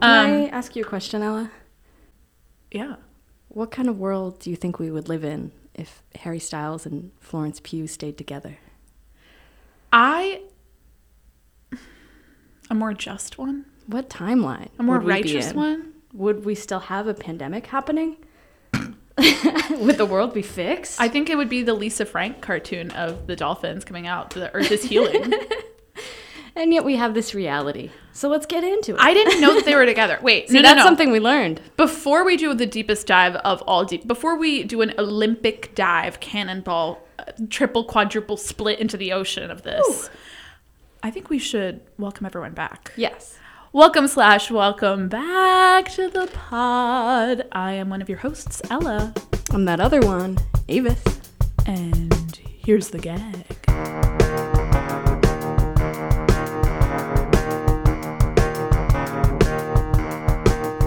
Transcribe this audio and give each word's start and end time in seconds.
Can 0.00 0.10
Um, 0.26 0.42
I 0.44 0.48
ask 0.48 0.74
you 0.76 0.82
a 0.84 0.86
question, 0.88 1.22
Ella? 1.22 1.50
yeah. 2.70 2.96
What 3.48 3.70
kind 3.72 3.88
of 3.88 3.98
world 3.98 4.38
do 4.38 4.48
you 4.50 4.56
think 4.56 4.78
we 4.78 4.90
would 4.90 5.08
live 5.08 5.24
in 5.24 5.50
if 5.74 6.02
Harry 6.20 6.38
Styles 6.38 6.86
and 6.86 7.10
Florence 7.20 7.60
Pugh 7.62 7.86
stayed 7.88 8.16
together? 8.16 8.58
I 9.92 10.42
a 12.70 12.74
more 12.74 12.94
just 12.94 13.36
one, 13.38 13.64
What 13.88 14.08
timeline? 14.08 14.68
a 14.78 14.84
more 14.84 14.98
would 14.98 15.06
we 15.06 15.22
be 15.22 15.34
righteous 15.34 15.52
one. 15.52 15.92
Would 16.12 16.44
we 16.44 16.54
still 16.54 16.78
have 16.78 17.08
a 17.08 17.14
pandemic 17.14 17.66
happening? 17.66 18.16
would 18.74 19.98
the 19.98 20.06
world 20.08 20.32
be 20.32 20.42
fixed? 20.42 21.00
I 21.00 21.08
think 21.08 21.28
it 21.28 21.36
would 21.36 21.48
be 21.48 21.62
the 21.64 21.74
Lisa 21.74 22.06
Frank 22.06 22.40
cartoon 22.40 22.92
of 22.92 23.26
the 23.26 23.34
dolphins 23.34 23.84
coming 23.84 24.06
out. 24.06 24.30
The 24.30 24.54
Earth 24.54 24.70
is 24.70 24.84
healing. 24.84 25.34
and 26.60 26.74
yet 26.74 26.84
we 26.84 26.96
have 26.96 27.14
this 27.14 27.34
reality. 27.34 27.90
So 28.12 28.28
let's 28.28 28.44
get 28.44 28.62
into 28.62 28.94
it. 28.94 29.00
I 29.00 29.14
didn't 29.14 29.40
know 29.40 29.54
that 29.54 29.64
they 29.64 29.74
were 29.74 29.86
together. 29.86 30.18
Wait, 30.22 30.48
See, 30.48 30.54
no, 30.54 30.60
no, 30.60 30.68
that's 30.68 30.78
no. 30.78 30.84
something 30.84 31.10
we 31.10 31.18
learned. 31.18 31.62
Before 31.78 32.22
we 32.22 32.36
do 32.36 32.52
the 32.52 32.66
deepest 32.66 33.06
dive 33.06 33.34
of 33.36 33.62
all 33.62 33.86
deep, 33.86 34.06
before 34.06 34.36
we 34.36 34.62
do 34.64 34.82
an 34.82 34.92
Olympic 34.98 35.74
dive, 35.74 36.20
cannonball, 36.20 37.00
uh, 37.18 37.24
triple, 37.48 37.84
quadruple 37.84 38.36
split 38.36 38.78
into 38.78 38.98
the 38.98 39.10
ocean 39.10 39.50
of 39.50 39.62
this, 39.62 40.10
I 41.02 41.10
think 41.10 41.30
we 41.30 41.38
should 41.38 41.80
welcome 41.96 42.26
everyone 42.26 42.52
back. 42.52 42.92
Yes. 42.94 43.38
Welcome 43.72 44.06
slash 44.06 44.50
welcome 44.50 45.08
back 45.08 45.90
to 45.92 46.10
the 46.10 46.26
pod. 46.26 47.46
I 47.52 47.72
am 47.72 47.88
one 47.88 48.02
of 48.02 48.08
your 48.10 48.18
hosts, 48.18 48.60
Ella, 48.68 49.14
I'm 49.52 49.64
that 49.64 49.80
other 49.80 50.00
one, 50.00 50.36
Avis. 50.68 51.02
and 51.64 52.38
here's 52.58 52.88
the 52.88 52.98
gag. 52.98 54.09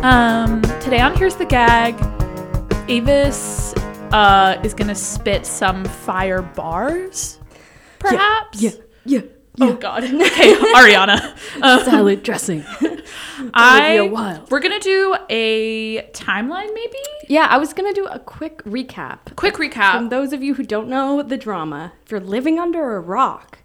Um, 0.04 0.62
today 0.82 1.00
on 1.00 1.16
Here's 1.16 1.38
the 1.38 1.46
Gag, 1.46 1.96
Avis 2.90 3.74
uh, 4.12 4.60
is 4.62 4.74
gonna 4.74 4.96
spit 4.96 5.46
some 5.46 5.86
fire 5.86 6.42
bars, 6.42 7.40
perhaps. 8.00 8.62
Yeah, 8.62 8.72
yeah. 9.06 9.22
Oh 9.62 9.76
God. 9.76 10.04
Okay, 10.04 10.56
Ariana. 10.76 11.38
Uh, 11.62 11.84
Salad 11.86 12.22
dressing. 12.22 12.66
I 13.54 14.44
we're 14.50 14.60
gonna 14.60 14.82
do 14.82 15.16
a 15.30 16.02
timeline, 16.12 16.74
maybe. 16.74 16.98
yeah, 17.30 17.48
I 17.50 17.58
was 17.58 17.74
going 17.74 17.94
to 17.94 18.02
do 18.02 18.06
a 18.06 18.20
quick 18.20 18.62
recap. 18.66 19.34
Quick 19.38 19.54
recap. 19.54 19.94
From 19.94 20.10
those 20.10 20.34
of 20.34 20.44
you 20.44 20.56
who 20.56 20.64
don't 20.64 20.90
know 20.90 21.24
the 21.24 21.38
drama, 21.38 21.94
if 22.04 22.12
you're 22.12 22.20
living 22.20 22.60
under 22.60 22.98
a 22.98 23.00
rock, 23.00 23.60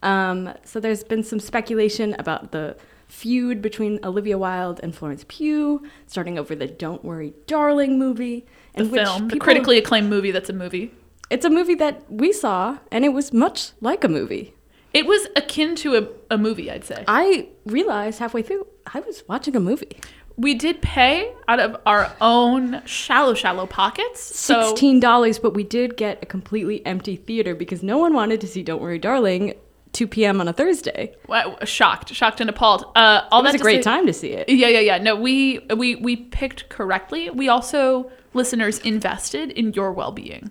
um, 0.00 0.54
so 0.64 0.78
there's 0.78 1.02
been 1.02 1.24
some 1.24 1.40
speculation 1.40 2.14
about 2.20 2.52
the 2.52 2.76
feud 3.12 3.60
between 3.60 4.00
Olivia 4.02 4.38
Wilde 4.38 4.80
and 4.82 4.94
Florence 4.94 5.24
Pugh, 5.28 5.82
starting 6.06 6.38
over 6.38 6.54
the 6.56 6.66
"Don't 6.66 7.04
Worry, 7.04 7.34
Darling" 7.46 7.98
movie, 7.98 8.46
The 8.74 8.84
in 8.84 8.90
which 8.90 9.02
film, 9.02 9.28
the 9.28 9.38
critically 9.38 9.78
acclaimed 9.78 10.08
movie 10.08 10.30
that's 10.30 10.48
a 10.48 10.54
movie. 10.54 10.92
It's 11.28 11.44
a 11.44 11.50
movie 11.50 11.74
that 11.76 12.10
we 12.10 12.32
saw, 12.32 12.78
and 12.90 13.04
it 13.04 13.10
was 13.10 13.32
much 13.32 13.72
like 13.80 14.02
a 14.02 14.08
movie. 14.08 14.54
It 14.94 15.06
was 15.06 15.26
akin 15.36 15.76
to 15.76 15.96
a, 15.96 16.34
a 16.34 16.38
movie, 16.38 16.70
I'd 16.70 16.84
say. 16.84 17.04
I 17.06 17.48
realized 17.64 18.18
halfway 18.18 18.42
through 18.42 18.66
I 18.92 19.00
was 19.00 19.22
watching 19.28 19.54
a 19.56 19.60
movie. 19.60 19.98
We 20.36 20.54
did 20.54 20.80
pay 20.80 21.32
out 21.46 21.60
of 21.60 21.76
our 21.84 22.10
own 22.20 22.82
shallow, 22.86 23.34
shallow 23.34 23.66
pockets. 23.66 24.20
So 24.20 24.68
Sixteen 24.68 25.00
dollars, 25.00 25.38
but 25.38 25.52
we 25.52 25.64
did 25.64 25.96
get 25.98 26.18
a 26.22 26.26
completely 26.26 26.84
empty 26.86 27.16
theater 27.16 27.54
because 27.54 27.82
no 27.82 27.98
one 27.98 28.14
wanted 28.14 28.40
to 28.40 28.48
see 28.48 28.62
"Don't 28.62 28.80
Worry, 28.80 28.98
Darling" 28.98 29.54
2 29.92 30.06
p.m. 30.06 30.40
on 30.40 30.48
a 30.48 30.52
Thursday. 30.52 31.14
Wow, 31.28 31.58
shocked, 31.64 32.14
shocked 32.14 32.40
and 32.40 32.48
appalled. 32.48 32.84
Uh, 32.96 33.22
all 33.30 33.40
It 33.40 33.52
was 33.52 33.54
a 33.56 33.58
great 33.58 33.84
say- 33.84 33.90
time 33.90 34.06
to 34.06 34.12
see 34.12 34.32
it. 34.32 34.48
Yeah, 34.48 34.68
yeah, 34.68 34.80
yeah. 34.80 34.98
No, 34.98 35.14
we 35.16 35.60
we 35.76 35.96
we 35.96 36.16
picked 36.16 36.68
correctly. 36.68 37.28
We 37.30 37.48
also 37.48 38.10
listeners 38.34 38.78
invested 38.78 39.50
in 39.50 39.72
your 39.74 39.92
well 39.92 40.12
being. 40.12 40.50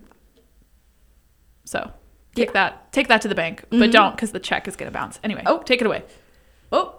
So 1.65 1.91
take 2.35 2.49
Yeah. 2.49 2.53
that, 2.53 2.91
take 2.93 3.07
that 3.07 3.21
to 3.21 3.27
the 3.27 3.35
bank, 3.35 3.65
but 3.69 3.91
don't 3.91 4.15
because 4.15 4.31
the 4.31 4.39
check 4.39 4.67
is 4.67 4.75
gonna 4.75 4.91
bounce. 4.91 5.19
Anyway, 5.23 5.43
oh, 5.45 5.61
take 5.63 5.81
it 5.81 5.87
away. 5.87 6.03
Oh, 6.71 6.95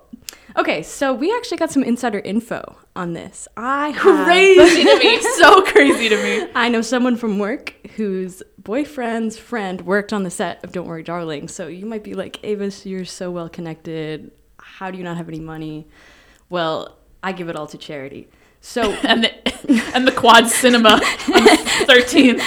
okay. 0.56 0.82
So 0.82 1.12
we 1.15 1.34
actually 1.34 1.56
got 1.59 1.70
some 1.70 1.82
insider 1.82 2.19
info 2.20 2.76
on 2.97 3.12
this. 3.12 3.48
I 3.56 3.88
have- 3.91 4.25
Crazy 4.26 4.84
to 4.84 4.98
me, 4.98 5.20
so 5.37 5.62
crazy 5.62 6.09
to 6.09 6.16
me. 6.22 6.48
I 6.54 6.69
know 6.69 6.82
someone 6.82 7.16
from 7.16 7.38
work 7.38 7.75
whose 7.97 8.43
boyfriend's 8.59 9.38
friend 9.38 9.81
worked 9.82 10.12
on 10.12 10.22
the 10.22 10.31
set 10.31 10.62
of 10.65 10.72
Don't 10.72 10.87
Worry, 10.87 11.03
Darling. 11.03 11.48
So 11.48 11.66
you 11.66 11.87
might 11.87 12.04
be 12.04 12.15
like, 12.15 12.38
Avis, 12.44 12.87
you're 12.87 13.04
so 13.04 13.31
well 13.31 13.48
connected. 13.48 14.31
How 14.59 14.91
do 14.91 14.98
you 14.98 15.04
not 15.04 15.16
have 15.16 15.28
any 15.28 15.41
money? 15.41 15.88
Well, 16.49 16.99
I 17.22 17.32
give 17.32 17.49
it 17.49 17.56
all 17.56 17.66
to 17.69 17.78
charity. 17.78 18.28
So 18.60 18.93
And 19.03 19.25
the 19.25 19.32
and 19.94 20.06
the 20.06 20.12
quad 20.12 20.49
cinema 20.49 20.91
on 21.34 21.56
thirteenth. 21.87 22.38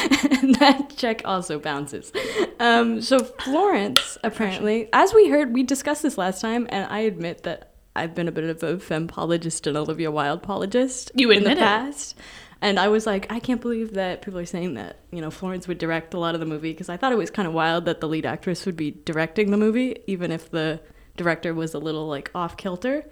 that 0.60 0.94
check 0.96 1.22
also 1.26 1.60
bounces. 1.60 2.12
Um, 2.60 3.02
so 3.02 3.20
Florence, 3.20 4.18
apparently, 4.24 4.90
as 4.94 5.14
we 5.14 5.30
heard, 5.30 5.54
we 5.54 5.64
discussed 5.64 6.04
this 6.04 6.18
last 6.18 6.40
time, 6.42 6.68
and 6.70 6.90
I 6.92 7.00
admit 7.00 7.44
that 7.44 7.74
I've 7.96 8.14
been 8.16 8.28
a 8.28 8.32
bit 8.32 8.44
of 8.44 8.62
a 8.64 8.78
fempologist 8.78 9.68
and 9.68 9.78
Olivia 9.78 10.12
Wilde 10.12 10.40
apologist 10.44 11.12
You 11.16 11.32
in 11.32 11.44
the 11.44 11.52
it. 11.52 11.58
past. 11.58 12.16
And 12.62 12.80
I 12.80 12.88
was 12.88 13.06
like, 13.06 13.32
I 13.32 13.40
can't 13.40 13.62
believe 13.62 13.94
that 13.94 14.22
people 14.22 14.40
are 14.40 14.46
saying 14.46 14.74
that, 14.76 15.00
you 15.12 15.22
know, 15.22 15.30
Florence 15.30 15.68
would 15.68 15.78
direct 15.78 16.14
a 16.14 16.20
lot 16.20 16.34
of 16.34 16.40
the 16.40 16.46
movie 16.46 16.72
because 16.72 16.90
I 16.90 16.98
thought 16.98 17.12
it 17.12 17.18
was 17.18 17.30
kind 17.30 17.48
of 17.48 17.54
wild 17.54 17.86
that 17.86 18.00
the 18.02 18.08
lead 18.08 18.26
actress 18.26 18.66
would 18.66 18.76
be 18.78 18.92
directing 18.92 19.52
the 19.52 19.58
movie, 19.58 19.98
even 20.08 20.32
if 20.32 20.50
the 20.52 20.80
director 21.18 21.54
was 21.54 21.74
a 21.74 21.80
little 21.80 22.08
like 22.08 22.32
off 22.34 22.58
kilter. 22.58 23.06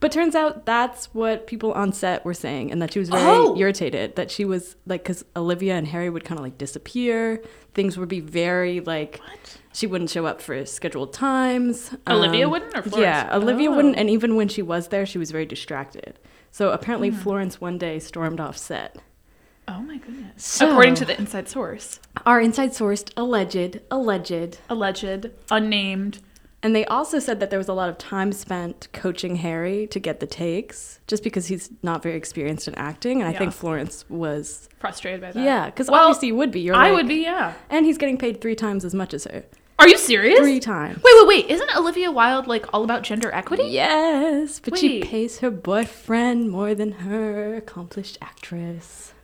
But 0.00 0.12
turns 0.12 0.34
out 0.34 0.64
that's 0.66 1.12
what 1.14 1.46
people 1.46 1.72
on 1.72 1.92
set 1.92 2.24
were 2.24 2.34
saying, 2.34 2.72
and 2.72 2.80
that 2.82 2.92
she 2.92 2.98
was 2.98 3.10
very 3.10 3.22
Oh. 3.22 3.56
irritated 3.56 4.16
that 4.16 4.30
she 4.30 4.44
was 4.46 4.76
like, 4.86 5.02
because 5.02 5.24
Olivia 5.36 5.74
and 5.76 5.86
Harry 5.86 6.08
would 6.10 6.24
kind 6.24 6.38
of 6.38 6.44
like 6.44 6.56
disappear. 6.58 7.42
Things 7.74 7.96
would 7.98 8.08
be 8.08 8.20
very 8.20 8.80
like, 8.80 9.20
she 9.72 9.86
wouldn't 9.86 10.10
show 10.10 10.26
up 10.26 10.40
for 10.40 10.64
scheduled 10.66 11.12
times. 11.12 11.94
Olivia 12.08 12.46
Um, 12.46 12.50
wouldn't 12.52 12.76
or 12.76 12.82
Florence? 12.82 13.00
Yeah, 13.06 13.36
Olivia 13.36 13.70
Oh. 13.70 13.76
wouldn't, 13.76 13.96
and 13.96 14.10
even 14.10 14.36
when 14.36 14.48
she 14.48 14.62
was 14.62 14.88
there, 14.88 15.06
she 15.06 15.18
was 15.18 15.30
very 15.30 15.46
distracted. 15.46 16.18
So 16.50 16.70
apparently, 16.70 17.10
Hmm. 17.10 17.16
Florence 17.16 17.60
one 17.60 17.78
day 17.78 17.98
stormed 17.98 18.40
off 18.40 18.56
set. 18.58 18.96
Oh 19.68 19.80
my 19.82 19.98
goodness. 19.98 20.32
So- 20.44 20.70
According 20.70 20.94
to 20.96 21.04
the 21.04 21.16
inside 21.18 21.48
source, 21.48 22.00
Our 22.26 22.40
inside 22.40 22.74
source, 22.74 23.04
alleged, 23.16 23.78
alleged. 23.90 24.58
alleged, 24.68 25.30
unnamed. 25.50 26.18
And 26.62 26.74
they 26.76 26.84
also 26.86 27.18
said 27.20 27.40
that 27.40 27.48
there 27.48 27.58
was 27.58 27.68
a 27.68 27.72
lot 27.72 27.88
of 27.88 27.96
time 27.96 28.32
spent 28.32 28.88
coaching 28.92 29.36
Harry 29.36 29.86
to 29.86 29.98
get 29.98 30.20
the 30.20 30.26
takes, 30.26 31.00
just 31.06 31.22
because 31.22 31.46
he's 31.46 31.70
not 31.82 32.02
very 32.02 32.16
experienced 32.16 32.68
in 32.68 32.74
acting. 32.74 33.22
And 33.22 33.34
I 33.34 33.38
think 33.38 33.52
Florence 33.52 34.04
was, 34.10 34.68
Frustrated 34.78 35.20
by 35.22 35.32
that. 35.32 35.42
yeah, 35.42 35.66
because 35.66 35.88
Well, 35.88 36.02
obviously 36.08 36.28
you 36.28 36.34
would 36.36 36.50
be. 36.50 36.60
You're 36.60 36.74
I 36.74 36.88
like- 36.88 36.96
would 36.96 37.08
be, 37.08 37.22
yeah. 37.22 37.54
And 37.70 37.86
he's 37.86 37.96
getting 37.96 38.18
paid 38.18 38.40
three 38.42 38.54
times 38.56 38.84
as 38.84 38.92
much 38.94 39.14
as 39.14 39.24
her. 39.24 39.44
Are 39.80 39.88
you 39.88 39.98
serious? 39.98 40.38
Three 40.38 40.60
times. 40.60 40.96
Wait, 41.02 41.12
wait, 41.16 41.26
wait. 41.26 41.46
Isn't 41.50 41.74
Olivia 41.76 42.10
Wilde 42.10 42.46
like 42.46 42.66
all 42.72 42.84
about 42.84 43.02
gender 43.02 43.32
equity? 43.32 43.64
Yes, 43.64 44.60
but 44.60 44.78
she 44.78 45.02
pays 45.02 45.38
her 45.40 45.50
boyfriend 45.50 46.50
more 46.50 46.74
than 46.74 46.92
her 46.92 47.54
accomplished 47.56 48.18
actress, 48.20 49.14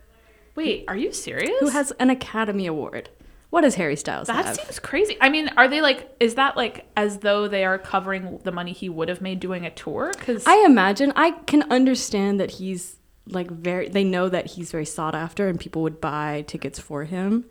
Wait, 0.55 0.85
are 0.87 0.97
you 0.97 1.13
serious? 1.13 1.51
who 1.59 1.69
has 1.69 1.91
an 1.99 2.09
Academy 2.09 2.65
Award. 2.65 3.09
What 3.49 3.61
does 3.61 3.75
Harry 3.75 3.95
Styles 3.95 4.27
that 4.27 4.45
have? 4.45 4.55
seems 4.55 4.79
crazy. 4.79 5.15
I 5.21 5.29
mean, 5.29 5.49
are 5.55 5.67
they 5.69 5.79
like? 5.81 6.13
Is 6.19 6.35
that 6.35 6.57
like 6.57 6.85
as 6.97 7.19
though 7.19 7.47
they 7.47 7.63
are 7.63 7.77
covering 7.77 8.39
the 8.43 8.51
money 8.51 8.73
he 8.73 8.89
would 8.89 9.07
have 9.07 9.21
made 9.21 9.39
doing 9.39 9.65
a 9.65 9.69
tour? 9.69 10.11
Because 10.17 10.45
I 10.45 10.63
imagine 10.65 11.13
I 11.15 11.31
can 11.31 11.63
understand 11.71 12.39
that 12.41 12.51
he's 12.51 12.97
like 13.29 13.49
very 13.49 13.87
they 13.87 14.03
know 14.03 14.27
that 14.29 14.47
he's 14.47 14.71
very 14.71 14.85
sought 14.85 15.15
after 15.15 15.47
and 15.47 15.59
people 15.59 15.81
would 15.83 16.01
buy 16.01 16.43
tickets 16.47 16.77
for 16.79 17.05
him. 17.05 17.45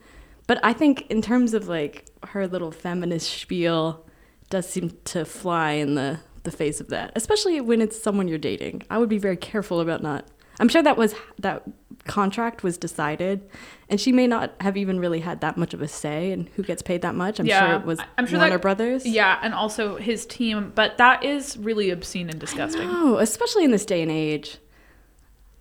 But 0.47 0.61
I 0.65 0.73
think 0.73 1.07
in 1.11 1.23
terms 1.23 1.55
of 1.55 1.69
like 1.69 2.07
her 2.29 2.47
little 2.47 2.71
feminist 2.71 3.31
spiel 3.31 4.05
does 4.51 4.69
seem 4.69 4.97
to 5.07 5.25
fly 5.25 5.73
in 5.73 5.95
the 5.95 6.21
the 6.45 6.51
face 6.53 6.81
of 6.81 6.89
that, 6.91 7.11
especially 7.17 7.61
when 7.61 7.81
it's 7.83 8.01
someone 8.01 8.29
you're 8.29 8.39
dating. 8.39 8.83
I 8.89 8.99
would 8.99 9.09
be 9.09 9.19
very 9.19 9.37
careful 9.37 9.81
about 9.81 10.03
not 10.03 10.27
I'm 10.60 10.69
sure 10.69 10.83
that 10.83 10.97
was 10.97 11.15
that 11.41 11.65
contract 12.07 12.63
was 12.63 12.78
decided 12.78 13.48
and 13.89 14.01
she 14.01 14.13
may 14.13 14.28
not 14.28 14.54
have 14.60 14.77
even 14.77 15.01
really 15.01 15.19
had 15.19 15.41
that 15.41 15.57
much 15.57 15.75
of 15.75 15.83
a 15.83 15.89
say 15.89 16.31
in 16.31 16.48
who 16.54 16.63
gets 16.63 16.81
paid 16.83 17.03
that 17.03 17.16
much. 17.16 17.41
I'm 17.41 17.47
sure 17.47 17.75
it 17.75 17.84
was 17.84 17.98
I'm 18.16 18.27
sure 18.27 18.39
Warner 18.39 18.53
that- 18.54 18.63
Brothers. 18.63 19.04
Yeah, 19.04 19.39
and 19.43 19.53
also 19.53 19.97
his 19.97 20.25
team. 20.27 20.72
But 20.75 20.98
that 20.98 21.25
is 21.25 21.57
really 21.57 21.91
obscene 21.91 22.31
and 22.31 22.39
disgusting. 22.39 22.89
Oh, 22.91 23.16
especially 23.19 23.65
in 23.65 23.72
this 23.72 23.84
day 23.84 24.03
and 24.03 24.10
age. 24.10 24.59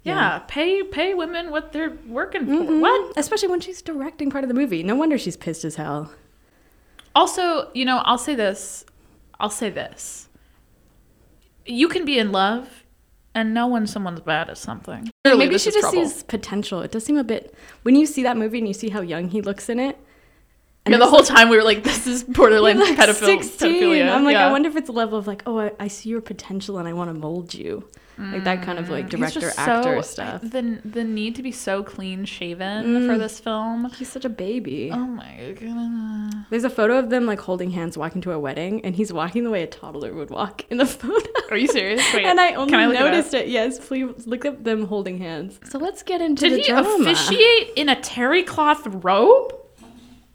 Yeah, 0.05 0.39
pay 0.47 0.83
pay 0.83 1.13
women 1.13 1.51
what 1.51 1.71
they're 1.73 1.97
working 2.07 2.45
for. 2.45 2.51
Mhm. 2.51 2.79
What? 2.79 3.17
Especially 3.17 3.49
when 3.49 3.59
she's 3.59 3.81
directing 3.81 4.29
part 4.29 4.43
of 4.43 4.47
the 4.47 4.53
movie. 4.53 4.83
No 4.83 4.95
wonder 4.95 5.17
she's 5.17 5.35
pissed 5.35 5.65
as 5.65 5.75
hell. 5.75 6.11
Also, 7.15 7.69
you 7.73 7.85
know, 7.85 7.97
I'll 8.05 8.17
say 8.17 8.35
this. 8.35 8.85
I'll 9.39 9.49
say 9.49 9.69
this. 9.69 10.29
You 11.65 11.87
can 11.87 12.05
be 12.05 12.19
in 12.19 12.31
love 12.31 12.83
and 13.33 13.53
know 13.53 13.67
when 13.67 13.87
someone's 13.87 14.21
bad 14.21 14.49
at 14.49 14.57
something. 14.57 15.09
Clearly, 15.23 15.45
Maybe 15.47 15.57
she 15.57 15.71
just 15.71 15.79
trouble. 15.79 16.07
sees 16.07 16.23
potential. 16.23 16.81
It 16.81 16.91
does 16.91 17.03
seem 17.03 17.17
a 17.17 17.23
bit. 17.23 17.53
When 17.83 17.95
you 17.95 18.05
see 18.05 18.23
that 18.23 18.37
movie 18.37 18.59
and 18.59 18.67
you 18.67 18.73
see 18.73 18.89
how 18.89 19.01
young 19.01 19.29
he 19.29 19.41
looks 19.41 19.69
in 19.69 19.79
it. 19.79 19.97
Yeah, 20.87 20.97
the 20.97 21.07
whole 21.07 21.23
time 21.23 21.49
we 21.49 21.57
were 21.57 21.63
like, 21.63 21.83
this 21.83 22.05
is 22.05 22.23
borderline 22.23 22.79
like, 22.79 22.95
16. 22.95 23.27
pedophilia. 23.39 24.11
I'm 24.13 24.23
like, 24.23 24.33
yeah. 24.33 24.47
I 24.47 24.51
wonder 24.51 24.69
if 24.69 24.75
it's 24.75 24.87
a 24.87 24.91
level 24.91 25.17
of 25.17 25.25
like, 25.25 25.41
oh, 25.47 25.57
I, 25.59 25.71
I 25.79 25.87
see 25.87 26.09
your 26.09 26.21
potential 26.21 26.77
and 26.77 26.87
I 26.87 26.93
want 26.93 27.09
to 27.09 27.13
mold 27.15 27.55
you. 27.55 27.89
Like 28.17 28.43
that 28.45 28.61
kind 28.63 28.79
of 28.79 28.89
like 28.89 29.07
Mm. 29.07 29.09
director 29.17 29.51
actor 29.57 29.95
so- 29.95 30.01
stuff. 30.01 30.41
The 30.41 30.79
the 30.85 31.03
need 31.03 31.35
to 31.35 31.43
be 31.43 31.51
so 31.51 31.83
clean 31.83 32.23
shaven 32.25 33.07
for 33.07 33.17
this 33.17 33.39
film. 33.39 33.89
He's 33.97 34.09
such 34.11 34.23
a 34.25 34.29
baby. 34.29 34.89
Oh 34.93 34.97
my 35.05 35.55
god. 35.59 36.45
There's 36.49 36.63
a 36.63 36.69
photo 36.69 36.97
of 36.97 37.09
them 37.09 37.25
like 37.25 37.39
holding 37.39 37.71
hands 37.71 37.97
walking 37.97 38.21
to 38.21 38.31
a 38.31 38.39
wedding, 38.39 38.83
and 38.85 38.95
he's 38.95 39.11
walking 39.11 39.43
the 39.43 39.49
way 39.49 39.63
a 39.63 39.67
toddler 39.67 40.13
would 40.13 40.29
walk 40.29 40.63
in 40.69 40.77
the 40.77 40.85
photo. 40.99 41.25
Are 41.51 41.57
you 41.57 41.67
serious? 41.67 42.01
Wait, 42.13 42.25
and 42.25 42.39
I 42.39 42.53
only 42.53 42.73
I 42.73 42.87
look 42.87 42.95
it 42.95 42.99
noticed 42.99 43.33
it, 43.33 43.47
Yes, 43.49 43.79
please 43.85 44.25
look 44.25 44.45
at 44.45 44.63
them 44.63 44.85
holding 44.87 45.17
hands. 45.17 45.59
So 45.69 45.77
let's 45.77 46.01
get 46.03 46.21
into. 46.21 46.49
Did 46.49 46.59
the 46.59 46.63
he 46.63 46.69
drama. 46.69 47.09
officiate 47.09 47.71
in 47.75 47.89
a 47.89 47.99
terry 48.01 48.43
cloth 48.43 48.85
robe? 48.87 49.53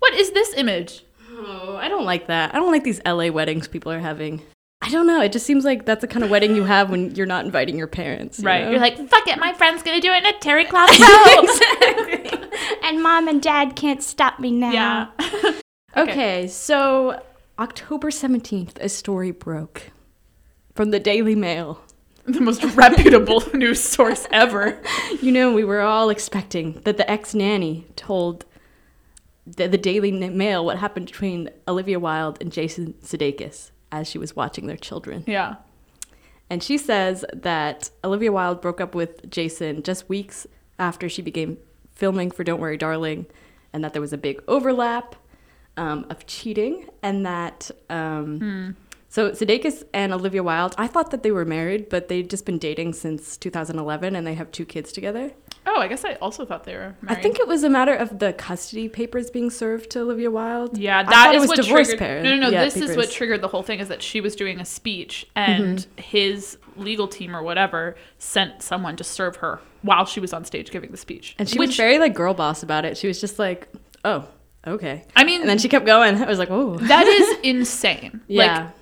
What 0.00 0.14
is 0.14 0.30
this 0.32 0.54
image? 0.54 1.04
Oh, 1.42 1.76
I 1.80 1.88
don't 1.88 2.04
like 2.04 2.26
that. 2.26 2.54
I 2.54 2.58
don't 2.58 2.70
like 2.72 2.84
these 2.84 3.00
LA 3.06 3.30
weddings 3.30 3.66
people 3.68 3.90
are 3.92 3.98
having. 4.00 4.42
I 4.82 4.88
don't 4.90 5.06
know. 5.06 5.20
It 5.20 5.30
just 5.32 5.44
seems 5.46 5.64
like 5.64 5.84
that's 5.84 6.00
the 6.00 6.06
kind 6.06 6.24
of 6.24 6.30
wedding 6.30 6.56
you 6.56 6.64
have 6.64 6.88
when 6.90 7.14
you're 7.14 7.26
not 7.26 7.44
inviting 7.44 7.76
your 7.76 7.86
parents. 7.86 8.38
you 8.38 8.46
Right. 8.46 8.64
know? 8.64 8.70
You're 8.70 8.80
like, 8.80 8.96
fuck 9.08 9.26
it, 9.28 9.38
my 9.38 9.52
friend's 9.52 9.82
gonna 9.82 10.00
do 10.00 10.10
it 10.12 10.24
in 10.24 10.34
a 10.34 10.38
terry 10.38 10.64
cloth 10.72 10.90
robe. 10.98 12.50
and 12.84 13.02
mom 13.02 13.28
and 13.28 13.42
dad 13.42 13.76
can't 13.76 14.02
stop 14.02 14.38
me 14.40 14.50
now. 14.50 14.72
yeah. 14.72 15.52
Okay. 15.96 16.46
so 16.48 17.22
October 17.58 18.10
17th, 18.10 18.78
a 18.80 18.88
story 18.88 19.32
broke 19.32 19.90
from 20.74 20.92
the 20.92 21.00
Daily 21.00 21.34
Mail. 21.34 21.82
the 22.24 22.40
most 22.40 22.64
reputable 22.76 23.42
news 23.52 23.82
source 23.82 24.26
ever. 24.30 24.80
You 25.20 25.32
know, 25.32 25.52
we 25.52 25.64
were 25.64 25.80
all 25.80 26.08
expecting 26.10 26.80
that 26.84 26.96
the 26.96 27.10
ex 27.10 27.34
nanny 27.34 27.86
told 27.96 28.46
the, 29.46 29.66
the 29.68 29.76
Daily 29.78 30.10
Mail 30.12 30.64
what 30.64 30.78
happened 30.78 31.06
between 31.06 31.50
Olivia 31.68 31.98
Wilde 32.00 32.38
and 32.40 32.50
Jason 32.52 32.94
Sudeikis 33.04 33.72
as 33.92 34.08
she 34.08 34.18
was 34.18 34.36
watching 34.36 34.66
their 34.66 34.76
children. 34.76 35.24
Yeah. 35.26 35.56
And 36.48 36.62
she 36.62 36.78
says 36.78 37.24
that 37.32 37.90
Olivia 38.02 38.32
Wilde 38.32 38.60
broke 38.60 38.80
up 38.80 38.94
with 38.94 39.30
Jason 39.30 39.82
just 39.82 40.08
weeks 40.08 40.46
after 40.78 41.08
she 41.08 41.22
began 41.22 41.56
filming 41.94 42.30
for 42.30 42.42
Don't 42.42 42.60
Worry, 42.60 42.76
Darling, 42.76 43.26
and 43.72 43.84
that 43.84 43.92
there 43.92 44.02
was 44.02 44.12
a 44.12 44.18
big 44.18 44.42
overlap 44.48 45.14
um, 45.76 46.06
of 46.10 46.26
cheating, 46.26 46.88
and 47.02 47.24
that. 47.24 47.70
Um, 47.88 48.76
So 49.12 49.30
Sudeikis 49.32 49.82
and 49.92 50.12
Olivia 50.12 50.42
Wilde, 50.42 50.74
I 50.78 50.86
thought 50.86 51.10
that 51.10 51.24
they 51.24 51.32
were 51.32 51.44
married, 51.44 51.88
but 51.88 52.06
they'd 52.06 52.30
just 52.30 52.46
been 52.46 52.58
dating 52.58 52.92
since 52.92 53.36
2011, 53.36 54.14
and 54.14 54.24
they 54.24 54.34
have 54.34 54.52
two 54.52 54.64
kids 54.64 54.92
together. 54.92 55.32
Oh, 55.66 55.80
I 55.80 55.88
guess 55.88 56.04
I 56.04 56.14
also 56.14 56.44
thought 56.46 56.62
they 56.62 56.74
were 56.76 56.94
married. 57.02 57.18
I 57.18 57.20
think 57.20 57.40
it 57.40 57.48
was 57.48 57.64
a 57.64 57.68
matter 57.68 57.92
of 57.94 58.20
the 58.20 58.32
custody 58.32 58.88
papers 58.88 59.28
being 59.28 59.50
served 59.50 59.90
to 59.90 60.00
Olivia 60.02 60.30
Wilde. 60.30 60.78
Yeah, 60.78 61.02
that 61.02 61.34
is 61.34 61.48
what 61.48 61.56
divorce 61.56 61.88
triggered. 61.88 61.98
parent- 61.98 62.24
No, 62.24 62.30
no, 62.36 62.36
no. 62.42 62.48
yeah, 62.50 62.64
this 62.64 62.76
is 62.76 62.96
what. 62.96 63.06
Mm-hmm. 63.08 63.12
triggered 63.12 63.40
the 63.42 63.48
whole 63.48 63.64
thing. 63.64 63.80
Is 63.80 63.88
that 63.88 64.00
she 64.00 64.20
was 64.20 64.36
doing 64.36 64.60
a 64.60 64.64
speech, 64.64 65.26
and 65.34 65.84
his 65.96 66.56
legal 66.76 67.08
team 67.08 67.34
or 67.34 67.42
whatever 67.42 67.96
sent 68.18 68.62
someone 68.62 68.94
to 68.96 69.04
serve 69.04 69.36
her 69.36 69.60
while 69.82 70.06
she 70.06 70.20
was 70.20 70.32
on 70.32 70.44
stage 70.44 70.70
giving 70.70 70.92
the 70.92 70.96
speech. 70.96 71.34
And 71.38 71.48
she 71.48 71.58
which 71.58 71.70
was 71.70 71.76
very 71.76 71.98
like 71.98 72.14
girl 72.14 72.32
boss 72.32 72.62
about 72.62 72.84
it. 72.84 72.96
She 72.96 73.08
was 73.08 73.20
just 73.20 73.40
like, 73.40 73.68
"Oh, 74.04 74.28
okay." 74.66 75.04
I 75.16 75.24
mean, 75.24 75.40
And 75.40 75.50
then 75.50 75.58
she 75.58 75.68
kept 75.68 75.84
going. 75.84 76.14
I 76.22 76.26
was 76.26 76.38
like, 76.38 76.50
"Oh." 76.50 76.76
that 76.76 77.06
is 77.08 77.38
insane. 77.42 78.20
Yeah. 78.28 78.62
Like, 78.66 78.74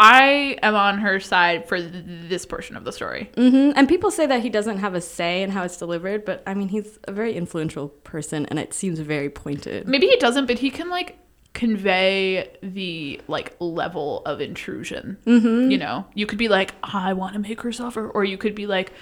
I 0.00 0.56
am 0.62 0.76
on 0.76 0.98
her 0.98 1.18
side 1.18 1.68
for 1.68 1.76
th- 1.76 1.92
this 2.28 2.46
portion 2.46 2.76
of 2.76 2.84
the 2.84 2.92
story. 2.92 3.30
hmm 3.34 3.72
And 3.74 3.88
people 3.88 4.12
say 4.12 4.26
that 4.26 4.42
he 4.42 4.48
doesn't 4.48 4.78
have 4.78 4.94
a 4.94 5.00
say 5.00 5.42
in 5.42 5.50
how 5.50 5.64
it's 5.64 5.76
delivered, 5.76 6.24
but 6.24 6.42
I 6.46 6.54
mean, 6.54 6.68
he's 6.68 7.00
a 7.04 7.12
very 7.12 7.34
influential 7.34 7.88
person, 7.88 8.46
and 8.46 8.60
it 8.60 8.72
seems 8.72 9.00
very 9.00 9.28
pointed. 9.28 9.88
Maybe 9.88 10.06
he 10.06 10.16
doesn't, 10.16 10.46
but 10.46 10.60
he 10.60 10.70
can 10.70 10.88
like 10.88 11.18
convey 11.52 12.56
the 12.62 13.20
like 13.26 13.56
level 13.58 14.22
of 14.24 14.40
intrusion. 14.40 15.18
Mm-hmm. 15.26 15.72
You 15.72 15.78
know, 15.78 16.06
you 16.14 16.26
could 16.26 16.38
be 16.38 16.48
like, 16.48 16.74
I 16.84 17.12
want 17.14 17.32
to 17.32 17.40
make 17.40 17.62
her 17.62 17.72
suffer, 17.72 18.08
or 18.08 18.24
you 18.24 18.38
could 18.38 18.54
be 18.54 18.66
like, 18.68 18.92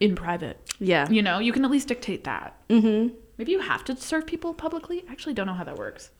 in 0.00 0.16
private. 0.16 0.58
Yeah. 0.80 1.08
You 1.08 1.22
know, 1.22 1.38
you 1.38 1.52
can 1.52 1.64
at 1.64 1.70
least 1.70 1.86
dictate 1.86 2.24
that. 2.24 2.56
Mm-hmm. 2.68 3.14
Maybe 3.38 3.52
you 3.52 3.60
have 3.60 3.84
to 3.84 3.96
serve 3.96 4.26
people 4.26 4.52
publicly. 4.52 5.04
I 5.08 5.12
actually 5.12 5.34
don't 5.34 5.46
know 5.46 5.54
how 5.54 5.64
that 5.64 5.76
works. 5.78 6.10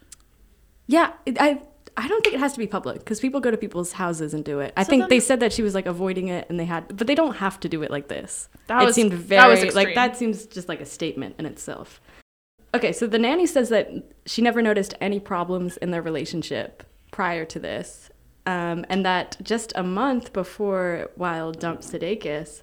Yeah. 0.87 1.13
I 1.27 1.63
I 1.97 2.09
don't 2.09 2.23
think 2.25 2.35
it 2.35 2.41
has 2.41 2.53
to 2.55 2.59
be 2.59 2.67
public 2.67 2.99
because 3.01 3.21
people 3.21 3.41
go 3.41 3.51
to 3.51 3.57
people's 3.57 3.93
houses 3.93 4.33
and 4.35 4.45
do 4.45 4.61
it. 4.61 4.73
I 4.77 4.85
So 4.85 4.91
think 4.91 5.09
they 5.09 5.21
said 5.21 5.41
that 5.41 5.53
she 5.53 5.63
was 5.63 5.75
like 5.75 5.87
avoiding 5.87 6.29
it, 6.29 6.47
and 6.49 6.59
they 6.59 6.65
had, 6.65 6.97
but 6.97 7.07
they 7.07 7.15
don't 7.15 7.37
have 7.37 7.61
to 7.61 7.69
do 7.69 7.83
it 7.83 7.91
like 7.91 8.09
this. 8.09 8.49
That 8.69 8.83
it 8.83 8.87
was- 8.87 8.95
seemed 8.95 9.13
that 9.13 9.19
very 9.19 9.65
was 9.65 9.75
like 9.75 9.95
that 9.95 10.17
seems 10.17 10.47
just 10.47 10.69
like 10.69 10.81
a 10.81 10.87
statement 10.87 11.35
in 11.39 11.47
itself. 11.47 12.01
Okay, 12.75 12.93
so 12.93 13.07
the 13.07 13.19
nanny 13.19 13.47
says 13.47 13.69
that 13.71 13.91
she 14.27 14.43
never 14.43 14.63
noticed 14.63 14.95
any 15.01 15.19
problems 15.19 15.77
in 15.79 15.91
their 15.91 16.03
relationship 16.03 16.85
prior 17.11 17.45
to 17.47 17.59
this, 17.59 18.11
um, 18.47 18.87
and 18.89 19.05
that 19.05 19.37
just 19.43 19.73
a 19.75 19.83
month 19.83 20.33
before 20.33 21.11
Wilde 21.17 21.59
dumped 21.59 21.83
Sudeikis, 21.83 22.63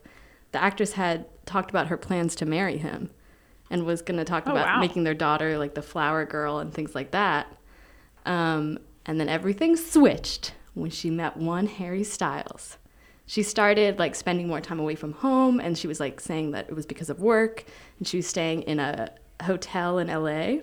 the 0.54 0.64
actress 0.64 0.94
had 0.94 1.26
talked 1.46 1.70
about 1.70 1.88
her 1.88 1.98
plans 1.98 2.36
to 2.36 2.46
marry 2.46 2.78
him, 2.78 3.10
and 3.70 3.86
was 3.86 4.02
going 4.02 4.18
to 4.18 4.24
talk 4.24 4.44
Oh, 4.48 4.52
about 4.52 4.66
wow. 4.66 4.80
making 4.80 5.04
their 5.04 5.14
daughter 5.14 5.58
like 5.58 5.76
the 5.76 5.82
flower 5.82 6.24
girl 6.26 6.60
and 6.60 6.74
things 6.74 6.96
like 6.96 7.12
that. 7.12 7.48
Um, 8.26 8.80
and 9.08 9.20
then 9.20 9.30
everything 9.30 9.76
switched 9.76 10.54
when 10.74 10.92
she 10.92 11.10
met 11.10 11.38
one 11.38 11.66
Harry 11.68 12.04
Styles. 12.04 12.78
She 13.26 13.44
started 13.44 14.00
like 14.00 14.16
spending 14.16 14.48
more 14.48 14.62
time 14.62 14.80
away 14.80 14.96
from 14.96 15.14
home, 15.14 15.60
and 15.60 15.78
she 15.78 15.88
was 15.88 16.00
like 16.00 16.20
saying 16.20 16.52
that 16.52 16.70
it 16.70 16.76
was 16.76 16.86
because 16.86 17.10
of 17.10 17.20
work, 17.20 17.66
and 17.98 18.08
she 18.08 18.18
was 18.18 18.28
staying 18.28 18.62
in 18.64 18.80
a 18.80 19.12
hotel 19.44 19.98
in 19.98 20.08
LA. 20.08 20.62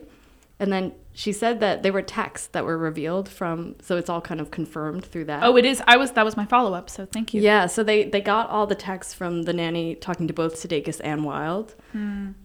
And 0.60 0.72
then 0.72 0.94
she 1.12 1.32
said 1.32 1.60
that 1.60 1.82
there 1.82 1.92
were 1.92 2.00
texts 2.00 2.46
that 2.48 2.64
were 2.64 2.78
revealed 2.78 3.28
from, 3.28 3.74
so 3.82 3.96
it's 3.96 4.08
all 4.08 4.20
kind 4.20 4.40
of 4.40 4.50
confirmed 4.52 5.04
through 5.04 5.24
that. 5.24 5.42
Oh, 5.42 5.56
it 5.56 5.64
is. 5.64 5.82
I 5.86 5.96
was. 5.96 6.12
That 6.12 6.24
was 6.24 6.36
my 6.36 6.46
follow 6.46 6.74
up. 6.74 6.88
So 6.88 7.06
thank 7.06 7.34
you. 7.34 7.42
Yeah, 7.42 7.66
so 7.66 7.82
they 7.82 8.04
they 8.04 8.20
got 8.20 8.48
all 8.50 8.66
the 8.66 8.76
texts 8.76 9.12
from 9.12 9.42
the 9.42 9.52
nanny 9.52 9.94
talking 9.96 10.28
to 10.28 10.32
both 10.32 10.54
Sudeikis 10.54 11.00
and 11.02 11.24
Wilde, 11.24 11.74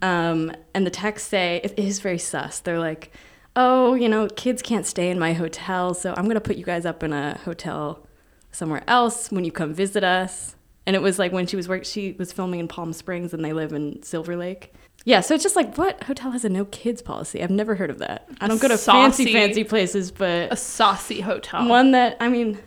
um, 0.02 0.52
and 0.74 0.86
the 0.86 0.90
texts 0.90 1.28
say 1.28 1.60
it 1.62 1.78
is 1.78 2.00
very 2.00 2.18
sus. 2.18 2.60
They're 2.60 2.80
like, 2.80 3.12
"Oh, 3.56 3.94
you 3.94 4.08
know, 4.08 4.28
kids 4.28 4.62
can't 4.62 4.86
stay 4.86 5.10
in 5.10 5.18
my 5.18 5.32
hotel, 5.32 5.94
so 5.94 6.14
I'm 6.16 6.26
gonna 6.26 6.40
put 6.40 6.56
you 6.56 6.64
guys 6.64 6.86
up 6.86 7.02
in 7.02 7.12
a 7.12 7.38
hotel 7.44 8.06
somewhere 8.52 8.82
else 8.86 9.30
when 9.30 9.44
you 9.44 9.52
come 9.52 9.74
visit 9.74 10.04
us." 10.04 10.56
And 10.86 10.96
it 10.96 11.02
was 11.02 11.18
like 11.18 11.30
when 11.32 11.46
she 11.46 11.56
was 11.56 11.68
work, 11.68 11.84
she 11.84 12.16
was 12.18 12.32
filming 12.32 12.58
in 12.60 12.66
Palm 12.68 12.92
Springs, 12.92 13.32
and 13.34 13.44
they 13.44 13.52
live 13.52 13.72
in 13.72 14.02
Silver 14.02 14.36
Lake. 14.36 14.72
Yeah, 15.04 15.20
so 15.20 15.34
it's 15.34 15.42
just 15.42 15.56
like, 15.56 15.76
what 15.78 16.02
hotel 16.04 16.30
has 16.32 16.44
a 16.44 16.48
no 16.48 16.64
kids 16.66 17.00
policy? 17.00 17.42
I've 17.42 17.50
never 17.50 17.74
heard 17.74 17.90
of 17.90 17.98
that. 17.98 18.28
I 18.40 18.48
don't 18.48 18.60
go 18.60 18.68
to 18.68 18.76
fancy 18.76 19.32
fancy 19.32 19.64
places, 19.64 20.10
but 20.10 20.52
A 20.52 20.56
saucy 20.56 21.20
hotel. 21.20 21.68
one 21.68 21.92
that 21.92 22.16
I 22.20 22.28
mean, 22.28 22.58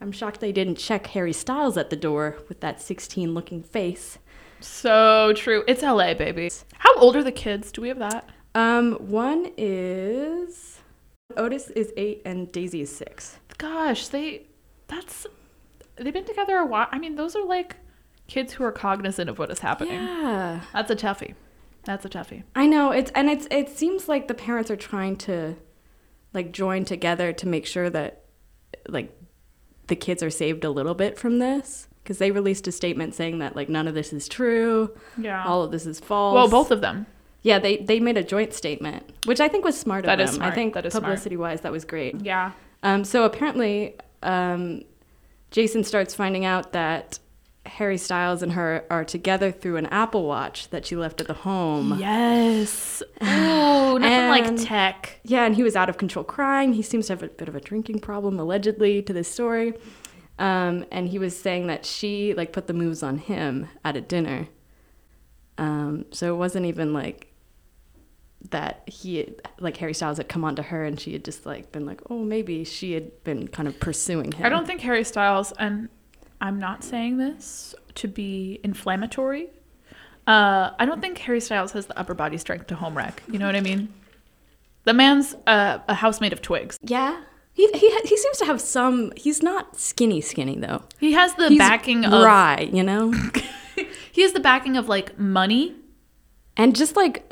I'm 0.00 0.12
shocked 0.12 0.40
they 0.40 0.52
didn't 0.52 0.76
check 0.76 1.06
Harry 1.08 1.32
Styles 1.32 1.76
at 1.76 1.90
the 1.90 1.96
door 1.96 2.36
with 2.48 2.60
that 2.60 2.80
16 2.80 3.34
looking 3.34 3.62
face. 3.62 4.18
So 4.60 5.32
true. 5.34 5.64
It's 5.66 5.82
LA, 5.82 6.14
baby. 6.14 6.50
How 6.78 6.94
old 6.96 7.16
are 7.16 7.24
the 7.24 7.32
kids? 7.32 7.72
Do 7.72 7.80
we 7.82 7.88
have 7.88 7.98
that? 7.98 8.28
Um, 8.54 8.92
one 8.94 9.52
is 9.56 10.80
Otis 11.36 11.68
is 11.70 11.92
eight 11.96 12.22
and 12.24 12.50
Daisy 12.50 12.80
is 12.82 12.94
six. 12.94 13.38
Gosh, 13.58 14.08
they. 14.08 14.46
That's. 14.88 15.26
They've 15.96 16.12
been 16.12 16.24
together 16.24 16.56
a 16.56 16.66
while. 16.66 16.88
I 16.90 16.98
mean, 16.98 17.16
those 17.16 17.36
are 17.36 17.44
like 17.44 17.76
kids 18.26 18.54
who 18.54 18.64
are 18.64 18.72
cognizant 18.72 19.28
of 19.30 19.38
what 19.38 19.50
is 19.50 19.58
happening. 19.60 19.94
Yeah, 19.94 20.60
That's 20.72 20.90
a 20.90 20.96
toughie. 20.96 21.34
That's 21.84 22.04
a 22.04 22.08
toughie. 22.08 22.42
I 22.54 22.66
know 22.66 22.90
it's 22.90 23.10
and 23.14 23.28
it's 23.30 23.46
it 23.50 23.68
seems 23.68 24.08
like 24.08 24.28
the 24.28 24.34
parents 24.34 24.70
are 24.70 24.76
trying 24.76 25.16
to 25.18 25.56
like 26.34 26.52
join 26.52 26.84
together 26.84 27.32
to 27.32 27.46
make 27.48 27.66
sure 27.66 27.88
that 27.90 28.24
like 28.88 29.16
the 29.88 29.96
kids 29.96 30.22
are 30.22 30.30
saved 30.30 30.64
a 30.64 30.70
little 30.70 30.94
bit 30.94 31.18
from 31.18 31.38
this 31.38 31.88
because 32.02 32.18
they 32.18 32.30
released 32.30 32.66
a 32.68 32.72
statement 32.72 33.14
saying 33.14 33.38
that 33.40 33.56
like 33.56 33.68
none 33.68 33.88
of 33.88 33.94
this 33.94 34.12
is 34.12 34.28
true, 34.28 34.94
Yeah. 35.18 35.44
all 35.44 35.62
of 35.62 35.70
this 35.70 35.86
is 35.86 35.98
false. 36.00 36.34
well, 36.34 36.48
both 36.48 36.70
of 36.70 36.80
them. 36.80 37.06
Yeah, 37.42 37.58
they 37.58 37.78
they 37.78 38.00
made 38.00 38.16
a 38.18 38.22
joint 38.24 38.52
statement, 38.52 39.02
which 39.24 39.40
I 39.40 39.48
think 39.48 39.64
was 39.64 39.78
smart 39.78 40.04
of 40.04 40.08
them. 40.18 40.20
is 40.20 40.32
smart. 40.34 40.52
I 40.52 40.54
think 40.54 40.74
That 40.74 40.84
is 40.86 40.92
smart. 40.92 41.04
publicity 41.04 41.36
wise, 41.36 41.62
that 41.62 41.72
was 41.72 41.84
great. 41.84 42.20
Yeah. 42.20 42.52
Um, 42.82 43.04
so 43.04 43.24
apparently, 43.24 43.94
um, 44.22 44.82
Jason 45.50 45.84
starts 45.84 46.14
finding 46.14 46.44
out 46.44 46.72
that 46.72 47.18
Harry 47.66 47.98
Styles 47.98 48.42
and 48.42 48.52
her 48.52 48.84
are 48.90 49.04
together 49.04 49.50
through 49.52 49.76
an 49.76 49.86
Apple 49.86 50.24
Watch 50.26 50.68
that 50.70 50.86
she 50.86 50.96
left 50.96 51.20
at 51.20 51.26
the 51.26 51.34
home. 51.34 51.98
Yes. 51.98 53.02
Oh, 53.22 53.96
nothing 53.98 54.12
And- 54.12 54.56
like 54.58 54.66
tech. 54.68 55.18
Yeah, 55.24 55.44
and 55.44 55.56
he 55.56 55.62
was 55.62 55.74
out 55.74 55.88
of 55.88 55.96
control 55.98 56.24
crying. 56.24 56.74
He 56.74 56.82
seems 56.82 57.06
to 57.08 57.14
have 57.14 57.22
a 57.22 57.28
bit 57.28 57.48
of 57.48 57.56
a 57.56 57.60
drinking 57.60 57.98
problem, 58.00 58.38
allegedly, 58.38 59.02
to 59.02 59.12
this 59.12 59.28
story. 59.30 59.72
Um, 60.38 60.84
and 60.92 61.08
he 61.08 61.18
was 61.18 61.36
saying 61.36 61.66
that 61.66 61.84
she 61.84 62.32
like 62.34 62.52
put 62.52 62.66
the 62.68 62.72
moves 62.72 63.02
on 63.02 63.18
him 63.18 63.68
at 63.84 63.96
a 63.96 64.00
dinner. 64.00 64.46
Um, 65.58 66.06
so 66.12 66.32
it 66.34 66.38
wasn't 66.38 66.66
even 66.66 66.92
like 66.92 67.29
that 68.48 68.82
he 68.86 69.18
had, 69.18 69.34
like 69.58 69.76
Harry 69.76 69.92
Styles 69.94 70.16
had 70.16 70.28
come 70.28 70.44
on 70.44 70.56
to 70.56 70.62
her 70.62 70.84
and 70.84 70.98
she 70.98 71.12
had 71.12 71.24
just 71.24 71.44
like 71.44 71.70
been 71.72 71.84
like, 71.84 72.00
oh, 72.10 72.18
maybe 72.24 72.64
she 72.64 72.92
had 72.92 73.22
been 73.22 73.46
kind 73.48 73.68
of 73.68 73.78
pursuing 73.78 74.32
him. 74.32 74.46
I 74.46 74.48
don't 74.48 74.66
think 74.66 74.80
Harry 74.80 75.04
Styles, 75.04 75.52
and 75.58 75.88
I'm 76.40 76.58
not 76.58 76.82
saying 76.82 77.18
this 77.18 77.74
to 77.96 78.08
be 78.08 78.58
inflammatory. 78.64 79.50
Uh, 80.26 80.70
I 80.78 80.86
don't 80.86 81.00
think 81.00 81.18
Harry 81.18 81.40
Styles 81.40 81.72
has 81.72 81.86
the 81.86 81.98
upper 81.98 82.14
body 82.14 82.38
strength 82.38 82.66
to 82.68 82.76
home 82.76 82.96
wreck. 82.96 83.22
You 83.30 83.38
know 83.38 83.46
what 83.46 83.56
I 83.56 83.60
mean? 83.60 83.92
The 84.84 84.94
man's 84.94 85.34
uh, 85.46 85.78
a 85.88 85.94
housemate 85.94 86.32
of 86.32 86.40
twigs. 86.40 86.78
Yeah, 86.82 87.20
He, 87.52 87.68
he 87.72 87.90
he 88.04 88.16
seems 88.16 88.38
to 88.38 88.46
have 88.46 88.60
some. 88.60 89.12
He's 89.16 89.42
not 89.42 89.76
skinny 89.76 90.20
skinny 90.22 90.56
though. 90.56 90.84
He 90.98 91.12
has 91.12 91.34
the 91.34 91.48
He's 91.48 91.58
backing 91.58 92.04
of 92.06 92.10
dry, 92.22 92.70
you 92.72 92.82
know, 92.82 93.12
he 94.12 94.22
has 94.22 94.32
the 94.32 94.40
backing 94.40 94.76
of 94.78 94.88
like 94.88 95.18
money. 95.18 95.74
and 96.56 96.74
just 96.74 96.96
like 96.96 97.29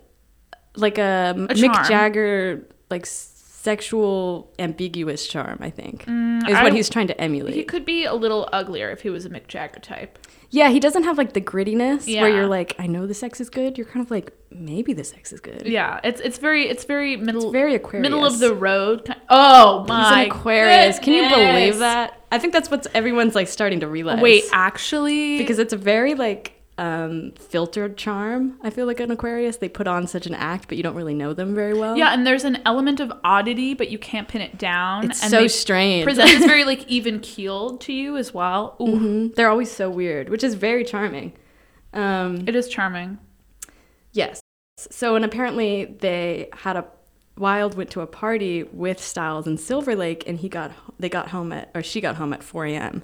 like 0.77 0.99
a, 0.99 1.35
Mick. 1.37 1.89
Jagger 1.89 2.67
like 2.91 3.07
sexual 3.07 4.51
ambiguous 4.59 5.27
charm. 5.27 5.59
I 5.61 5.71
think 5.71 6.03
is 6.03 6.09
Mm, 6.09 6.45
I- 6.55 6.63
what 6.63 6.73
he's 6.73 6.89
trying 6.89 7.09
to 7.09 7.21
emulate. 7.21 7.55
He 7.55 7.65
could 7.65 7.85
be 7.85 8.05
a 8.05 8.15
little 8.15 8.49
uglier 8.53 8.91
if 8.91 9.03
he 9.03 9.11
was 9.11 9.25
a 9.25 9.31
Mick 9.31 9.47
Jagger 9.49 9.81
type. 9.81 10.19
yeah, 10.51 10.71
he 10.71 10.81
doesn't 10.81 11.03
have 11.03 11.19
like 11.19 11.35
the 11.35 11.41
grittiness 11.43 12.07
where 12.07 12.31
you're 12.31 12.47
like, 12.47 12.75
I 12.79 12.87
know 12.87 13.07
the 13.07 13.13
sex 13.15 13.41
is 13.41 13.51
good. 13.51 13.77
You're 13.77 13.87
kind 13.87 14.03
of 14.05 14.11
like, 14.11 14.33
maybe 14.51 14.95
the 14.95 15.05
sex 15.05 15.31
is 15.33 15.41
good. 15.41 15.67
Yeah, 15.67 16.01
it's 16.05 16.21
it's 16.21 16.39
very 16.39 16.69
it's 16.69 16.85
very 16.85 17.17
middle 17.17 17.51
very 17.51 17.75
Aquarius. 17.75 18.03
middle 18.03 18.25
of 18.25 18.39
the 18.39 18.55
road. 18.55 19.05
ki- 19.05 19.13
Oh 19.29 19.81
He's 19.81 19.89
my 19.89 20.23
an 20.23 20.31
Aquarius. 20.31 20.99
Can 21.01 21.13
you 21.15 21.29
believe 21.29 21.79
that? 21.81 22.15
I 22.33 22.39
think 22.39 22.53
that's 22.53 22.71
what 22.71 22.87
everyone's 22.95 23.35
like 23.35 23.49
starting 23.49 23.81
to 23.81 23.89
realize. 23.89 24.21
Wait, 24.23 24.45
actually, 24.53 25.39
because 25.39 25.59
it's 25.59 25.73
a 25.73 25.77
very 25.79 26.15
like 26.15 26.53
um 26.79 27.33
filtered 27.39 27.97
charm. 27.97 28.57
I 28.63 28.71
feel 28.71 28.87
like 28.87 29.01
an 29.01 29.11
Aquarius 29.11 29.57
they 29.57 29.69
put 29.69 29.87
on 29.89 30.07
such 30.07 30.27
an 30.27 30.35
act, 30.35 30.69
but 30.69 30.77
you 30.77 30.83
don't 30.83 30.95
really 30.95 31.15
know 31.15 31.33
them 31.35 31.55
very 31.55 31.75
well. 31.75 31.97
yeah, 31.97 32.13
and 32.15 32.27
there's 32.27 32.45
an 32.45 32.59
element 32.65 33.01
of 33.01 33.13
oddity, 33.25 33.75
but 33.75 33.91
you 33.91 33.99
can't 33.99 34.29
pin 34.29 34.41
it 34.41 34.57
down. 34.59 35.11
it's 35.11 35.21
and 35.23 35.31
so 35.31 35.47
strange. 35.49 36.05
present 36.05 36.31
it's 36.31 36.47
very 36.47 36.65
like 36.73 36.87
even 36.89 37.19
keeled 37.21 37.81
to 37.83 37.93
you 37.93 38.17
as 38.17 38.33
well. 38.33 38.77
Ooh, 38.81 38.85
Mhm. 38.87 39.35
They're 39.35 39.51
always 39.51 39.71
so 39.71 39.91
weird, 39.91 40.29
which 40.29 40.45
is 40.45 40.55
very 40.55 40.85
charming. 40.85 41.33
Um, 41.93 42.45
it 42.47 42.55
is 42.55 42.69
charming. 42.69 43.19
yes. 44.13 44.41
So 44.79 45.17
and 45.17 45.25
apparently 45.25 45.97
they 46.01 46.49
had 46.53 46.77
a 46.77 46.85
Wilde 47.37 47.77
went 47.77 47.91
to 47.91 48.01
a 48.01 48.07
party 48.07 48.65
with 48.65 48.99
Styles 49.03 49.47
and 49.47 49.59
Silver 49.61 49.95
Lake, 49.97 50.25
and 50.27 50.39
he 50.39 50.49
got 50.49 50.73
they 50.99 51.09
got 51.09 51.29
home 51.31 51.53
at 51.53 51.71
or 51.75 51.83
she 51.83 52.01
got 52.01 52.17
home 52.17 52.33
at 52.33 52.43
4 52.43 52.67
a.m. 52.67 53.03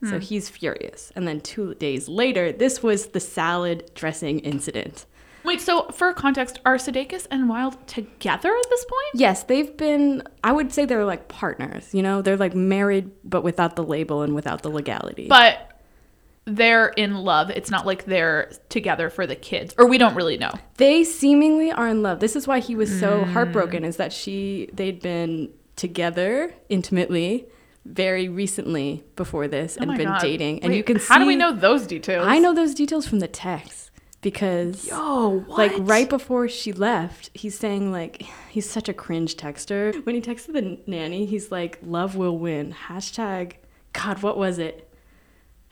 Hmm. 0.00 0.10
So 0.10 0.18
he's 0.18 0.48
furious. 0.48 1.12
And 1.16 1.26
then 1.26 1.40
two 1.40 1.74
days 1.74 2.08
later, 2.08 2.52
this 2.52 2.82
was 2.82 3.06
the 3.08 3.20
salad 3.20 3.90
dressing 3.94 4.38
incident. 4.40 5.06
Wait, 5.44 5.60
so 5.60 5.86
for 5.92 6.12
context, 6.12 6.60
are 6.66 6.76
Sudeikis 6.76 7.26
and 7.30 7.48
Wilde 7.48 7.86
together 7.86 8.48
at 8.54 8.70
this 8.70 8.84
point? 8.84 9.20
Yes, 9.20 9.44
they've 9.44 9.74
been, 9.76 10.22
I 10.44 10.52
would 10.52 10.72
say 10.72 10.84
they're 10.84 11.04
like 11.06 11.28
partners, 11.28 11.94
you 11.94 12.02
know? 12.02 12.20
They're 12.22 12.36
like 12.36 12.54
married, 12.54 13.10
but 13.24 13.42
without 13.42 13.74
the 13.76 13.82
label 13.84 14.22
and 14.22 14.34
without 14.34 14.62
the 14.62 14.68
legality. 14.68 15.26
But 15.28 15.80
they're 16.44 16.88
in 16.88 17.14
love. 17.14 17.50
It's 17.50 17.70
not 17.70 17.86
like 17.86 18.04
they're 18.04 18.50
together 18.68 19.10
for 19.10 19.26
the 19.26 19.36
kids, 19.36 19.74
or 19.78 19.86
we 19.86 19.96
don't 19.98 20.14
really 20.14 20.36
know. 20.38 20.52
they 20.76 21.02
seemingly 21.04 21.70
are 21.72 21.88
in 21.88 22.02
love. 22.02 22.20
This 22.20 22.36
is 22.36 22.46
why 22.46 22.60
he 22.60 22.74
was 22.74 22.90
so 23.00 23.20
Mm. 23.24 23.32
heartbroken, 23.32 23.84
is 23.84 23.96
that 23.96 24.12
she, 24.12 24.68
they'd 24.72 25.00
been 25.00 25.50
together 25.76 26.52
intimately 26.68 27.46
very 27.84 28.28
recently 28.28 29.04
before 29.16 29.48
this 29.48 29.76
Oh 29.80 29.82
and 29.84 29.96
been 29.96 30.08
God. 30.08 30.20
dating. 30.20 30.62
And 30.62 30.74
you 30.74 30.82
can 30.84 30.98
see. 30.98 31.06
how 31.08 31.18
do 31.18 31.26
we 31.26 31.36
know 31.36 31.52
those 31.52 31.86
details? 31.86 32.26
I 32.26 32.38
know 32.38 32.54
those 32.54 32.74
details 32.74 33.06
from 33.06 33.20
the 33.20 33.28
text 33.28 33.90
because. 34.20 34.88
Oh, 34.92 35.44
what? 35.46 35.58
Like 35.58 35.72
right 35.78 36.08
before 36.08 36.48
she 36.48 36.72
left, 36.72 37.30
he's 37.34 37.58
saying 37.58 37.92
like 37.92 38.22
he's 38.50 38.68
such 38.68 38.88
a 38.88 38.92
cringe 38.94 39.36
texter. 39.36 40.04
When 40.04 40.14
he 40.14 40.20
texted 40.20 40.52
the 40.52 40.78
nanny, 40.90 41.24
he's 41.26 41.50
like, 41.50 41.78
"Love 41.82 42.14
will 42.16 42.36
win." 42.38 42.74
Hashtag 42.88 43.54
God, 43.94 44.22
what 44.22 44.36
was 44.36 44.58
it? 44.58 44.90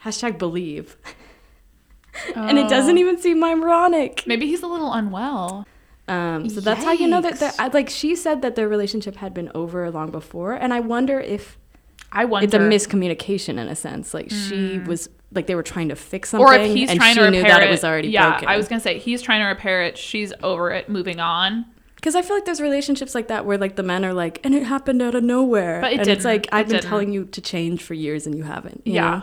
Hashtag 0.04 0.38
believe. 0.38 0.96
and 2.34 2.58
it 2.58 2.68
doesn't 2.68 2.96
Oh. 2.96 3.00
even 3.00 3.18
seem 3.18 3.42
ironic. 3.44 4.22
Maybe 4.26 4.46
he's 4.46 4.62
a 4.62 4.66
little 4.66 4.92
unwell. 4.92 5.66
Um, 6.08 6.48
so 6.48 6.60
that's 6.60 6.84
how 6.84 6.92
you 6.92 7.08
know 7.08 7.20
that. 7.20 7.34
Yikes. 7.34 7.56
I- 7.58 7.66
Like 7.68 7.90
she 7.90 8.14
said 8.14 8.40
that 8.42 8.54
their 8.54 8.68
relationship 8.68 9.16
had 9.16 9.34
been 9.34 9.50
over 9.54 9.90
long 9.90 10.10
before, 10.10 10.52
and 10.54 10.72
I 10.72 10.80
wonder 10.80 11.18
if 11.20 11.58
I 12.12 12.24
wonder. 12.24 12.44
it's 12.44 12.54
a 12.54 12.58
miscommunication 12.58 13.50
in 13.50 13.68
a 13.68 13.76
sense. 13.76 14.14
Like 14.14 14.30
she 14.30 14.78
mm. 14.78 14.86
was 14.86 15.08
like 15.32 15.46
they 15.46 15.54
were 15.54 15.62
trying 15.62 15.88
to 15.88 15.96
fix 15.96 16.30
something, 16.30 16.46
or 16.46 16.54
if 16.54 16.74
he's 16.74 16.90
and 16.90 16.98
trying 16.98 17.14
she 17.14 17.20
to 17.20 17.30
knew 17.30 17.38
repair 17.38 17.54
that 17.56 17.62
it, 17.64 17.68
it 17.68 17.70
was 17.70 17.84
already 17.84 18.08
yeah, 18.08 18.30
broken. 18.30 18.48
I 18.48 18.56
was 18.56 18.68
gonna 18.68 18.80
say 18.80 18.98
he's 18.98 19.22
trying 19.22 19.40
to 19.40 19.46
repair 19.46 19.82
it. 19.82 19.98
She's 19.98 20.32
over 20.42 20.70
it, 20.70 20.88
moving 20.88 21.20
on. 21.20 21.66
Because 21.96 22.14
I 22.14 22.22
feel 22.22 22.36
like 22.36 22.44
there's 22.44 22.60
relationships 22.60 23.14
like 23.14 23.28
that 23.28 23.44
where 23.46 23.58
like 23.58 23.74
the 23.76 23.82
men 23.82 24.04
are 24.04 24.14
like, 24.14 24.38
and 24.44 24.54
it 24.54 24.62
happened 24.62 25.02
out 25.02 25.14
of 25.14 25.24
nowhere. 25.24 25.80
But 25.80 25.92
it 25.92 25.96
and 25.96 26.04
didn't. 26.04 26.16
it's 26.18 26.24
like 26.24 26.46
I've 26.52 26.66
been 26.68 26.76
didn't. 26.76 26.88
telling 26.88 27.12
you 27.12 27.24
to 27.24 27.40
change 27.40 27.82
for 27.82 27.94
years 27.94 28.26
and 28.26 28.36
you 28.36 28.44
haven't. 28.44 28.82
you 28.84 28.94
Yeah. 28.94 29.10
know? 29.10 29.22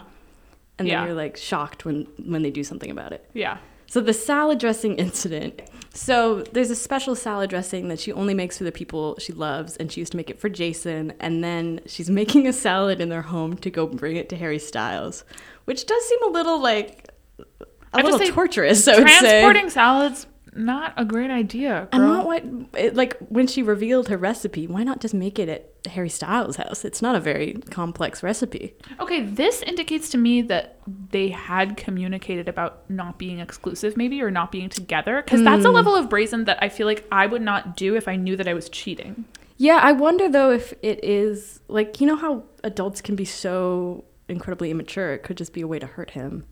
And 0.79 0.87
Yeah. 0.87 0.99
then 0.99 1.07
you're 1.07 1.15
like 1.15 1.37
shocked 1.37 1.85
when 1.85 2.07
when 2.25 2.41
they 2.41 2.51
do 2.51 2.63
something 2.63 2.91
about 2.91 3.13
it. 3.13 3.25
Yeah. 3.33 3.57
So 3.93 4.01
the 4.01 4.11
salad 4.11 4.57
dressing 4.57 4.95
incident. 5.07 5.61
So 5.93 6.41
there's 6.51 6.71
a 6.71 6.75
special 6.75 7.13
salad 7.13 7.51
dressing 7.51 7.89
that 7.89 7.99
she 7.99 8.11
only 8.11 8.33
makes 8.33 8.57
for 8.57 8.63
the 8.63 8.71
people 8.71 9.15
she 9.19 9.31
loves, 9.33 9.77
and 9.77 9.91
she 9.91 10.01
used 10.01 10.13
to 10.13 10.17
make 10.17 10.31
it 10.31 10.39
for 10.39 10.49
Jason. 10.49 11.13
And 11.19 11.43
then 11.43 11.79
she's 11.85 12.09
making 12.21 12.47
a 12.47 12.53
salad 12.53 12.99
in 12.99 13.09
their 13.09 13.21
home 13.21 13.55
to 13.57 13.69
go 13.69 13.85
bring 13.85 14.15
it 14.15 14.29
to 14.29 14.35
Harry 14.35 14.57
Styles, 14.57 15.23
which 15.65 15.85
does 15.85 16.03
seem 16.09 16.23
a 16.23 16.31
little 16.31 16.59
like 16.59 17.09
a 17.39 17.65
I 17.93 18.01
little 18.01 18.17
say, 18.17 18.31
torturous. 18.31 18.87
I 18.87 18.97
would 18.97 19.07
say. 19.07 19.19
Transporting 19.19 19.69
salads, 19.69 20.25
not 20.55 20.95
a 20.97 21.05
great 21.05 21.29
idea. 21.29 21.87
And 21.91 22.01
Girl. 22.01 22.13
not 22.13 22.25
what 22.25 22.43
it, 22.75 22.95
like 22.95 23.15
when 23.29 23.45
she 23.45 23.61
revealed 23.61 24.07
her 24.07 24.17
recipe, 24.17 24.65
why 24.65 24.81
not 24.81 25.01
just 25.01 25.13
make 25.13 25.37
it 25.37 25.49
at 25.49 25.72
Harry 25.87 26.09
Styles' 26.09 26.55
house? 26.55 26.85
It's 26.85 27.01
not 27.01 27.15
a 27.15 27.19
very 27.19 27.53
complex 27.69 28.23
recipe. 28.23 28.73
Okay, 28.99 29.21
this 29.21 29.61
indicates 29.61 30.09
to 30.09 30.17
me 30.17 30.41
that 30.43 30.79
they 31.11 31.29
had 31.29 31.77
communicated 31.77 32.47
about 32.47 32.89
not 32.89 33.17
being 33.17 33.39
exclusive, 33.39 33.97
maybe, 33.97 34.21
or 34.21 34.31
not 34.31 34.51
being 34.51 34.69
together. 34.69 35.21
Because 35.21 35.43
that's 35.43 35.65
a 35.65 35.69
Hmm. 35.69 35.75
level 35.75 35.95
of 35.95 36.09
brazen 36.09 36.45
that 36.45 36.57
I 36.61 36.69
feel 36.69 36.87
like 36.87 37.05
I 37.11 37.25
would 37.27 37.41
not 37.41 37.75
do 37.75 37.95
if 37.95 38.07
I 38.07 38.15
knew 38.15 38.35
that 38.37 38.47
I 38.47 38.53
was 38.53 38.69
cheating. 38.69 39.25
Yeah, 39.57 39.79
I 39.81 39.91
wonder 39.91 40.29
though 40.29 40.51
if 40.51 40.73
it 40.81 41.03
is 41.03 41.59
like 41.67 42.01
you 42.01 42.07
know 42.07 42.15
how 42.15 42.43
adults 42.63 43.01
can 43.01 43.15
be 43.15 43.25
so 43.25 44.03
incredibly 44.27 44.71
immature. 44.71 45.13
It 45.13 45.23
could 45.23 45.37
just 45.37 45.53
be 45.53 45.61
a 45.61 45.67
way 45.67 45.79
to 45.79 45.85
hurt 45.85 46.11
him. 46.11 46.45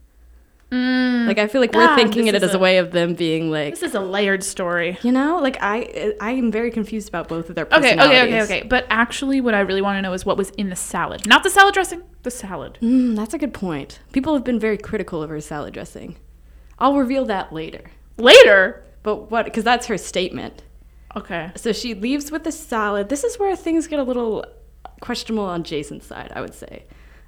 Like 0.72 1.38
I 1.38 1.48
feel 1.48 1.60
like 1.60 1.74
we're 1.74 1.82
Ah, 1.86 1.94
thinking 1.96 2.28
it 2.28 2.34
as 2.34 2.42
a 2.54 2.56
a- 2.56 2.58
way 2.58 2.78
of 2.78 2.92
them 2.92 3.14
being 3.14 3.50
like, 3.50 3.74
This 3.74 3.82
is 3.82 3.94
a 3.94 4.00
layered 4.00 4.42
story. 4.42 4.96
you 5.02 5.12
know, 5.12 5.38
like 5.38 5.58
I 5.60 6.14
I 6.20 6.30
am 6.32 6.50
very 6.50 6.70
confused 6.70 7.08
about 7.08 7.28
both 7.28 7.50
of 7.50 7.54
their 7.56 7.66
Okay, 7.66 7.92
okay, 7.94 8.22
okay, 8.22 8.42
okay. 8.42 8.62
But 8.66 8.86
actually, 8.88 9.40
what 9.42 9.54
I 9.54 9.60
really 9.60 9.82
want 9.82 9.98
to 9.98 10.02
know 10.02 10.14
is 10.14 10.24
what 10.24 10.36
was 10.38 10.50
in 10.50 10.70
the 10.70 10.76
salad. 10.76 11.26
Not 11.26 11.42
the 11.42 11.50
salad 11.50 11.74
dressing, 11.74 12.02
the 12.22 12.30
salad. 12.30 12.78
Mm, 12.80 13.16
that's 13.16 13.34
a 13.34 13.38
good 13.38 13.52
point. 13.52 14.00
People 14.12 14.32
have 14.34 14.44
been 14.44 14.58
very 14.58 14.78
critical 14.78 15.22
of 15.22 15.28
her 15.30 15.40
salad 15.40 15.74
dressing. 15.74 16.16
I'll 16.78 16.96
reveal 16.96 17.26
that 17.26 17.52
later. 17.52 17.90
Later. 18.16 18.82
But 19.02 19.30
what? 19.30 19.44
Because 19.44 19.64
that's 19.64 19.86
her 19.86 19.98
statement. 19.98 20.62
Okay. 21.14 21.50
So 21.56 21.72
she 21.72 21.92
leaves 21.94 22.30
with 22.30 22.44
the 22.44 22.52
salad. 22.52 23.08
This 23.10 23.24
is 23.24 23.38
where 23.38 23.54
things 23.56 23.86
get 23.86 23.98
a 23.98 24.02
little 24.02 24.44
questionable 25.00 25.44
on 25.44 25.64
Jason's 25.64 26.06
side, 26.06 26.32
I 26.34 26.40
would 26.40 26.54
say. 26.54 26.84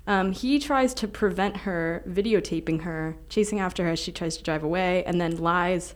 Um, 0.06 0.32
he 0.32 0.58
tries 0.58 0.92
to 0.94 1.08
prevent 1.08 1.58
her 1.58 2.02
videotaping 2.06 2.82
her, 2.82 3.16
chasing 3.28 3.58
after 3.58 3.84
her 3.84 3.90
as 3.90 3.98
she 3.98 4.12
tries 4.12 4.36
to 4.36 4.42
drive 4.42 4.62
away, 4.62 5.02
and 5.04 5.20
then 5.20 5.38
lies 5.38 5.94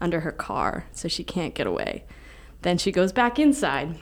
under 0.00 0.20
her 0.20 0.32
car 0.32 0.86
so 0.92 1.08
she 1.08 1.24
can't 1.24 1.54
get 1.54 1.66
away. 1.66 2.04
Then 2.62 2.78
she 2.78 2.90
goes 2.90 3.12
back 3.12 3.38
inside. 3.38 3.98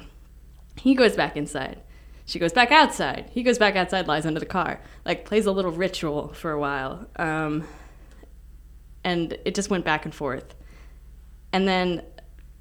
He 0.77 0.95
goes 0.95 1.17
back 1.17 1.37
inside. 1.37 1.81
She 2.25 2.39
goes 2.39 2.53
back 2.53 2.71
outside. 2.71 3.31
He 3.33 3.43
goes 3.43 3.59
back 3.59 3.75
outside, 3.75 4.07
lies 4.07 4.27
under 4.27 4.39
the 4.39 4.47
car. 4.47 4.81
Like, 5.05 5.25
plays 5.25 5.47
a 5.47 5.53
little 5.53 5.73
ritual 5.73 6.29
for 6.35 6.53
a 6.53 6.61
while. 6.61 7.09
Um, 7.17 7.65
and 9.03 9.37
it 9.45 9.55
just 9.55 9.71
went 9.71 9.85
back 9.85 10.05
and 10.05 10.15
forth. 10.15 10.55
And 11.53 11.67
then, 11.67 12.03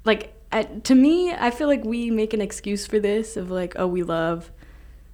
like, 0.04 0.34
at, 0.50 0.84
to 0.84 0.94
me, 0.94 1.32
I 1.32 1.50
feel 1.50 1.68
like 1.68 1.84
we 1.84 2.10
make 2.10 2.32
an 2.32 2.40
excuse 2.40 2.86
for 2.86 2.98
this 2.98 3.36
of 3.36 3.50
like, 3.50 3.74
oh, 3.76 3.86
we 3.86 4.02
love 4.02 4.50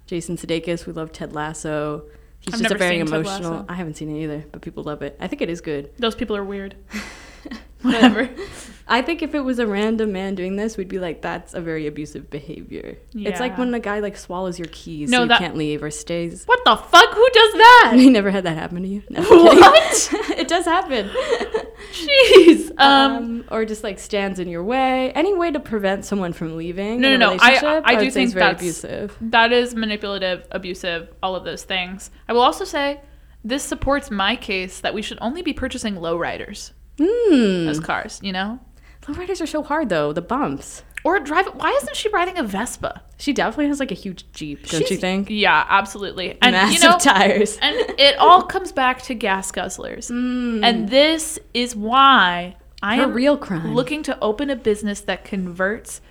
Jason 0.05 0.37
Sudeikis, 0.37 0.85
we 0.85 0.93
love 0.93 1.11
Ted 1.11 1.33
Lasso. 1.33 2.03
He's 2.39 2.53
I've 2.53 2.61
just 2.61 2.75
a 2.75 2.77
very 2.77 2.99
emotional. 2.99 3.65
I 3.67 3.73
haven't 3.73 3.95
seen 3.95 4.15
it 4.15 4.21
either, 4.21 4.45
but 4.51 4.61
people 4.61 4.83
love 4.83 5.01
it. 5.01 5.17
I 5.19 5.27
think 5.27 5.41
it 5.41 5.49
is 5.49 5.61
good. 5.61 5.91
Those 5.97 6.15
people 6.15 6.35
are 6.35 6.43
weird. 6.43 6.75
Whatever. 7.81 8.29
I 8.87 9.01
think 9.01 9.23
if 9.23 9.33
it 9.33 9.39
was 9.39 9.57
a 9.57 9.65
random 9.65 10.11
man 10.11 10.35
doing 10.35 10.57
this, 10.57 10.77
we'd 10.77 10.87
be 10.87 10.99
like, 10.99 11.21
that's 11.23 11.55
a 11.55 11.61
very 11.61 11.87
abusive 11.87 12.29
behavior. 12.29 12.97
It's 13.15 13.39
like 13.39 13.57
when 13.57 13.73
a 13.73 13.79
guy 13.79 13.99
like 13.99 14.15
swallows 14.15 14.59
your 14.59 14.67
keys 14.71 15.09
No, 15.09 15.17
so 15.19 15.23
you 15.23 15.27
that- 15.29 15.39
can't 15.39 15.55
leave 15.57 15.81
or 15.81 15.89
stays. 15.89 16.43
What 16.45 16.63
the 16.65 16.75
fuck? 16.75 17.13
Who 17.13 17.29
does 17.33 17.53
that? 17.53 17.93
You 17.97 18.11
never 18.11 18.29
had 18.29 18.43
that 18.43 18.55
happen 18.57 18.83
to 18.83 18.87
you? 18.87 19.01
No, 19.09 19.21
What? 19.23 20.09
it 20.37 20.47
does 20.47 20.65
happen. 20.65 21.09
Jeez. 21.91 22.71
Um, 22.79 23.15
Um, 23.15 23.43
or 23.51 23.65
just 23.65 23.83
like 23.83 23.99
stands 23.99 24.39
in 24.39 24.47
your 24.49 24.63
way. 24.63 25.11
Any 25.11 25.33
way 25.33 25.51
to 25.51 25.59
prevent 25.59 26.05
someone 26.05 26.33
from 26.33 26.55
leaving. 26.57 27.01
No, 27.01 27.15
no, 27.15 27.17
no. 27.33 27.37
I- 27.41 27.81
I 27.85 27.95
do 27.95 28.11
think 28.11 28.31
very 28.33 28.45
that's- 28.45 28.61
abusive. 28.61 29.17
that 29.21 29.51
is 29.51 29.75
manipulative, 29.75 30.45
abusive, 30.51 31.09
all 31.23 31.35
of 31.35 31.43
those 31.43 31.63
things. 31.63 32.11
I 32.27 32.33
will 32.33 32.41
also 32.41 32.65
say 32.65 33.01
this 33.43 33.63
supports 33.63 34.09
my 34.11 34.35
case 34.35 34.79
that 34.81 34.93
we 34.93 35.01
should 35.01 35.17
only 35.21 35.41
be 35.41 35.53
purchasing 35.53 35.95
lowriders 35.95 36.71
Hmm. 36.99 37.67
as 37.67 37.79
cars, 37.79 38.19
you 38.23 38.31
know? 38.31 38.59
Lowriders 39.03 39.41
are 39.41 39.47
so 39.47 39.61
hard 39.63 39.89
though. 39.89 40.13
The 40.13 40.21
bumps. 40.21 40.83
Or 41.03 41.19
drive. 41.19 41.45
Why 41.53 41.69
isn't 41.83 41.95
she 41.95 42.09
riding 42.09 42.39
a 42.39 42.43
Vespa? 42.43 43.03
She 43.17 43.31
definitely 43.31 43.67
has 43.67 43.79
like 43.79 43.91
a 43.91 43.95
huge 43.95 44.31
jeep, 44.31 44.67
don't 44.67 44.89
you 44.89 44.97
think? 44.97 45.27
Yeah, 45.29 45.63
absolutely. 45.69 46.31
And 46.41 46.53
Massive 46.53 46.73
you 46.83 46.89
know, 46.89 46.97
tires. 46.97 47.57
and 47.61 47.75
it 47.99 48.17
all 48.17 48.41
comes 48.41 48.71
back 48.71 49.03
to 49.03 49.13
gas 49.13 49.51
guzzlers. 49.51 50.09
And 50.09 50.89
this 50.89 51.37
is 51.53 51.75
why 51.75 52.55
I 52.81 52.95
Her 52.97 53.03
am 53.03 53.13
real 53.13 53.37
crime. 53.37 53.75
looking 53.75 54.01
to 54.03 54.19
open 54.19 54.49
a 54.49 54.55
business 54.55 55.01
that 55.01 55.23
converts 55.25 56.01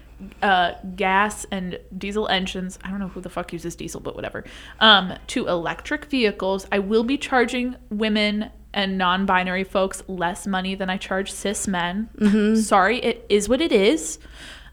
uh, 0.42 0.74
gas 0.94 1.44
and 1.50 1.80
diesel 1.98 2.28
engines. 2.28 2.78
I 2.84 2.90
don't 2.90 3.00
know 3.00 3.08
who 3.08 3.20
the 3.20 3.28
fuck 3.30 3.52
uses 3.52 3.74
diesel, 3.74 4.00
but 4.00 4.14
whatever. 4.14 4.44
Um, 4.78 5.14
to 5.28 5.48
electric 5.48 6.04
vehicles. 6.04 6.68
I 6.70 6.78
will 6.78 7.02
be 7.02 7.18
charging 7.18 7.74
women 7.90 8.50
and 8.74 8.98
non-binary 8.98 9.64
folks 9.64 10.02
less 10.08 10.46
money 10.46 10.74
than 10.74 10.90
I 10.90 10.96
charge 10.98 11.32
cis 11.32 11.66
men. 11.66 12.56
Sorry, 12.62 12.98
it 12.98 13.24
is 13.30 13.48
what 13.48 13.60
it 13.62 13.72
is. 13.72 14.18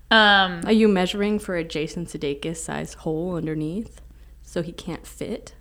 Um, 0.09 0.61
Are 0.65 0.73
you 0.73 0.89
measuring 0.89 1.39
for 1.39 1.55
a 1.55 1.63
Jason 1.63 2.05
Sudeikis 2.05 2.57
size 2.57 2.95
hole 2.95 3.35
underneath 3.35 4.01
so 4.41 4.61
he 4.61 4.73
can't 4.73 5.07
fit? 5.07 5.55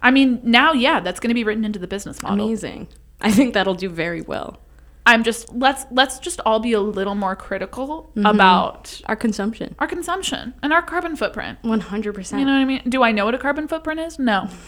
I 0.00 0.10
mean, 0.10 0.40
now, 0.42 0.72
yeah, 0.72 1.00
that's 1.00 1.20
going 1.20 1.28
to 1.28 1.34
be 1.34 1.44
written 1.44 1.64
into 1.64 1.78
the 1.78 1.86
business 1.86 2.22
model. 2.22 2.46
Amazing. 2.46 2.88
I 3.20 3.30
think 3.32 3.52
that'll 3.54 3.74
do 3.74 3.88
very 3.90 4.22
well. 4.22 4.60
I'm 5.08 5.22
just 5.22 5.52
let's 5.54 5.86
let's 5.92 6.18
just 6.18 6.40
all 6.44 6.58
be 6.58 6.72
a 6.72 6.80
little 6.80 7.14
more 7.14 7.36
critical 7.36 8.10
Mm-hmm. 8.16 8.26
about 8.26 9.00
Our 9.06 9.14
consumption. 9.14 9.74
our 9.78 9.86
consumption 9.86 10.52
and 10.62 10.72
our 10.72 10.82
carbon 10.82 11.14
footprint. 11.16 11.58
100%. 11.62 12.38
You 12.38 12.44
know 12.44 12.52
what 12.52 12.58
I 12.58 12.64
mean? 12.64 12.82
Do 12.88 13.02
I 13.04 13.12
know 13.12 13.24
what 13.24 13.34
a 13.34 13.38
carbon 13.38 13.68
footprint 13.68 14.00
is? 14.00 14.18
No. 14.18 14.48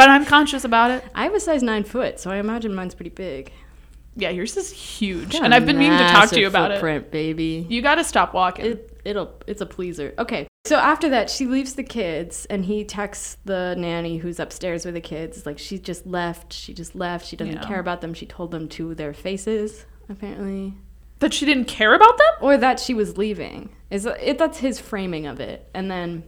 but 0.00 0.08
I'm 0.08 0.24
conscious 0.24 0.64
about 0.64 0.90
it. 0.90 1.04
I 1.14 1.24
have 1.24 1.34
a 1.34 1.40
size 1.40 1.62
9 1.62 1.84
foot, 1.84 2.18
so 2.18 2.30
I 2.30 2.36
imagine 2.36 2.74
mine's 2.74 2.94
pretty 2.94 3.10
big. 3.10 3.52
Yeah, 4.16 4.30
yours 4.30 4.56
is 4.56 4.72
huge. 4.72 5.34
And 5.34 5.54
I've 5.54 5.66
been 5.66 5.76
meaning 5.76 5.98
to 5.98 6.08
talk 6.08 6.30
to 6.30 6.40
you 6.40 6.46
about 6.46 6.70
it. 6.70 7.10
baby. 7.10 7.66
You 7.68 7.82
got 7.82 7.96
to 7.96 8.04
stop 8.04 8.32
walking. 8.32 8.64
It, 8.64 8.98
it'll 9.04 9.34
it's 9.46 9.60
a 9.60 9.66
pleaser. 9.66 10.14
Okay. 10.18 10.46
So 10.64 10.76
after 10.76 11.10
that, 11.10 11.28
she 11.28 11.44
leaves 11.46 11.74
the 11.74 11.82
kids, 11.82 12.46
and 12.46 12.64
he 12.64 12.82
texts 12.82 13.36
the 13.44 13.74
nanny 13.76 14.16
who's 14.16 14.40
upstairs 14.40 14.86
with 14.86 14.94
the 14.94 15.02
kids. 15.02 15.44
Like 15.44 15.58
she 15.58 15.78
just 15.78 16.06
left. 16.06 16.54
She 16.54 16.72
just 16.72 16.94
left. 16.94 17.26
She 17.26 17.36
doesn't 17.36 17.56
Yeah. 17.56 17.66
care 17.66 17.78
about 17.78 18.00
them. 18.00 18.14
She 18.14 18.24
told 18.24 18.52
them 18.52 18.68
to 18.70 18.94
their 18.94 19.12
faces, 19.12 19.84
apparently, 20.08 20.74
that 21.18 21.34
she 21.34 21.44
didn't 21.44 21.66
care 21.66 21.92
about 21.92 22.16
them? 22.16 22.26
or 22.40 22.56
that 22.56 22.80
she 22.80 22.94
was 22.94 23.18
leaving. 23.18 23.68
Is 23.90 24.06
it? 24.06 24.38
That's 24.38 24.58
his 24.60 24.80
framing 24.80 25.26
of 25.26 25.40
it. 25.40 25.68
And 25.74 25.90
then 25.90 26.24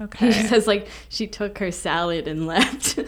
Okay. 0.00 0.32
says 0.48 0.66
like 0.66 0.88
she 1.08 1.26
took 1.26 1.58
her 1.58 1.70
salad 1.70 2.26
and 2.28 2.46
left. 2.54 2.98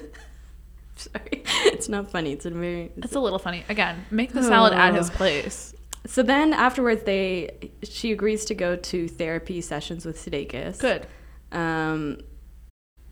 Sorry, 0.97 1.43
it's 1.67 1.89
not 1.89 2.11
funny. 2.11 2.33
It's 2.33 2.47
a 2.47 2.51
very. 2.51 2.93
It's 2.97 3.15
a 3.15 3.21
little 3.21 3.39
funny. 3.39 3.65
Again, 3.69 4.05
make 4.11 4.33
the 4.33 4.43
salad 4.43 4.73
at 4.73 4.95
his 4.95 5.11
Oh. 5.11 5.15
place. 5.15 5.75
So 6.07 6.23
then 6.23 6.53
afterwards, 6.53 7.05
they 7.05 7.71
she 7.83 8.13
agrees 8.13 8.45
to 8.47 8.55
go 8.55 8.77
to 8.77 9.09
therapy 9.09 9.61
sessions 9.61 10.05
with 10.05 10.17
Sudeikis. 10.19 10.79
Good. 10.81 11.07
Um, 11.53 12.19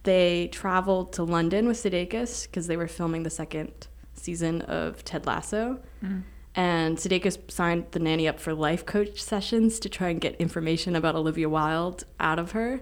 they 0.02 0.48
traveled 0.48 1.12
to 1.14 1.24
London 1.24 1.66
with 1.68 1.76
Sudeikis 1.76 2.46
because 2.46 2.66
they 2.66 2.76
were 2.76 2.88
filming 2.88 3.22
the 3.22 3.30
second 3.30 3.86
season 4.14 4.62
of 4.62 5.04
Ted 5.04 5.26
Lasso. 5.26 5.80
Mm. 6.02 6.22
And 6.54 6.96
Sudeikis 6.96 7.50
signed 7.50 7.86
the 7.92 7.98
nanny 8.00 8.26
up 8.26 8.40
for 8.40 8.54
life 8.54 8.84
coach 8.86 9.20
sessions 9.22 9.78
to 9.80 9.88
try 9.88 10.08
and 10.08 10.20
get 10.20 10.34
information 10.40 10.96
about 10.96 11.14
Olivia 11.14 11.48
Wilde 11.48 12.04
out 12.18 12.38
of 12.38 12.52
her. 12.52 12.80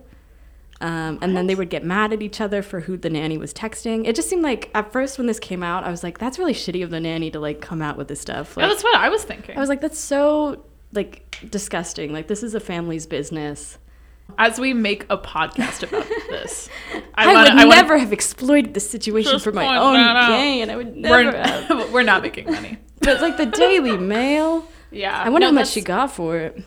Um, 0.80 1.18
and 1.22 1.36
then 1.36 1.48
they 1.48 1.56
would 1.56 1.70
get 1.70 1.84
mad 1.84 2.12
at 2.12 2.22
each 2.22 2.40
other 2.40 2.62
for 2.62 2.80
who 2.80 2.96
the 2.96 3.10
nanny 3.10 3.36
was 3.36 3.52
texting. 3.52 4.06
It 4.06 4.14
just 4.14 4.30
seemed 4.30 4.42
like 4.42 4.70
at 4.74 4.92
first 4.92 5.18
when 5.18 5.26
this 5.26 5.40
came 5.40 5.62
out, 5.64 5.82
I 5.82 5.90
was 5.90 6.04
like, 6.04 6.18
"That's 6.18 6.38
really 6.38 6.54
shitty 6.54 6.84
of 6.84 6.90
the 6.90 7.00
nanny 7.00 7.30
to 7.32 7.40
like 7.40 7.60
come 7.60 7.82
out 7.82 7.96
with 7.96 8.06
this 8.06 8.20
stuff." 8.20 8.56
Like, 8.56 8.68
that's 8.70 8.84
what 8.84 8.94
I 8.96 9.08
was 9.08 9.24
thinking. 9.24 9.56
I 9.56 9.60
was 9.60 9.68
like, 9.68 9.80
"That's 9.80 9.98
so 9.98 10.64
like 10.92 11.36
disgusting. 11.50 12.12
Like 12.12 12.28
this 12.28 12.42
is 12.44 12.54
a 12.54 12.60
family's 12.60 13.06
business." 13.06 13.78
As 14.36 14.60
we 14.60 14.74
make 14.74 15.04
a 15.10 15.16
podcast 15.16 15.82
about 15.88 16.06
this, 16.28 16.68
I, 17.14 17.26
wanna- 17.26 17.38
would 17.40 17.48
wanna- 17.56 17.70
never 17.70 17.98
have 17.98 18.12
exploited 18.12 18.74
this 18.74 18.88
situation 18.88 19.38
for 19.40 19.50
my 19.52 19.76
own 19.78 19.96
gain. 20.28 20.70
I 20.70 20.76
would 20.76 20.94
never. 20.96 21.32
We're, 21.74 21.90
we're 21.92 22.02
not 22.02 22.22
making 22.22 22.44
money. 22.46 22.76
But 23.00 23.20
like 23.22 23.36
the 23.38 23.46
Daily 23.46 23.96
Mail, 23.98 24.68
Yeah. 24.90 25.18
I 25.18 25.30
wonder 25.30 25.46
No, 25.46 25.52
how 25.52 25.54
much 25.54 25.70
she 25.70 25.80
got 25.80 26.12
for 26.12 26.36
it. 26.36 26.62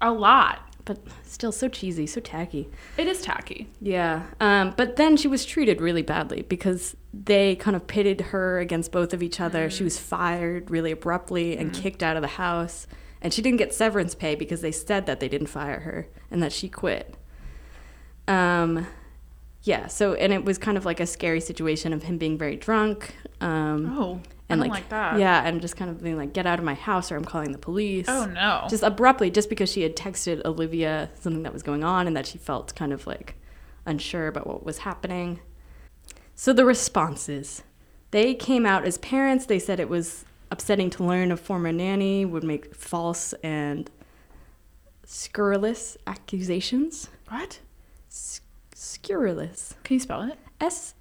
A 0.00 0.10
lot. 0.10 0.60
But 0.84 0.98
still 1.32 1.52
so 1.52 1.68
cheesy, 1.68 2.06
so 2.06 2.20
tacky. 2.20 2.68
It 2.96 3.06
is 3.06 3.22
tacky. 3.22 3.68
Yeah. 3.80 4.24
Um, 4.40 4.74
but 4.76 4.96
then 4.96 5.16
she 5.16 5.28
was 5.28 5.44
treated 5.44 5.80
really 5.80 6.02
badly 6.02 6.42
because 6.42 6.96
they 7.12 7.56
kind 7.56 7.76
of 7.76 7.86
pitted 7.86 8.20
her 8.20 8.58
against 8.58 8.92
both 8.92 9.12
of 9.12 9.22
each 9.22 9.40
other. 9.40 9.70
She 9.70 9.84
was 9.84 9.98
fired 9.98 10.70
really 10.70 10.90
abruptly 10.92 11.56
and 11.56 11.72
kicked 11.72 12.02
out 12.02 12.16
of 12.16 12.22
the 12.22 12.28
house. 12.28 12.86
And 13.22 13.32
she 13.32 13.42
didn't 13.42 13.58
get 13.58 13.74
severance 13.74 14.14
pay 14.14 14.34
because 14.34 14.60
they 14.60 14.72
said 14.72 15.06
that 15.06 15.20
they 15.20 15.28
didn't 15.28 15.48
fire 15.48 15.80
her 15.80 16.08
and 16.30 16.42
that 16.42 16.52
she 16.52 16.68
quit. 16.68 17.16
Um, 18.28 18.86
yeah. 19.62 19.86
So, 19.88 20.14
and 20.14 20.32
it 20.32 20.44
was 20.44 20.58
kind 20.58 20.76
of 20.76 20.84
like 20.84 21.00
a 21.00 21.06
scary 21.06 21.40
situation 21.40 21.92
of 21.92 22.04
him 22.04 22.18
being 22.18 22.38
very 22.38 22.56
drunk. 22.56 23.14
Um, 23.40 23.98
Oh, 23.98 24.20
and 24.48 24.60
like, 24.60 24.70
like 24.70 24.88
that. 24.90 25.18
Yeah, 25.18 25.44
and 25.44 25.60
just 25.60 25.76
kind 25.76 25.90
of 25.90 26.02
being 26.02 26.16
like, 26.16 26.32
get 26.32 26.46
out 26.46 26.58
of 26.58 26.64
my 26.64 26.74
house 26.74 27.10
or 27.10 27.16
I'm 27.16 27.24
calling 27.24 27.52
the 27.52 27.58
police. 27.58 28.06
Oh 28.08 28.26
no. 28.26 28.66
Just 28.68 28.82
abruptly, 28.82 29.30
just 29.30 29.48
because 29.48 29.70
she 29.70 29.82
had 29.82 29.96
texted 29.96 30.44
Olivia 30.44 31.10
something 31.14 31.42
that 31.42 31.52
was 31.52 31.62
going 31.62 31.82
on 31.84 32.06
and 32.06 32.16
that 32.16 32.26
she 32.26 32.38
felt 32.38 32.74
kind 32.74 32.92
of 32.92 33.06
like 33.06 33.34
unsure 33.84 34.28
about 34.28 34.46
what 34.46 34.64
was 34.64 34.78
happening. 34.78 35.40
So 36.34 36.52
the 36.52 36.64
responses. 36.64 37.62
They 38.12 38.34
came 38.34 38.64
out 38.66 38.84
as 38.84 38.98
parents. 38.98 39.46
They 39.46 39.58
said 39.58 39.80
it 39.80 39.88
was 39.88 40.24
upsetting 40.50 40.90
to 40.90 41.04
learn 41.04 41.32
a 41.32 41.36
former 41.36 41.72
nanny 41.72 42.24
would 42.24 42.44
make 42.44 42.74
false 42.74 43.32
and 43.42 43.90
scurrilous 45.04 45.96
accusations. 46.06 47.08
what? 47.28 47.60
S- 48.08 48.40
scurrilous. 48.74 49.74
Can 49.84 49.94
you 49.94 50.00
spell 50.00 50.22
it? 50.22 50.38
S 50.60 50.94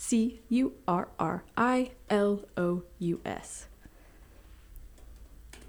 C 0.00 0.40
U 0.48 0.74
R 0.86 1.08
R 1.18 1.42
I 1.56 1.90
L 2.08 2.44
O 2.56 2.84
U 3.00 3.20
S. 3.26 3.66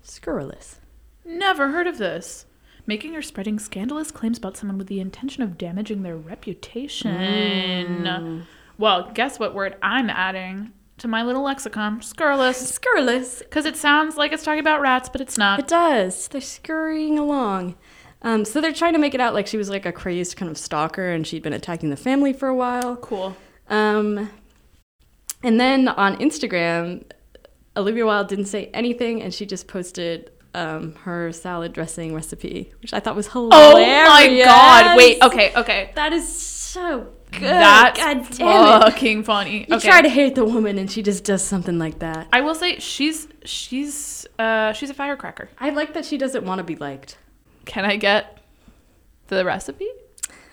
Scurrilous. 0.03 0.79
Never 1.25 1.69
heard 1.69 1.87
of 1.87 1.97
this. 1.97 2.45
Making 2.85 3.15
or 3.15 3.23
spreading 3.23 3.57
scandalous 3.57 4.11
claims 4.11 4.37
about 4.37 4.55
someone 4.55 4.77
with 4.77 4.85
the 4.85 4.99
intention 4.99 5.41
of 5.41 5.57
damaging 5.57 6.03
their 6.03 6.15
reputation. 6.15 8.03
Mm. 8.03 8.45
Well, 8.77 9.11
guess 9.15 9.39
what 9.39 9.55
word 9.55 9.75
I'm 9.81 10.11
adding 10.11 10.73
to 10.99 11.07
my 11.07 11.23
little 11.23 11.43
lexicon? 11.43 12.03
Scurrilous. 12.03 12.69
Scurrilous. 12.69 13.39
Because 13.39 13.65
it 13.65 13.75
sounds 13.75 14.15
like 14.15 14.31
it's 14.31 14.43
talking 14.43 14.59
about 14.59 14.79
rats, 14.79 15.09
but 15.09 15.21
it's 15.21 15.39
not. 15.39 15.59
It 15.59 15.67
does. 15.67 16.27
They're 16.27 16.39
scurrying 16.39 17.17
along. 17.17 17.75
Um, 18.21 18.45
so 18.45 18.61
they're 18.61 18.73
trying 18.73 18.93
to 18.93 18.99
make 18.99 19.15
it 19.15 19.21
out 19.21 19.33
like 19.33 19.47
she 19.47 19.57
was 19.57 19.71
like 19.71 19.87
a 19.87 19.91
crazed 19.91 20.37
kind 20.37 20.51
of 20.51 20.57
stalker 20.57 21.09
and 21.09 21.25
she'd 21.25 21.41
been 21.41 21.53
attacking 21.53 21.89
the 21.89 21.97
family 21.97 22.31
for 22.31 22.47
a 22.47 22.55
while. 22.55 22.95
Cool. 22.95 23.35
Um, 23.69 24.29
and 25.43 25.60
then 25.60 25.88
on 25.88 26.17
Instagram, 26.17 27.03
Olivia 27.77 28.05
Wilde 28.05 28.27
didn't 28.27 28.45
say 28.45 28.69
anything 28.73 29.21
and 29.21 29.34
she 29.34 29.45
just 29.45 29.67
posted 29.67 30.32
um, 30.53 30.95
her 30.95 31.32
salad 31.32 31.73
dressing 31.73 32.13
recipe, 32.13 32.73
which 32.82 32.93
I 32.93 32.99
thought 32.99 33.15
was 33.15 33.27
hilarious. 33.27 33.53
Oh 33.55 34.10
my 34.10 34.43
god. 34.43 34.97
Wait, 34.97 35.21
okay, 35.21 35.53
okay. 35.55 35.91
That 35.95 36.12
is 36.12 36.27
so 36.27 37.08
good. 37.32 37.41
That's 37.41 37.99
God 37.99 38.38
damn 38.38 38.82
it. 38.82 38.91
fucking 38.91 39.23
funny. 39.23 39.65
You 39.69 39.75
okay. 39.75 39.88
try 39.88 40.01
to 40.01 40.10
hate 40.10 40.36
the 40.36 40.45
woman 40.45 40.77
and 40.77 40.91
she 40.91 41.01
just 41.01 41.23
does 41.23 41.43
something 41.43 41.77
like 41.77 41.99
that. 41.99 42.27
I 42.34 42.41
will 42.41 42.55
say 42.55 42.79
she's 42.79 43.27
she's 43.45 44.27
uh 44.38 44.73
she's 44.73 44.89
a 44.89 44.93
firecracker. 44.93 45.49
I 45.60 45.69
like 45.69 45.93
that 45.93 46.05
she 46.05 46.17
doesn't 46.17 46.43
want 46.43 46.60
to 46.60 46.63
be 46.63 46.75
liked. 46.75 47.17
Can 47.65 47.86
I 47.86 47.95
get 47.95 48.39
the 49.27 49.45
recipe? 49.45 49.88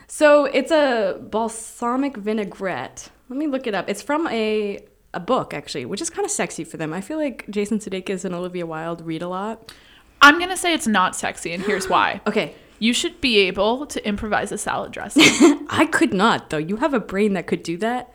So 0.09 0.45
it's 0.47 0.71
a 0.71 1.19
balsamic 1.21 2.17
vinaigrette. 2.17 3.11
Let 3.29 3.39
me 3.39 3.47
look 3.47 3.67
it 3.67 3.75
up. 3.75 3.89
It's 3.89 4.03
from 4.03 4.27
a 4.29 4.81
a 5.15 5.21
book 5.21 5.55
actually, 5.55 5.87
which 5.87 6.03
is 6.03 6.11
kind 6.11 6.25
of 6.25 6.31
sexy 6.31 6.63
for 6.63 6.77
them. 6.77 6.93
I 6.93 7.01
feel 7.01 7.17
like 7.17 7.47
Jason 7.49 7.79
Sudeikis 7.79 8.25
and 8.25 8.35
Olivia 8.35 8.67
Wilde 8.67 9.01
read 9.01 9.23
a 9.23 9.29
lot. 9.29 9.73
I'm 10.21 10.39
gonna 10.39 10.57
say 10.57 10.75
it's 10.75 10.87
not 10.87 11.17
sexy, 11.17 11.53
and 11.53 11.63
here's 11.63 11.89
why. 11.89 12.21
Okay, 12.27 12.55
You 12.79 12.93
should 12.93 13.21
be 13.21 13.39
able 13.39 13.87
to 13.87 14.07
improvise 14.07 14.53
a 14.53 14.59
salad 14.59 14.93
dressing. 14.93 15.67
I 15.71 15.87
could 15.87 16.13
not 16.13 16.51
though. 16.51 16.59
You 16.59 16.77
have 16.77 16.95
a 16.95 17.01
brain 17.01 17.33
that 17.33 17.47
could 17.47 17.63
do 17.63 17.77
that. 17.79 18.13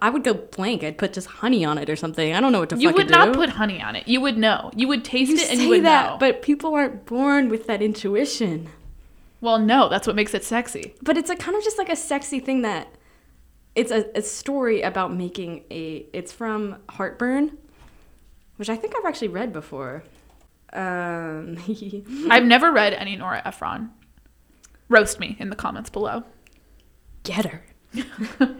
I 0.00 0.08
would 0.08 0.24
go 0.24 0.32
blank. 0.32 0.82
I'd 0.82 0.96
put 0.96 1.12
just 1.12 1.26
honey 1.26 1.62
on 1.64 1.76
it 1.76 1.90
or 1.90 1.96
something. 1.96 2.32
I 2.32 2.40
don't 2.40 2.52
know 2.52 2.60
what 2.60 2.70
to 2.70 2.76
you 2.78 2.90
would 2.90 3.10
not 3.10 3.32
do. 3.32 3.38
put 3.38 3.50
honey 3.50 3.82
on 3.82 3.96
it. 3.96 4.08
You 4.08 4.20
would 4.22 4.38
know. 4.38 4.70
You 4.74 4.88
would 4.88 5.04
taste 5.04 5.30
you 5.30 5.36
it 5.36 5.50
and 5.50 5.60
you 5.60 5.68
would 5.68 5.84
that, 5.84 6.12
know. 6.12 6.16
but 6.18 6.40
people 6.40 6.74
aren't 6.74 7.04
born 7.04 7.50
with 7.50 7.66
that 7.66 7.82
intuition. 7.82 8.70
Well, 9.44 9.58
no, 9.58 9.88
that's 9.88 10.06
what 10.06 10.16
makes 10.16 10.32
it 10.34 10.42
sexy. 10.42 10.94
But 11.02 11.18
it's 11.18 11.28
a 11.30 11.36
kind 11.36 11.56
of 11.56 11.62
just 11.62 11.76
like 11.78 11.90
a 11.90 11.96
sexy 11.96 12.40
thing 12.40 12.62
that 12.62 12.88
it's 13.74 13.90
a, 13.90 14.06
a 14.16 14.22
story 14.22 14.80
about 14.82 15.12
making 15.14 15.64
a. 15.70 16.06
It's 16.12 16.32
from 16.32 16.76
Heartburn, 16.88 17.58
which 18.56 18.70
I 18.70 18.76
think 18.76 18.94
I've 18.96 19.04
actually 19.04 19.28
read 19.28 19.52
before. 19.52 20.02
Um, 20.72 21.58
I've 22.30 22.44
never 22.44 22.72
read 22.72 22.94
any 22.94 23.16
Nora 23.16 23.42
Ephron. 23.44 23.90
Roast 24.88 25.20
me 25.20 25.36
in 25.38 25.50
the 25.50 25.56
comments 25.56 25.90
below. 25.90 26.24
get 27.22 27.44
her. 27.46 27.64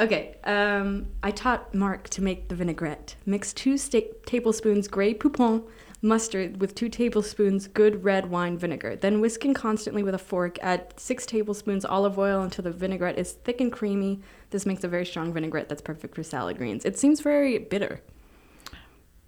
okay, 0.00 0.36
um, 0.44 1.06
I 1.22 1.30
taught 1.30 1.74
Mark 1.74 2.08
to 2.10 2.22
make 2.22 2.48
the 2.48 2.54
vinaigrette. 2.54 3.16
Mix 3.26 3.52
two 3.52 3.76
sta- 3.76 4.12
tablespoons 4.26 4.88
Grey 4.88 5.14
Poupon 5.14 5.62
mustard 6.06 6.60
with 6.60 6.74
two 6.74 6.88
tablespoons 6.88 7.66
good 7.68 8.04
red 8.04 8.30
wine 8.30 8.56
vinegar. 8.56 8.96
Then 8.96 9.20
whisking 9.20 9.52
constantly 9.54 10.02
with 10.02 10.14
a 10.14 10.18
fork. 10.18 10.58
Add 10.62 10.94
six 10.96 11.26
tablespoons 11.26 11.84
olive 11.84 12.18
oil 12.18 12.40
until 12.42 12.62
the 12.64 12.70
vinaigrette 12.70 13.18
is 13.18 13.32
thick 13.32 13.60
and 13.60 13.72
creamy. 13.72 14.20
This 14.50 14.64
makes 14.66 14.84
a 14.84 14.88
very 14.88 15.04
strong 15.04 15.32
vinaigrette 15.32 15.68
that's 15.68 15.82
perfect 15.82 16.14
for 16.14 16.22
salad 16.22 16.56
greens. 16.58 16.84
It 16.84 16.98
seems 16.98 17.20
very 17.20 17.58
bitter. 17.58 18.00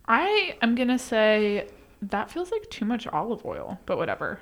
I 0.06 0.56
am 0.62 0.74
gonna 0.74 0.98
say 0.98 1.68
that 2.02 2.30
feels 2.30 2.50
like 2.50 2.68
too 2.70 2.84
much 2.84 3.06
olive 3.06 3.44
oil, 3.44 3.78
but 3.86 3.98
whatever. 3.98 4.40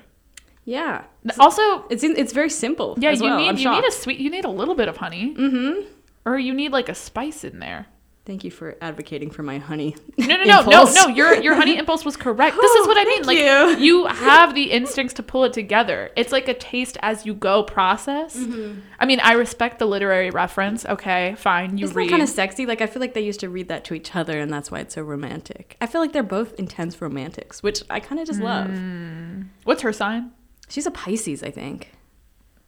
Yeah. 0.63 1.03
Also, 1.39 1.85
It's 1.89 2.03
in, 2.03 2.15
it's 2.17 2.33
very 2.33 2.49
simple. 2.49 2.95
yeah, 2.99 3.11
you 3.11 3.23
well. 3.23 3.37
need 3.39 3.49
I'm 3.49 3.57
you 3.57 3.71
need 3.71 3.85
a 3.85 3.91
sweet 3.91 4.19
you 4.19 4.29
need 4.29 4.45
a 4.45 4.49
little 4.49 4.75
bit 4.75 4.87
of 4.89 4.97
honey, 4.97 5.33
Mm-hmm. 5.33 5.87
or 6.25 6.37
you 6.37 6.53
need 6.53 6.71
like 6.71 6.89
a 6.89 6.95
spice 6.95 7.43
in 7.43 7.59
there. 7.59 7.87
Thank 8.27 8.43
you 8.43 8.51
for 8.51 8.75
advocating 8.81 9.29
for 9.31 9.41
my 9.41 9.57
honey. 9.57 9.95
No, 10.17 10.25
no, 10.35 10.43
no, 10.43 10.61
no, 10.63 10.83
no. 10.91 11.07
Your 11.07 11.33
your 11.41 11.55
honey 11.55 11.77
impulse 11.81 12.03
was 12.03 12.17
correct. 12.17 12.57
This 12.57 12.71
is 12.73 12.85
Oh, 12.85 12.87
what 12.89 12.97
I 12.97 13.05
mean. 13.05 13.23
Like 13.23 13.79
you. 13.79 14.05
have 14.07 14.53
the 14.53 14.69
instincts 14.69 15.13
to 15.13 15.23
pull 15.23 15.45
it 15.45 15.53
together. 15.53 16.11
It's 16.17 16.33
like 16.33 16.49
a 16.49 16.53
taste 16.53 16.97
as 17.01 17.25
you 17.25 17.33
go 17.33 17.63
process. 17.63 18.35
Mm-hmm. 18.35 18.81
I 18.99 19.05
mean, 19.05 19.21
I 19.21 19.31
respect 19.31 19.79
the 19.79 19.85
literary 19.85 20.29
reference. 20.29 20.85
Okay, 20.85 21.35
fine. 21.37 21.77
You 21.77 21.85
Isn't 21.85 21.95
read. 21.95 22.09
kind 22.09 22.21
of 22.21 22.27
sexy? 22.27 22.65
Like 22.65 22.81
I 22.81 22.85
feel 22.87 22.99
like 22.99 23.13
they 23.13 23.21
used 23.21 23.39
to 23.39 23.49
read 23.49 23.69
that 23.69 23.85
to 23.85 23.93
each 23.93 24.13
other, 24.13 24.37
and 24.37 24.51
that's 24.51 24.69
why 24.69 24.79
it's 24.81 24.95
so 24.95 25.03
romantic. 25.03 25.77
I 25.79 25.87
feel 25.87 26.01
like 26.01 26.11
they're 26.11 26.21
both 26.21 26.53
intense 26.59 27.01
romantics, 27.01 27.63
which 27.63 27.81
I 27.89 28.01
kind 28.01 28.19
of 28.19 28.27
just 28.27 28.41
love. 28.41 28.67
Mm. 28.67 29.47
What's 29.63 29.83
her 29.83 29.93
sign? 29.93 30.31
She's 30.67 30.85
a 30.85 30.91
Pisces, 30.91 31.43
I 31.43 31.51
think. 31.51 31.93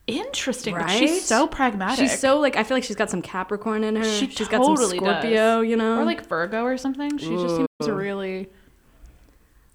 Interesting. 0.09 0.75
Right? 0.75 0.99
she's 0.99 1.23
so 1.23 1.47
pragmatic. 1.47 1.99
She's 1.99 2.19
so 2.19 2.39
like 2.39 2.55
I 2.55 2.63
feel 2.63 2.77
like 2.77 2.83
she's 2.83 2.95
got 2.95 3.09
some 3.09 3.21
Capricorn 3.21 3.83
in 3.83 3.95
her. 3.95 4.03
She 4.03 4.27
has 4.27 4.47
got 4.47 4.63
some 4.63 4.75
totally 4.75 4.97
Scorpio, 4.97 5.61
does. 5.61 5.69
you 5.69 5.75
know. 5.75 5.99
or 5.99 6.05
like 6.05 6.27
Virgo 6.27 6.63
or 6.63 6.77
something. 6.77 7.17
She 7.17 7.29
just 7.29 7.55
seems 7.55 7.67
Ooh. 7.83 7.93
really. 7.93 8.49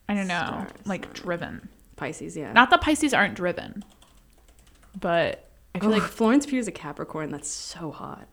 I 0.08 0.14
don't 0.14 0.26
know, 0.28 0.44
Star 0.44 0.68
like 0.84 1.12
driven. 1.14 1.68
Pisces, 1.96 2.36
yeah. 2.36 2.52
Not 2.52 2.70
that 2.70 2.80
Pisces 2.80 3.14
aren't 3.14 3.34
driven, 3.34 3.84
but 5.00 5.48
I 5.74 5.78
feel 5.78 5.90
oh, 5.90 5.92
like 5.92 6.02
Florence 6.02 6.44
Pugh 6.44 6.58
is 6.58 6.68
a 6.68 6.72
Capricorn. 6.72 7.30
That's 7.30 7.48
so 7.48 7.90
hot. 7.90 8.28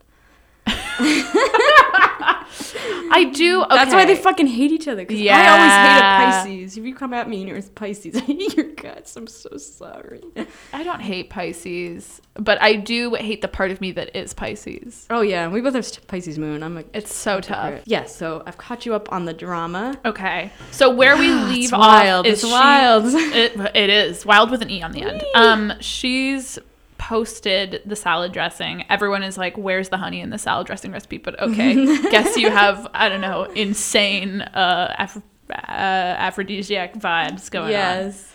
I 2.24 3.32
do. 3.34 3.64
Okay. 3.64 3.76
That's 3.76 3.94
why 3.94 4.06
they 4.06 4.16
fucking 4.16 4.48
hate 4.48 4.72
each 4.72 4.88
other. 4.88 5.04
'cause 5.06 5.16
I 5.18 5.20
always 5.20 5.26
Yeah. 5.26 5.94
hated 5.96 6.32
Pisces. 6.62 6.78
If 6.78 6.86
you 6.86 6.96
come 6.96 7.14
at 7.14 7.28
me 7.30 7.42
and 7.42 7.50
you're 7.50 7.62
Pisces, 7.62 8.16
I 8.22 8.22
hate 8.22 8.56
your 8.56 8.68
guts. 8.68 9.16
I'm 9.16 9.28
so 9.28 9.58
sorry. 9.58 10.22
I 10.74 10.84
don't 10.84 11.02
hate 11.02 11.30
Pisces, 11.30 12.22
but 12.36 12.62
I 12.62 12.76
do 12.76 13.16
hate 13.16 13.42
the 13.42 13.48
part 13.48 13.72
of 13.72 13.82
me 13.82 13.92
that 13.94 14.16
is 14.16 14.34
Pisces. 14.34 15.06
Oh 15.10 15.22
yeah, 15.22 15.48
we 15.48 15.62
both 15.62 15.74
have 15.76 16.08
Pisces 16.08 16.38
moon. 16.40 16.64
I'm 16.64 16.76
like, 16.76 16.88
It's 16.94 17.14
so 17.14 17.40
tough. 17.42 17.82
Yeah, 17.86 18.06
so 18.06 18.44
I've 18.46 18.58
caught 18.58 18.86
you 18.86 18.94
up 18.94 19.12
on 19.12 19.26
the 19.26 19.34
drama. 19.34 20.00
Okay, 20.06 20.52
so 20.72 20.90
where 20.90 21.18
we 21.18 21.32
leave 21.52 21.64
It's 21.66 21.74
off 21.74 21.80
wild. 21.80 22.26
is 22.28 22.34
It's 22.34 22.46
she- 22.48 22.52
wild. 22.52 23.06
It, 23.42 23.58
it 23.76 23.90
is 23.90 24.26
wild 24.26 24.52
with 24.52 24.62
an 24.62 24.70
e 24.70 24.82
on 24.82 24.92
the 24.92 25.02
end. 25.04 25.24
Um, 25.36 25.74
she's 25.80 26.60
posted 27.12 27.82
the 27.86 27.96
salad 27.96 28.32
dressing. 28.32 28.86
Everyone 28.90 29.22
is 29.22 29.38
like, 29.38 29.58
"Where's 29.58 29.90
the 29.90 29.98
honey 29.98 30.22
in 30.22 30.30
the 30.30 30.38
salad 30.38 30.66
dressing 30.68 30.92
recipe?" 30.94 31.18
But 31.18 31.40
okay, 31.48 31.74
guess 32.10 32.38
you 32.38 32.50
have 32.50 32.88
I 32.94 33.10
don't 33.10 33.22
know 33.22 33.44
insane 33.44 34.42
uh, 34.42 34.96
Af- 34.98 35.22
uh 35.50 35.52
aphrodisiac 36.28 36.94
vibes 36.96 37.52
going 37.52 37.66
on. 37.66 37.72
yes. 37.72 38.34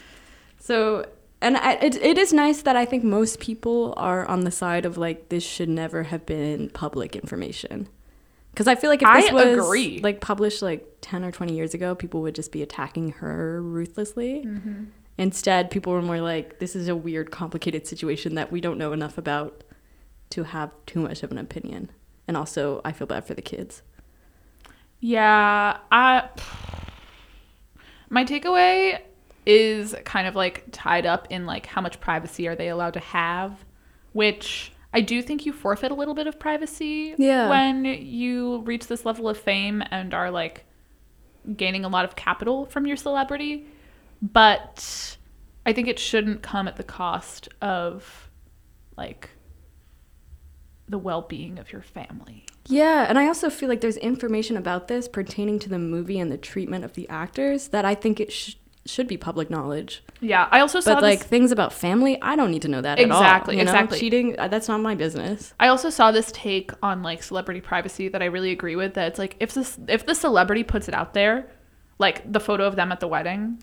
So, 0.58 1.06
and 1.40 1.56
I, 1.56 1.74
it, 1.74 1.96
it 1.96 2.18
is 2.18 2.32
nice 2.32 2.62
that 2.62 2.76
I 2.76 2.84
think 2.84 3.02
most 3.04 3.40
people 3.40 3.94
are 3.96 4.26
on 4.26 4.40
the 4.40 4.50
side 4.50 4.84
of 4.84 4.98
like 4.98 5.30
this 5.30 5.44
should 5.44 5.68
never 5.70 6.02
have 6.04 6.26
been 6.26 6.68
public 6.70 7.16
information. 7.16 7.88
Because 8.50 8.66
I 8.66 8.74
feel 8.74 8.90
like 8.90 9.02
if 9.02 9.08
I 9.08 9.20
this 9.22 9.32
was 9.32 9.58
agree. 9.58 10.00
like 10.02 10.20
published 10.20 10.60
like 10.60 10.86
ten 11.00 11.24
or 11.24 11.32
twenty 11.32 11.54
years 11.54 11.72
ago, 11.72 11.94
people 11.94 12.20
would 12.22 12.34
just 12.34 12.52
be 12.52 12.62
attacking 12.62 13.12
her 13.12 13.62
ruthlessly. 13.62 14.44
Mm-hmm. 14.44 14.84
Instead, 15.18 15.70
people 15.70 15.92
were 15.92 16.02
more 16.02 16.20
like, 16.20 16.58
"This 16.58 16.76
is 16.76 16.88
a 16.88 16.96
weird, 16.96 17.30
complicated 17.30 17.86
situation 17.86 18.34
that 18.34 18.52
we 18.52 18.60
don't 18.60 18.78
know 18.78 18.92
enough 18.92 19.16
about 19.16 19.64
to 20.30 20.44
have 20.44 20.70
too 20.84 21.00
much 21.00 21.22
of 21.22 21.30
an 21.32 21.38
opinion." 21.38 21.90
And 22.28 22.36
also, 22.36 22.80
I 22.84 22.92
feel 22.92 23.06
bad 23.06 23.24
for 23.24 23.34
the 23.34 23.42
kids. 23.42 23.82
Yeah, 25.00 25.78
I 25.90 26.28
my 28.08 28.24
takeaway 28.24 29.00
is 29.44 29.94
kind 30.04 30.26
of 30.26 30.34
like 30.34 30.64
tied 30.72 31.06
up 31.06 31.26
in 31.30 31.46
like 31.46 31.66
how 31.66 31.80
much 31.80 32.00
privacy 32.00 32.46
are 32.48 32.54
they 32.56 32.68
allowed 32.68 32.94
to 32.94 33.00
have, 33.00 33.64
which 34.12 34.72
I 34.92 35.00
do 35.00 35.22
think 35.22 35.44
you 35.46 35.52
forfeit 35.52 35.90
a 35.90 35.94
little 35.94 36.14
bit 36.14 36.26
of 36.26 36.38
privacy 36.38 37.14
Yeah. 37.18 37.48
when 37.48 37.84
you 37.84 38.62
reach 38.62 38.86
this 38.86 39.04
level 39.04 39.28
of 39.28 39.36
fame 39.38 39.82
and 39.90 40.14
are 40.14 40.30
like 40.30 40.64
gaining 41.56 41.84
a 41.84 41.88
lot 41.88 42.04
of 42.04 42.16
capital 42.16 42.66
from 42.66 42.86
your 42.86 42.96
celebrity, 42.96 43.66
but 44.22 45.16
I 45.64 45.72
think 45.72 45.88
it 45.88 45.98
shouldn't 45.98 46.42
come 46.42 46.68
at 46.68 46.76
the 46.76 46.84
cost 46.84 47.48
of 47.60 48.30
like 48.96 49.30
the 50.88 50.98
well-being 50.98 51.58
of 51.58 51.72
your 51.72 51.82
family. 51.82 52.44
Yeah, 52.68 53.06
and 53.08 53.18
I 53.18 53.26
also 53.26 53.50
feel 53.50 53.68
like 53.68 53.80
there's 53.80 53.96
information 53.96 54.56
about 54.56 54.88
this 54.88 55.08
pertaining 55.08 55.58
to 55.60 55.68
the 55.68 55.78
movie 55.78 56.18
and 56.18 56.30
the 56.30 56.38
treatment 56.38 56.84
of 56.84 56.94
the 56.94 57.08
actors 57.08 57.68
that 57.68 57.84
I 57.84 57.94
think 57.94 58.20
it 58.20 58.32
sh- 58.32 58.54
should 58.84 59.08
be 59.08 59.16
public 59.16 59.50
knowledge. 59.50 60.02
Yeah, 60.20 60.48
I 60.50 60.60
also 60.60 60.78
saw 60.80 60.94
But 60.94 61.00
this 61.00 61.18
like 61.20 61.26
things 61.28 61.50
about 61.52 61.72
family, 61.72 62.20
I 62.22 62.36
don't 62.36 62.50
need 62.52 62.62
to 62.62 62.68
know 62.68 62.80
that 62.80 62.98
Exactly, 63.00 63.56
at 63.56 63.58
all. 63.58 63.58
you 63.58 63.64
know? 63.64 63.70
exactly. 63.72 63.98
Cheating, 63.98 64.38
uh, 64.38 64.46
that's 64.48 64.68
not 64.68 64.80
my 64.80 64.94
business. 64.94 65.54
I 65.58 65.68
also 65.68 65.90
saw 65.90 66.12
this 66.12 66.30
take 66.32 66.70
on 66.82 67.02
like 67.02 67.22
celebrity 67.24 67.60
privacy 67.60 68.08
that 68.08 68.22
I 68.22 68.26
really 68.26 68.52
agree 68.52 68.76
with. 68.76 68.94
That 68.94 69.08
it's 69.08 69.18
like 69.18 69.36
if 69.40 69.54
this 69.54 69.78
if 69.88 70.06
the 70.06 70.14
celebrity 70.14 70.62
puts 70.62 70.86
it 70.88 70.94
out 70.94 71.14
there, 71.14 71.50
like 71.98 72.30
the 72.32 72.40
photo 72.40 72.64
of 72.64 72.76
them 72.76 72.92
at 72.92 73.00
the 73.00 73.08
wedding, 73.08 73.62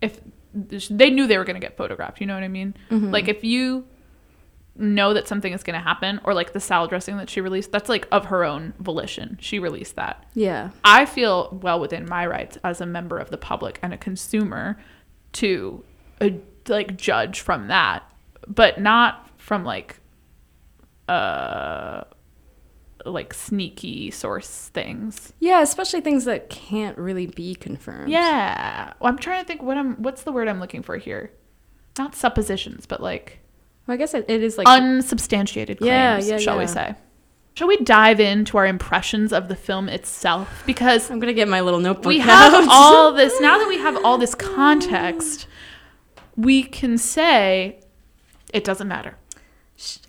if 0.00 0.20
they 0.54 1.10
knew 1.10 1.26
they 1.26 1.38
were 1.38 1.44
gonna 1.44 1.60
get 1.60 1.76
photographed, 1.76 2.20
you 2.20 2.26
know 2.26 2.34
what 2.34 2.42
I 2.42 2.48
mean? 2.48 2.74
Mm-hmm. 2.90 3.10
Like 3.10 3.28
if 3.28 3.44
you 3.44 3.86
know 4.78 5.14
that 5.14 5.26
something 5.26 5.52
is 5.52 5.62
gonna 5.62 5.80
happen, 5.80 6.20
or 6.24 6.34
like 6.34 6.52
the 6.52 6.60
salad 6.60 6.90
dressing 6.90 7.16
that 7.16 7.30
she 7.30 7.40
released, 7.40 7.72
that's 7.72 7.88
like 7.88 8.06
of 8.12 8.26
her 8.26 8.44
own 8.44 8.74
volition. 8.78 9.38
She 9.40 9.58
released 9.58 9.96
that. 9.96 10.24
Yeah. 10.34 10.70
I 10.84 11.06
feel 11.06 11.58
well 11.62 11.80
within 11.80 12.08
my 12.08 12.26
rights 12.26 12.58
as 12.62 12.80
a 12.80 12.86
member 12.86 13.18
of 13.18 13.30
the 13.30 13.38
public 13.38 13.78
and 13.82 13.94
a 13.94 13.98
consumer 13.98 14.78
to 15.34 15.84
uh, 16.20 16.30
like 16.68 16.96
judge 16.96 17.40
from 17.40 17.68
that, 17.68 18.10
but 18.46 18.80
not 18.80 19.30
from 19.38 19.64
like 19.64 20.00
uh 21.08 22.02
like 23.12 23.32
sneaky 23.34 24.10
source 24.10 24.68
things. 24.74 25.32
Yeah, 25.40 25.62
especially 25.62 26.00
things 26.00 26.24
that 26.24 26.50
can't 26.50 26.96
really 26.98 27.26
be 27.26 27.54
confirmed. 27.54 28.10
Yeah. 28.10 28.92
Well, 29.00 29.10
I'm 29.12 29.18
trying 29.18 29.42
to 29.42 29.46
think 29.46 29.62
what 29.62 29.76
I'm 29.76 29.96
what's 30.02 30.22
the 30.22 30.32
word 30.32 30.48
I'm 30.48 30.60
looking 30.60 30.82
for 30.82 30.96
here? 30.96 31.30
Not 31.98 32.14
suppositions, 32.14 32.86
but 32.86 33.00
like 33.02 33.38
Well, 33.86 33.94
I 33.94 33.96
guess 33.98 34.14
it, 34.14 34.24
it 34.28 34.42
is 34.42 34.58
like 34.58 34.66
unsubstantiated 34.68 35.78
claims, 35.78 35.88
Yeah, 35.88 36.18
yeah, 36.18 36.38
shall 36.38 36.58
we 36.58 36.66
say. 36.66 36.94
Shall 37.54 37.68
we 37.68 37.78
dive 37.78 38.20
into 38.20 38.58
our 38.58 38.66
impressions 38.66 39.32
of 39.32 39.48
the 39.48 39.56
film 39.56 39.88
itself? 39.88 40.62
Because 40.66 41.10
I'm 41.10 41.18
gonna 41.18 41.32
get 41.32 41.48
my 41.48 41.62
little 41.62 41.80
notebook. 41.80 42.06
we 42.06 42.18
have 42.20 42.52
out. 42.52 42.68
all 42.70 43.12
this 43.12 43.40
now 43.40 43.58
that 43.58 43.68
we 43.68 43.78
have 43.78 44.04
all 44.04 44.18
this 44.18 44.34
context 44.34 45.46
we 46.36 46.62
can 46.62 46.98
say 46.98 47.80
it 48.52 48.62
doesn't 48.62 48.88
matter 48.88 49.16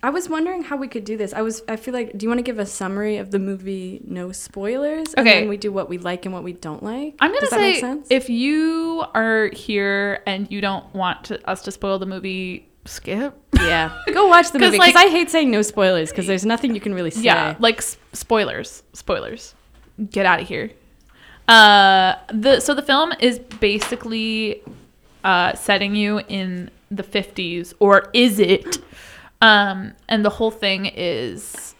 I 0.02 0.08
was 0.10 0.28
wondering 0.30 0.62
how 0.62 0.76
we 0.78 0.88
could 0.88 1.04
do 1.04 1.16
this. 1.18 1.34
I 1.34 1.42
was. 1.42 1.62
I 1.68 1.76
feel 1.76 1.92
like. 1.92 2.16
Do 2.16 2.24
you 2.24 2.30
want 2.30 2.38
to 2.38 2.42
give 2.42 2.58
a 2.58 2.64
summary 2.64 3.18
of 3.18 3.30
the 3.30 3.38
movie? 3.38 4.00
No 4.04 4.32
spoilers. 4.32 5.12
And 5.14 5.28
Okay. 5.28 5.40
then 5.40 5.48
we 5.48 5.58
do 5.58 5.70
what 5.70 5.88
we 5.90 5.98
like 5.98 6.24
and 6.24 6.32
what 6.32 6.42
we 6.42 6.54
don't 6.54 6.82
like. 6.82 7.14
i'm 7.20 7.30
gonna 7.30 7.40
Does 7.40 7.50
that 7.50 7.60
make 7.60 7.74
say 7.76 7.80
sense? 7.82 8.06
if 8.10 8.30
you 8.30 9.04
are 9.14 9.50
here 9.52 10.22
and 10.26 10.50
you 10.50 10.60
don't 10.62 10.86
want 10.94 11.24
to, 11.24 11.48
us 11.50 11.62
to 11.64 11.70
spoil 11.70 11.98
the 11.98 12.06
movie 12.06 12.66
skip 12.86 13.34
yeah, 13.56 13.94
go 14.14 14.26
watch 14.28 14.50
the 14.52 14.58
movie 14.64 14.78
like- 14.78 14.94
because 14.94 15.04
I 15.04 15.10
hate 15.10 15.28
saying 15.28 15.50
no 15.50 15.60
spoilers 15.60 16.08
because 16.10 16.26
there's 16.26 16.46
nothing 16.46 16.74
you 16.74 16.80
can 16.80 16.94
really 16.94 17.10
say. 17.10 17.20
yeah 17.22 17.54
like 17.58 17.82
spoilers 18.14 18.82
spoilers 18.94 19.54
get 20.10 20.24
out 20.24 20.40
of 20.40 20.48
here 20.48 20.70
uh 21.48 22.14
the 22.32 22.60
so 22.60 22.74
the 22.74 22.80
film 22.82 23.12
is 23.20 23.38
basically 23.38 24.62
uh 25.24 25.52
setting 25.54 25.94
you 25.94 26.20
in 26.28 26.70
the 26.90 27.02
50s 27.02 27.74
or 27.78 28.08
is 28.14 28.38
it 28.38 28.78
um 29.40 29.92
and 30.08 30.24
the 30.24 30.30
whole 30.30 30.50
thing 30.50 30.86
is 30.86 31.74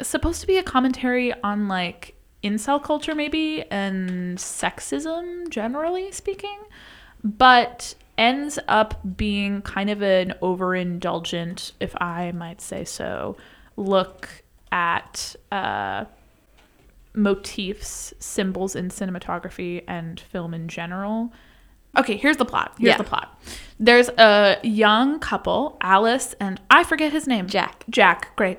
supposed 0.00 0.40
to 0.40 0.46
be 0.46 0.56
a 0.56 0.62
commentary 0.62 1.32
on 1.42 1.68
like 1.68 2.14
incel 2.42 2.82
culture 2.82 3.14
maybe 3.14 3.62
and 3.70 4.38
sexism 4.38 5.48
generally 5.50 6.10
speaking 6.10 6.58
but 7.22 7.94
ends 8.16 8.58
up 8.68 9.00
being 9.16 9.60
kind 9.62 9.90
of 9.90 10.02
an 10.02 10.34
overindulgent 10.42 11.72
if 11.80 11.94
i 12.00 12.32
might 12.32 12.60
say 12.60 12.84
so 12.84 13.36
look 13.76 14.42
at 14.72 15.34
uh 15.52 16.04
motifs 17.14 18.14
symbols 18.18 18.76
in 18.76 18.88
cinematography 18.88 19.82
and 19.88 20.20
film 20.20 20.54
in 20.54 20.68
general 20.68 21.32
okay 21.96 22.16
here's 22.16 22.36
the 22.36 22.44
plot 22.44 22.74
here's 22.78 22.88
Yeah. 22.90 22.96
the 22.96 23.04
plot 23.04 23.40
there's 23.78 24.08
a 24.10 24.58
young 24.62 25.18
couple 25.18 25.76
alice 25.80 26.34
and 26.40 26.60
i 26.70 26.84
forget 26.84 27.12
his 27.12 27.26
name 27.26 27.46
Jack. 27.46 27.84
Jack, 27.90 28.36
great. 28.36 28.58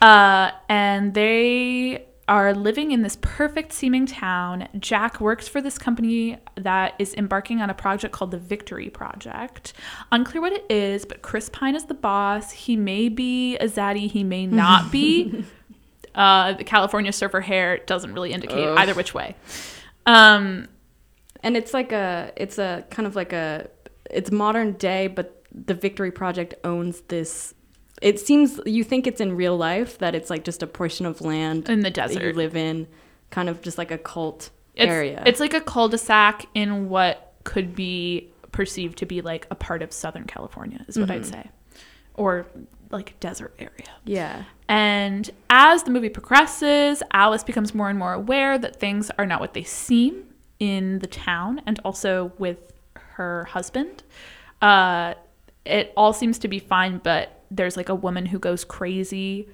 Uh, 0.00 0.50
and 0.68 1.12
they 1.14 2.06
are 2.28 2.54
living 2.54 2.92
in 2.92 3.02
this 3.02 3.18
perfect 3.20 3.72
seeming 3.72 4.06
town. 4.06 4.68
Jack 4.78 5.20
works 5.20 5.48
for 5.48 5.60
this 5.60 5.76
company 5.76 6.38
that 6.54 6.94
is 7.00 7.12
embarking 7.14 7.60
on 7.60 7.68
a 7.68 7.74
project 7.74 8.14
called 8.14 8.30
the 8.30 8.38
Victory 8.38 8.88
Project. 8.88 9.72
Unclear 10.12 10.40
what 10.40 10.52
it 10.52 10.64
is, 10.70 11.04
but 11.04 11.20
Chris 11.22 11.48
Pine 11.48 11.74
is 11.74 11.86
the 11.86 11.94
boss. 11.94 12.52
He 12.52 12.76
may 12.76 13.08
be 13.08 13.56
a 13.56 13.66
zaddy, 13.66 14.08
he 14.08 14.22
may 14.22 14.46
not 14.62 14.92
be. 14.92 15.44
uh, 16.14 16.52
the 16.52 16.62
California 16.64 17.12
surfer 17.12 17.40
hair 17.40 17.78
doesn't 17.78 18.14
really 18.14 18.32
indicate 18.32 18.64
Ugh. 18.68 18.78
either 18.78 18.94
which 18.94 19.12
way. 19.12 19.34
Um, 20.06 20.68
and 21.42 21.56
it's 21.56 21.72
like 21.74 21.92
a. 21.92 22.32
It's 22.36 22.58
a 22.58 22.84
kind 22.90 23.06
of 23.06 23.16
like 23.16 23.32
a 23.32 23.68
it's 24.10 24.30
modern 24.30 24.72
day, 24.72 25.06
but 25.06 25.44
the 25.52 25.74
Victory 25.74 26.10
Project 26.10 26.54
owns 26.64 27.00
this. 27.02 27.54
It 28.02 28.18
seems 28.18 28.58
you 28.66 28.82
think 28.84 29.06
it's 29.06 29.20
in 29.20 29.36
real 29.36 29.56
life 29.56 29.98
that 29.98 30.14
it's 30.14 30.30
like 30.30 30.44
just 30.44 30.62
a 30.62 30.66
portion 30.66 31.06
of 31.06 31.20
land 31.20 31.68
in 31.68 31.80
the 31.80 31.90
that 31.90 32.12
you 32.14 32.32
live 32.32 32.56
in, 32.56 32.86
kind 33.30 33.48
of 33.48 33.60
just 33.62 33.76
like 33.78 33.90
a 33.90 33.98
cult 33.98 34.50
It's, 34.74 34.88
area. 34.90 35.22
it's 35.26 35.38
like 35.38 35.52
a 35.52 35.60
cul-de-sac 35.60 36.46
in 36.54 36.88
what 36.88 37.34
could 37.44 37.74
be 37.74 38.30
perceived 38.52 38.96
to 38.98 39.06
be 39.06 39.20
like 39.20 39.46
a 39.50 39.54
part 39.54 39.82
of 39.82 39.92
Southern 39.92 40.24
California, 40.24 40.82
is 40.88 40.98
what 40.98 41.10
I'd 41.10 41.22
Mm-hmm. 41.22 41.32
say, 41.42 41.50
or 42.14 42.46
like 42.90 43.10
a 43.10 43.14
desert 43.20 43.54
area. 43.58 43.90
yeah. 44.04 44.44
And 44.68 45.28
as 45.50 45.82
the 45.82 45.90
movie 45.90 46.08
progresses, 46.08 47.02
Alice 47.12 47.44
becomes 47.44 47.74
more 47.74 47.90
and 47.90 47.98
more 47.98 48.12
aware 48.14 48.56
that 48.56 48.76
things 48.76 49.10
are 49.18 49.26
not 49.26 49.40
what 49.40 49.52
they 49.52 49.62
seem 49.64 50.24
in 50.60 51.00
the 51.00 51.06
town 51.06 51.60
and 51.66 51.80
also 51.84 52.32
with 52.38 52.72
her 52.94 53.44
husband. 53.46 54.02
Uh, 54.62 55.14
it 55.64 55.92
all 55.96 56.12
seems 56.12 56.38
to 56.38 56.48
be 56.48 56.58
fine, 56.58 56.98
but 56.98 57.42
there's 57.50 57.76
like 57.76 57.88
a 57.88 57.94
woman 57.94 58.26
who 58.26 58.38
goes 58.38 58.64
crazy 58.64 59.48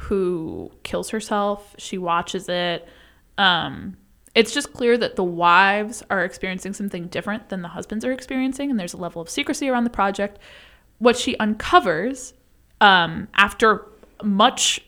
who 0.00 0.70
kills 0.82 1.10
herself. 1.10 1.74
She 1.76 1.98
watches 1.98 2.48
it. 2.48 2.88
Um, 3.36 3.96
it's 4.34 4.54
just 4.54 4.72
clear 4.72 4.96
that 4.96 5.16
the 5.16 5.24
wives 5.24 6.02
are 6.08 6.24
experiencing 6.24 6.72
something 6.72 7.08
different 7.08 7.48
than 7.50 7.62
the 7.62 7.68
husbands 7.68 8.04
are 8.04 8.12
experiencing, 8.12 8.70
and 8.70 8.80
there's 8.80 8.94
a 8.94 8.96
level 8.96 9.20
of 9.20 9.28
secrecy 9.28 9.68
around 9.68 9.84
the 9.84 9.90
project. 9.90 10.38
What 10.98 11.18
she 11.18 11.36
uncovers 11.36 12.32
um, 12.80 13.28
after 13.34 13.86
much 14.22 14.82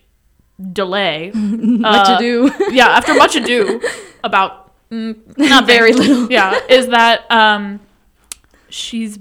delay, 0.71 1.31
Much 1.35 2.09
uh, 2.09 2.15
ado. 2.15 2.51
yeah, 2.71 2.87
after 2.87 3.13
much 3.13 3.35
ado 3.35 3.81
about 4.23 4.62
mm, 4.93 5.37
not 5.37 5.65
Very 5.65 5.93
little. 5.93 6.31
yeah, 6.31 6.59
is 6.69 6.87
that 6.87 7.29
um, 7.31 7.79
she's 8.69 9.19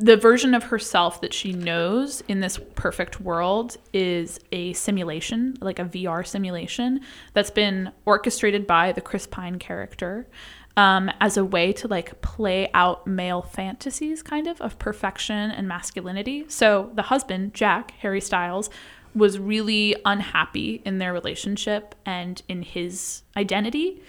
the 0.00 0.16
version 0.16 0.54
of 0.54 0.64
herself 0.64 1.20
that 1.22 1.34
she 1.34 1.52
knows 1.52 2.22
in 2.28 2.40
this 2.40 2.58
perfect 2.76 3.20
world 3.20 3.76
is 3.92 4.38
a 4.52 4.72
simulation, 4.74 5.56
like 5.60 5.78
a 5.80 5.84
VR 5.84 6.24
simulation 6.24 7.00
that's 7.32 7.50
been 7.50 7.90
orchestrated 8.04 8.66
by 8.66 8.92
the 8.92 9.00
Chris 9.00 9.26
Pine 9.26 9.58
character 9.58 10.28
um, 10.76 11.10
as 11.20 11.36
a 11.36 11.44
way 11.44 11.72
to 11.72 11.88
like 11.88 12.20
play 12.22 12.70
out 12.72 13.06
male 13.08 13.42
fantasies, 13.42 14.22
kind 14.22 14.46
of 14.46 14.60
of 14.60 14.78
perfection 14.78 15.50
and 15.50 15.66
masculinity. 15.66 16.44
So 16.46 16.92
the 16.94 17.02
husband, 17.02 17.52
Jack 17.52 17.90
Harry 17.98 18.20
Styles, 18.20 18.70
was 19.14 19.40
really 19.40 19.96
unhappy 20.04 20.80
in 20.84 20.98
their 20.98 21.12
relationship 21.12 21.96
and 22.06 22.40
in 22.48 22.62
his 22.62 23.22
identity, 23.36 24.00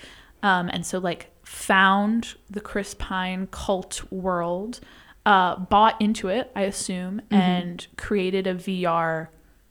um, 0.43 0.69
and 0.71 0.85
so 0.85 0.99
like 0.99 1.31
found 1.43 2.35
the 2.49 2.61
Chris 2.61 2.93
Pine 2.93 3.47
cult 3.47 4.03
world 4.11 4.79
uh, 5.25 5.57
bought 5.57 5.99
into 6.01 6.27
it, 6.27 6.51
I 6.55 6.61
assume, 6.63 7.21
and 7.29 7.85
created 7.97 8.47
a 8.47 8.55
VR 8.55 9.27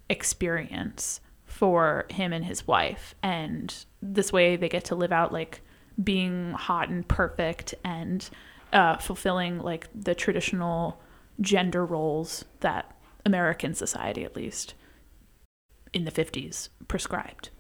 experience 0.09 1.21
for 1.47 2.07
him 2.11 2.33
and 2.33 2.45
his 2.45 2.67
wife. 2.67 3.15
And 3.23 3.75
this 4.01 4.33
way 4.33 4.57
they 4.57 4.69
get 4.69 4.85
to 4.87 4.95
live 4.95 5.13
out 5.13 5.33
like 5.33 5.63
being 6.03 6.53
hot 6.53 6.89
and 6.89 7.07
perfect 7.07 7.75
and 7.85 8.29
uh, 8.73 8.99
fulfilling 8.99 9.59
like 9.59 9.89
the 9.95 10.15
traditional 10.15 11.01
gender 11.41 11.85
roles 11.85 12.45
that 12.61 12.97
American 13.25 13.75
society, 13.75 14.25
at 14.25 14.37
least 14.37 14.75
in 15.93 16.05
the 16.05 16.13
50s, 16.13 16.69
prescribed. 16.87 17.51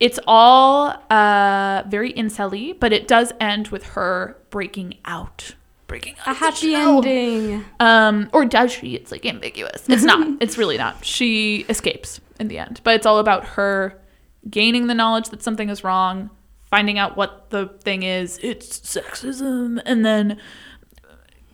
It's 0.00 0.18
all 0.26 0.94
uh, 1.10 1.82
very 1.86 2.12
incel 2.14 2.78
but 2.80 2.92
it 2.92 3.06
does 3.06 3.32
end 3.38 3.68
with 3.68 3.84
her 3.88 4.38
breaking 4.48 4.96
out. 5.04 5.54
Breaking 5.86 6.14
out. 6.20 6.28
A 6.28 6.34
happy 6.34 6.72
shell. 6.72 6.98
ending. 6.98 7.64
Um, 7.80 8.30
or 8.32 8.46
does 8.46 8.72
she? 8.72 8.94
It's 8.94 9.12
like 9.12 9.26
ambiguous. 9.26 9.84
It's 9.88 10.02
not. 10.02 10.26
it's 10.40 10.56
really 10.56 10.78
not. 10.78 11.04
She 11.04 11.66
escapes 11.68 12.20
in 12.38 12.48
the 12.48 12.58
end, 12.58 12.80
but 12.82 12.94
it's 12.94 13.04
all 13.04 13.18
about 13.18 13.44
her 13.44 14.00
gaining 14.48 14.86
the 14.86 14.94
knowledge 14.94 15.28
that 15.28 15.42
something 15.42 15.68
is 15.68 15.84
wrong, 15.84 16.30
finding 16.70 16.98
out 16.98 17.16
what 17.16 17.50
the 17.50 17.66
thing 17.82 18.02
is. 18.02 18.38
It's 18.42 18.80
sexism, 18.80 19.82
and 19.84 20.04
then 20.06 20.38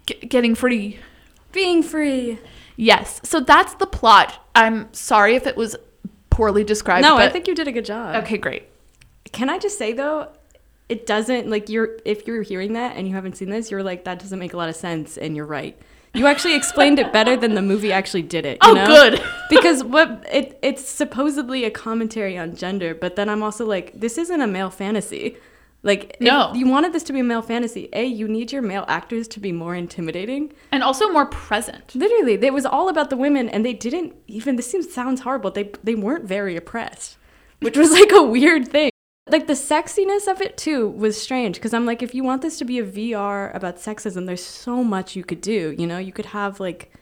g- 0.06 0.14
getting 0.26 0.54
free. 0.54 1.00
Being 1.50 1.82
free. 1.82 2.38
Yes. 2.76 3.20
So 3.24 3.40
that's 3.40 3.74
the 3.74 3.86
plot. 3.86 4.46
I'm 4.54 4.92
sorry 4.92 5.34
if 5.34 5.46
it 5.46 5.56
was 5.56 5.74
poorly 6.36 6.64
described. 6.64 7.02
No, 7.02 7.16
I 7.16 7.28
think 7.30 7.48
you 7.48 7.54
did 7.54 7.66
a 7.66 7.72
good 7.72 7.84
job. 7.86 8.16
Okay, 8.22 8.36
great. 8.36 8.64
Can 9.32 9.48
I 9.50 9.58
just 9.58 9.78
say 9.78 9.92
though, 9.92 10.28
it 10.88 11.06
doesn't 11.06 11.48
like 11.50 11.68
you're 11.68 11.98
if 12.04 12.26
you're 12.26 12.42
hearing 12.42 12.74
that 12.74 12.96
and 12.96 13.08
you 13.08 13.14
haven't 13.14 13.36
seen 13.36 13.50
this, 13.50 13.70
you're 13.70 13.82
like 13.82 14.04
that 14.04 14.18
doesn't 14.18 14.38
make 14.38 14.52
a 14.52 14.56
lot 14.56 14.68
of 14.68 14.76
sense, 14.76 15.16
and 15.18 15.34
you're 15.34 15.46
right. 15.46 15.76
You 16.14 16.26
actually 16.26 16.54
explained 16.54 16.98
it 16.98 17.12
better 17.12 17.36
than 17.36 17.54
the 17.54 17.60
movie 17.62 17.92
actually 17.92 18.22
did 18.22 18.46
it. 18.46 18.58
you 18.62 18.70
Oh, 18.70 18.74
know? 18.74 18.86
good. 18.86 19.22
because 19.50 19.82
what 19.84 20.24
it 20.32 20.58
it's 20.62 20.88
supposedly 20.88 21.64
a 21.64 21.70
commentary 21.70 22.38
on 22.38 22.54
gender, 22.56 22.94
but 22.94 23.16
then 23.16 23.28
I'm 23.28 23.42
also 23.42 23.66
like, 23.66 23.92
this 23.98 24.16
isn't 24.18 24.40
a 24.40 24.46
male 24.46 24.70
fantasy. 24.70 25.36
Like, 25.86 26.16
if 26.18 26.20
No. 26.20 26.52
you 26.52 26.66
wanted 26.66 26.92
this 26.92 27.04
to 27.04 27.12
be 27.12 27.20
a 27.20 27.24
male 27.24 27.42
fantasy. 27.42 27.88
A, 27.92 28.04
you 28.04 28.26
need 28.26 28.50
your 28.52 28.60
male 28.60 28.84
actors 28.88 29.28
to 29.28 29.40
be 29.40 29.52
more 29.52 29.74
intimidating. 29.74 30.52
And 30.72 30.82
also 30.82 31.08
more 31.08 31.26
present. 31.26 31.94
Literally, 31.94 32.34
it 32.34 32.52
was 32.52 32.66
all 32.66 32.88
about 32.88 33.08
the 33.08 33.16
women, 33.16 33.48
and 33.48 33.64
they 33.64 33.72
didn't 33.72 34.14
even. 34.26 34.56
This 34.56 34.68
seems 34.70 34.92
sounds 34.92 35.20
horrible. 35.20 35.50
They 35.52 35.70
they 35.84 35.94
weren't 35.94 36.24
very 36.24 36.56
oppressed, 36.56 37.16
which 37.60 37.76
was 37.78 37.92
like 37.92 38.10
a 38.12 38.22
weird 38.22 38.66
thing. 38.68 38.90
Like 39.28 39.46
the 39.46 39.54
sexiness 39.54 40.26
of 40.28 40.40
it 40.40 40.56
too 40.56 40.88
was 40.88 41.20
strange 41.20 41.54
because 41.56 41.72
I'm 41.74 41.86
like, 41.86 42.02
if 42.02 42.14
you 42.14 42.22
want 42.24 42.42
this 42.42 42.58
to 42.58 42.64
be 42.64 42.78
a 42.78 42.84
VR 42.84 43.54
about 43.54 43.76
sexism, 43.76 44.26
there's 44.26 44.44
so 44.44 44.84
much 44.84 45.16
you 45.16 45.24
could 45.24 45.40
do. 45.40 45.74
You 45.78 45.86
know, 45.86 45.98
you 45.98 46.12
could 46.12 46.26
have 46.26 46.58
like 46.60 46.92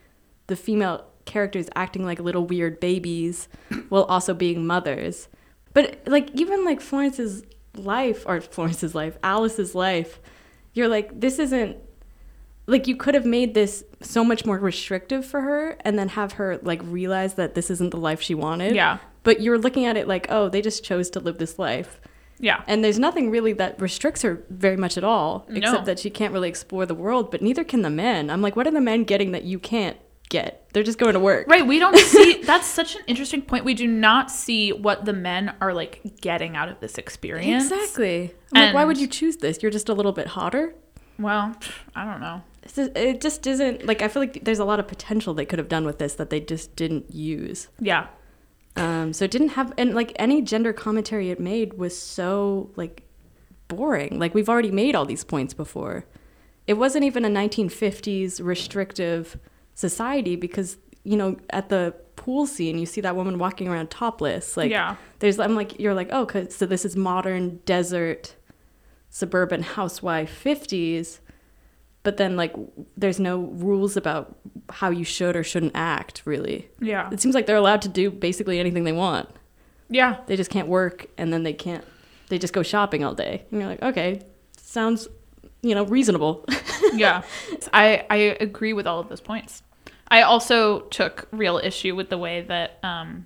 the 0.46 0.56
female 0.56 1.04
characters 1.26 1.68
acting 1.74 2.04
like 2.04 2.18
little 2.20 2.46
weird 2.46 2.80
babies 2.80 3.48
while 3.88 4.04
also 4.04 4.32
being 4.34 4.66
mothers. 4.66 5.28
But 5.72 6.00
like 6.06 6.30
even 6.34 6.64
like 6.66 6.80
Florence's 6.80 7.42
life 7.76 8.24
or 8.26 8.40
Florence's 8.54 8.94
life, 8.94 9.16
Alice's 9.22 9.74
life, 9.74 10.20
you're 10.72 10.88
like, 10.88 11.20
this 11.20 11.38
isn't 11.38 11.76
like 12.66 12.86
you 12.86 12.96
could 12.96 13.14
have 13.14 13.26
made 13.26 13.52
this 13.54 13.84
so 14.00 14.24
much 14.24 14.46
more 14.46 14.58
restrictive 14.58 15.24
for 15.26 15.42
her 15.42 15.76
and 15.80 15.98
then 15.98 16.08
have 16.08 16.32
her 16.32 16.58
like 16.62 16.80
realize 16.84 17.34
that 17.34 17.54
this 17.54 17.70
isn't 17.70 17.90
the 17.90 17.98
life 17.98 18.20
she 18.22 18.34
wanted. 18.34 18.74
Yeah. 18.74 18.98
But 19.22 19.40
you're 19.40 19.58
looking 19.58 19.84
at 19.84 19.96
it 19.96 20.08
like, 20.08 20.26
oh, 20.30 20.48
they 20.48 20.62
just 20.62 20.82
chose 20.84 21.10
to 21.10 21.20
live 21.20 21.38
this 21.38 21.58
life. 21.58 22.00
Yeah. 22.38 22.62
And 22.66 22.82
there's 22.82 22.98
nothing 22.98 23.30
really 23.30 23.52
that 23.54 23.80
restricts 23.80 24.22
her 24.22 24.42
very 24.50 24.76
much 24.76 24.96
at 24.96 25.04
all, 25.04 25.46
No. 25.48 25.58
except 25.58 25.84
that 25.86 25.98
she 25.98 26.10
can't 26.10 26.32
really 26.32 26.48
explore 26.48 26.84
the 26.84 26.94
world, 26.94 27.30
but 27.30 27.42
neither 27.42 27.64
can 27.64 27.82
the 27.82 27.90
men. 27.90 28.28
I'm 28.30 28.42
like, 28.42 28.56
what 28.56 28.66
are 28.66 28.70
the 28.72 28.80
men 28.80 29.04
getting 29.04 29.32
that 29.32 29.44
you 29.44 29.58
can't 29.58 29.96
get? 30.28 30.68
They're 30.72 30.82
just 30.82 30.98
going 30.98 31.14
to 31.14 31.20
work. 31.20 31.46
Right, 31.48 31.66
we 31.66 31.78
don't 31.78 31.96
see 31.96 32.42
that's 32.44 32.66
such 32.66 32.96
an 32.96 33.02
interesting 33.06 33.42
point. 33.42 33.64
We 33.64 33.74
do 33.74 33.86
not 33.86 34.30
see 34.30 34.72
what 34.72 35.04
the 35.04 35.12
men 35.12 35.54
are 35.60 35.72
like 35.72 36.00
getting 36.20 36.56
out 36.56 36.68
of 36.68 36.80
this 36.80 36.98
experience. 36.98 37.70
Exactly. 37.70 38.34
I'm 38.52 38.66
like, 38.66 38.74
why 38.74 38.84
would 38.84 38.98
you 38.98 39.06
choose 39.06 39.38
this? 39.38 39.62
You're 39.62 39.72
just 39.72 39.88
a 39.88 39.94
little 39.94 40.12
bit 40.12 40.28
hotter. 40.28 40.74
Well, 41.18 41.54
I 41.94 42.04
don't 42.04 42.20
know. 42.20 42.42
It 42.76 43.20
just 43.20 43.46
isn't 43.46 43.86
like 43.86 44.02
I 44.02 44.08
feel 44.08 44.22
like 44.22 44.44
there's 44.44 44.58
a 44.58 44.64
lot 44.64 44.80
of 44.80 44.88
potential 44.88 45.34
they 45.34 45.44
could 45.44 45.58
have 45.58 45.68
done 45.68 45.84
with 45.84 45.98
this 45.98 46.14
that 46.14 46.30
they 46.30 46.40
just 46.40 46.74
didn't 46.76 47.14
use. 47.14 47.68
Yeah. 47.78 48.06
Um, 48.76 49.12
so 49.12 49.24
it 49.24 49.30
didn't 49.30 49.50
have 49.50 49.72
and 49.78 49.94
like 49.94 50.12
any 50.16 50.42
gender 50.42 50.72
commentary 50.72 51.30
it 51.30 51.38
made 51.38 51.74
was 51.74 51.96
so 51.96 52.70
like 52.74 53.04
boring. 53.68 54.18
Like 54.18 54.34
we've 54.34 54.48
already 54.48 54.70
made 54.70 54.94
all 54.94 55.04
these 55.04 55.24
points 55.24 55.54
before. 55.54 56.06
It 56.66 56.74
wasn't 56.74 57.04
even 57.04 57.24
a 57.24 57.28
1950s 57.28 58.42
restrictive 58.42 59.38
society 59.74 60.36
because 60.36 60.76
you 61.04 61.16
know 61.16 61.36
at 61.50 61.68
the 61.68 61.94
pool 62.16 62.46
scene 62.46 62.78
you 62.78 62.86
see 62.86 63.00
that 63.00 63.16
woman 63.16 63.38
walking 63.38 63.68
around 63.68 63.90
topless. 63.90 64.56
Like 64.56 64.70
Yeah. 64.70 64.96
there's 65.18 65.38
I'm 65.38 65.54
like 65.54 65.78
you're 65.80 65.94
like 65.94 66.08
oh 66.12 66.24
'cause- 66.26 66.54
so 66.54 66.64
this 66.66 66.84
is 66.84 66.96
modern 66.96 67.60
desert 67.66 68.34
suburban 69.10 69.62
housewife 69.62 70.42
50s 70.44 71.20
but 72.02 72.16
then 72.16 72.36
like 72.36 72.52
there's 72.96 73.20
no 73.20 73.38
rules 73.40 73.96
about 73.96 74.36
how 74.70 74.90
you 74.90 75.04
should 75.04 75.36
or 75.36 75.44
shouldn't 75.44 75.72
act 75.74 76.22
really 76.24 76.68
Yeah. 76.80 77.08
it 77.12 77.20
seems 77.20 77.34
like 77.34 77.46
they're 77.46 77.54
allowed 77.56 77.82
to 77.82 77.88
do 77.88 78.10
basically 78.10 78.58
anything 78.58 78.84
they 78.84 78.92
want 78.92 79.28
Yeah. 79.88 80.16
they 80.26 80.34
just 80.36 80.50
can't 80.50 80.66
work 80.68 81.06
and 81.16 81.32
then 81.32 81.42
they 81.44 81.52
can't 81.52 81.84
they 82.28 82.38
just 82.38 82.52
go 82.52 82.62
shopping 82.62 83.04
all 83.04 83.14
day 83.14 83.44
and 83.50 83.60
you're 83.60 83.70
like 83.70 83.82
okay 83.82 84.22
sounds 84.56 85.06
you 85.64 85.74
know 85.74 85.84
reasonable 85.84 86.44
yeah. 86.94 87.22
I 87.72 88.04
I 88.10 88.16
agree 88.40 88.72
with 88.72 88.86
all 88.86 89.00
of 89.00 89.08
those 89.08 89.20
points. 89.20 89.62
I 90.08 90.22
also 90.22 90.80
took 90.90 91.26
real 91.32 91.58
issue 91.58 91.94
with 91.96 92.08
the 92.10 92.18
way 92.18 92.42
that 92.42 92.78
um 92.84 93.24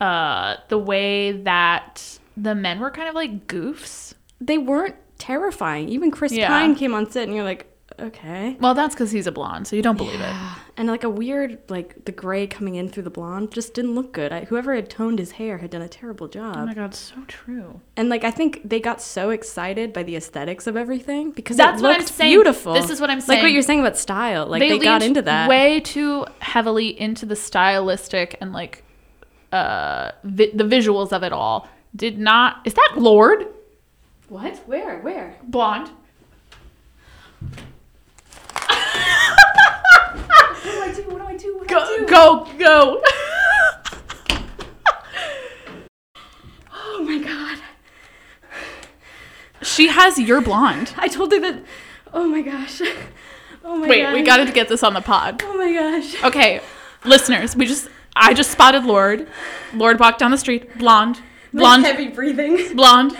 uh 0.00 0.56
the 0.68 0.78
way 0.78 1.32
that 1.32 2.18
the 2.36 2.54
men 2.54 2.80
were 2.80 2.90
kind 2.90 3.08
of 3.08 3.14
like 3.14 3.46
goofs. 3.46 4.12
they 4.40 4.58
weren't 4.58 4.96
terrifying 5.18 5.88
even 5.88 6.10
chris 6.10 6.32
Yeah. 6.32 6.48
pine 6.48 6.74
came 6.74 6.92
on 6.94 7.10
set 7.10 7.24
and 7.26 7.34
you're 7.34 7.44
like 7.44 7.72
okay. 7.98 8.56
Well, 8.60 8.74
that's 8.74 8.94
because 8.94 9.10
he's 9.10 9.26
a 9.26 9.32
blonde, 9.32 9.66
so 9.66 9.76
you 9.76 9.82
don't 9.82 9.96
believe 9.96 10.20
it. 10.20 10.34
And 10.76 10.88
like 10.88 11.04
a 11.04 11.08
weird, 11.10 11.58
like 11.68 12.04
the 12.04 12.12
gray 12.12 12.46
coming 12.46 12.74
in 12.74 12.88
through 12.88 13.04
the 13.04 13.10
blonde 13.10 13.50
just 13.52 13.72
didn't 13.74 13.94
look 13.94 14.12
good. 14.12 14.32
I, 14.32 14.44
whoever 14.44 14.74
had 14.74 14.90
toned 14.90 15.18
his 15.18 15.32
hair 15.32 15.58
had 15.58 15.70
done 15.70 15.82
a 15.82 15.88
terrible 15.88 16.28
job. 16.28 16.56
Oh 16.58 16.66
my 16.66 16.74
god, 16.74 16.94
so 16.94 17.16
true. 17.26 17.80
And 17.96 18.08
like 18.08 18.24
I 18.24 18.30
think 18.30 18.60
they 18.64 18.80
got 18.80 19.00
so 19.00 19.30
excited 19.30 19.92
by 19.92 20.02
the 20.02 20.16
aesthetics 20.16 20.66
of 20.66 20.76
everything 20.76 21.30
because 21.30 21.56
That's 21.56 21.80
what 21.80 21.98
I'm 21.98 22.06
saying. 22.06 22.30
beautiful. 22.30 22.74
This 22.74 22.90
is 22.90 23.00
what 23.00 23.08
I'm 23.10 23.20
saying. 23.20 23.38
Like 23.38 23.44
what 23.44 23.52
you're 23.52 23.62
saying 23.62 23.80
about 23.80 23.96
style. 23.96 24.46
Like 24.46 24.60
they, 24.60 24.78
got 24.78 25.02
into 25.02 25.22
that. 25.22 25.48
way 25.48 25.80
too 25.80 26.26
heavily 26.40 26.98
into 27.00 27.24
the 27.26 27.36
stylistic 27.36 28.36
and 28.40 28.52
like 28.52 28.82
uh 29.52 30.10
vi- 30.24 30.52
the 30.52 30.64
visuals 30.64 31.12
of 31.12 31.22
it 31.22 31.32
all. 31.32 31.68
Did 31.94 32.18
not. 32.18 32.60
Is 32.66 32.74
that 32.74 32.94
Lorde 32.96 33.46
What? 34.28 34.58
Where? 34.66 35.00
Where? 35.00 35.36
blonde? 35.42 35.90
What 41.08 41.20
do 41.20 41.25
I 41.36 41.38
do? 41.38 41.58
What 41.58 41.68
do 41.68 41.76
I 41.76 41.96
do? 41.96 42.02
What 42.02 42.08
do 42.08 42.14
I 42.14 42.46
do? 42.46 42.58
Go 42.58 42.58
go 42.58 42.58
go. 42.58 43.02
Oh 46.98 47.02
my 47.02 47.18
god. 47.18 47.58
she 49.62 49.88
has 49.88 50.18
your 50.18 50.40
blonde. 50.40 50.94
I 50.96 51.08
told 51.08 51.30
her 51.32 51.40
that. 51.40 51.62
Oh 52.12 52.26
my 52.26 52.40
gosh. 52.40 52.80
Oh 53.64 53.76
my 53.76 53.86
god. 53.86 53.88
Wait, 53.90 54.02
gosh. 54.02 54.14
we 54.14 54.22
got 54.22 54.36
to 54.38 54.50
get 54.50 54.68
this 54.68 54.82
on 54.82 54.94
the 54.94 55.00
pod. 55.02 55.42
Oh 55.44 55.58
my 55.58 55.72
gosh. 55.72 56.24
Okay, 56.24 56.60
listeners, 57.04 57.54
we 57.54 57.66
just 57.66 57.88
I 58.14 58.32
just 58.32 58.50
spotted 58.50 58.84
Lorde. 58.84 59.28
Lorde 59.74 60.00
walked 60.00 60.20
down 60.20 60.30
the 60.30 60.38
street, 60.38 60.78
blonde, 60.78 61.20
blonde, 61.52 61.82
Like 61.82 61.92
heavy 61.96 62.08
breathing. 62.08 62.74
blonde. 62.76 63.16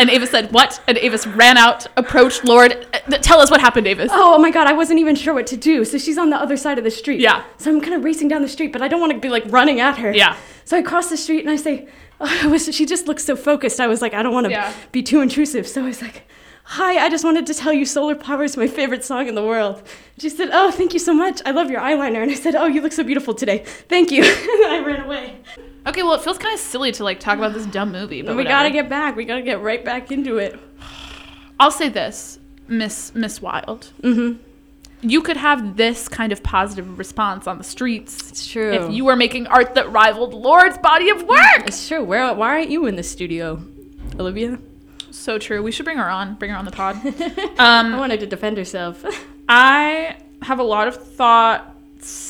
And 0.00 0.08
Ava 0.10 0.26
said, 0.26 0.50
"What?" 0.52 0.80
And 0.88 0.96
Avis 0.98 1.26
ran 1.26 1.58
out, 1.58 1.86
approached 1.96 2.44
Lorde. 2.44 2.86
Uh, 2.94 3.18
Tell 3.18 3.38
us 3.40 3.50
what 3.50 3.60
happened, 3.60 3.86
Avis. 3.86 4.10
Oh, 4.12 4.34
oh 4.36 4.38
my 4.38 4.50
god, 4.50 4.66
I 4.66 4.72
wasn't 4.72 4.98
even 4.98 5.14
sure 5.14 5.34
what 5.34 5.46
to 5.48 5.56
do. 5.56 5.84
So 5.84 5.98
she's 5.98 6.16
on 6.16 6.30
the 6.30 6.36
other 6.36 6.56
side 6.56 6.78
of 6.78 6.84
the 6.84 6.90
street. 6.90 7.20
Yeah. 7.20 7.44
So 7.58 7.70
I'm 7.70 7.80
kind 7.80 7.94
of 7.94 8.02
racing 8.02 8.28
down 8.28 8.40
the 8.42 8.48
street, 8.48 8.72
but 8.72 8.80
I 8.82 8.88
don't 8.88 9.00
want 9.00 9.12
to 9.12 9.18
be 9.18 9.28
like 9.28 9.44
running 9.48 9.78
at 9.80 9.98
her. 9.98 10.12
Yeah. 10.12 10.36
So 10.64 10.76
I 10.78 10.82
cross 10.82 11.10
the 11.10 11.16
street 11.16 11.40
and 11.40 11.50
I 11.50 11.56
say, 11.56 11.86
oh, 12.20 12.38
I 12.42 12.46
was, 12.46 12.74
she 12.74 12.86
just 12.86 13.06
looks 13.06 13.24
so 13.24 13.36
focused. 13.36 13.78
I 13.80 13.86
was 13.88 14.00
like, 14.00 14.14
I 14.14 14.22
don't 14.22 14.32
want 14.32 14.46
to 14.46 14.52
Yeah. 14.52 14.72
be 14.90 15.02
too 15.02 15.20
intrusive. 15.20 15.66
So 15.68 15.82
I 15.82 15.86
was 15.86 16.00
like, 16.00 16.22
Hi, 16.64 17.04
I 17.04 17.08
just 17.10 17.24
wanted 17.24 17.46
to 17.46 17.54
tell 17.54 17.72
you 17.72 17.84
Solar 17.84 18.14
Power 18.14 18.44
is 18.44 18.56
my 18.56 18.68
favorite 18.68 19.04
song 19.04 19.26
in 19.26 19.34
the 19.34 19.42
world. 19.44 19.82
She 20.18 20.28
said, 20.28 20.50
Oh, 20.52 20.70
thank 20.70 20.92
you 20.92 21.00
so 21.00 21.12
much. 21.12 21.42
I 21.44 21.50
love 21.50 21.68
your 21.70 21.80
eyeliner. 21.80 22.22
And 22.22 22.30
I 22.30 22.34
said, 22.34 22.54
Oh, 22.54 22.66
you 22.66 22.80
look 22.80 22.92
so 22.92 23.02
beautiful 23.02 23.34
today. 23.34 23.64
Thank 23.88 24.10
you. 24.12 24.22
and 24.64 24.72
I 24.72 24.82
ran 24.86 25.00
away. 25.04 25.40
Okay, 25.86 26.02
well, 26.02 26.14
it 26.14 26.22
feels 26.22 26.38
kind 26.38 26.54
of 26.54 26.60
silly 26.60 26.92
to 26.92 27.04
like 27.04 27.20
talk 27.20 27.38
about 27.38 27.54
this 27.54 27.66
dumb 27.66 27.92
movie, 27.92 28.22
but 28.22 28.30
we 28.36 28.42
whatever. 28.42 28.54
gotta 28.54 28.70
get 28.70 28.88
back. 28.88 29.16
We 29.16 29.24
gotta 29.24 29.42
get 29.42 29.60
right 29.60 29.84
back 29.84 30.12
into 30.12 30.38
it. 30.38 30.58
I'll 31.60 31.70
say 31.70 31.88
this, 31.88 32.38
Miss 32.68 33.14
Miss 33.14 33.40
Wilde. 33.42 33.90
Mm-hmm. 34.02 34.42
You 35.02 35.22
could 35.22 35.38
have 35.38 35.76
this 35.76 36.08
kind 36.08 36.30
of 36.30 36.42
positive 36.42 36.98
response 36.98 37.46
on 37.46 37.56
the 37.56 37.64
streets 37.64 38.30
It's 38.30 38.46
true. 38.46 38.70
if 38.72 38.92
you 38.92 39.06
were 39.06 39.16
making 39.16 39.46
art 39.46 39.74
that 39.76 39.90
rivaled 39.90 40.34
Lorde's 40.34 40.76
body 40.76 41.08
of 41.08 41.22
work. 41.22 41.66
It's 41.66 41.88
true. 41.88 42.04
Where? 42.04 42.34
Why 42.34 42.48
aren't 42.48 42.68
you 42.70 42.84
in 42.84 42.96
the 42.96 43.02
studio, 43.02 43.62
Olivia? 44.18 44.58
So 45.10 45.38
true. 45.38 45.62
We 45.62 45.72
should 45.72 45.84
bring 45.84 45.96
her 45.96 46.08
on. 46.10 46.34
Bring 46.34 46.50
her 46.50 46.56
on 46.56 46.66
the 46.66 46.70
pod. 46.70 46.96
um, 47.58 47.94
I 47.94 47.98
wanted 47.98 48.20
to 48.20 48.26
defend 48.26 48.58
herself. 48.58 49.02
I 49.48 50.16
have 50.42 50.58
a 50.58 50.62
lot 50.62 50.86
of 50.86 50.96
thoughts. 50.96 52.29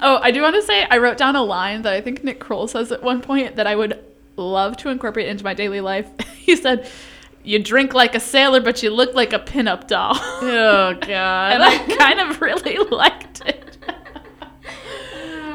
Oh, 0.00 0.18
I 0.22 0.30
do 0.30 0.42
want 0.42 0.54
to 0.56 0.62
say 0.62 0.84
I 0.84 0.98
wrote 0.98 1.18
down 1.18 1.36
a 1.36 1.42
line 1.42 1.82
that 1.82 1.92
I 1.92 2.00
think 2.00 2.24
Nick 2.24 2.40
Kroll 2.40 2.68
says 2.68 2.92
at 2.92 3.02
one 3.02 3.20
point 3.20 3.56
that 3.56 3.66
I 3.66 3.76
would 3.76 4.02
love 4.36 4.76
to 4.78 4.88
incorporate 4.88 5.28
into 5.28 5.44
my 5.44 5.54
daily 5.54 5.80
life. 5.80 6.08
he 6.36 6.56
said, 6.56 6.88
"You 7.42 7.62
drink 7.62 7.94
like 7.94 8.14
a 8.14 8.20
sailor, 8.20 8.60
but 8.60 8.82
you 8.82 8.90
look 8.90 9.14
like 9.14 9.32
a 9.32 9.38
pinup 9.38 9.88
doll." 9.88 10.14
oh 10.16 10.94
God. 11.00 11.52
and 11.52 11.62
I 11.62 11.78
kind 11.96 12.20
of 12.20 12.40
really 12.40 12.78
liked 12.90 13.42
it. 13.42 13.64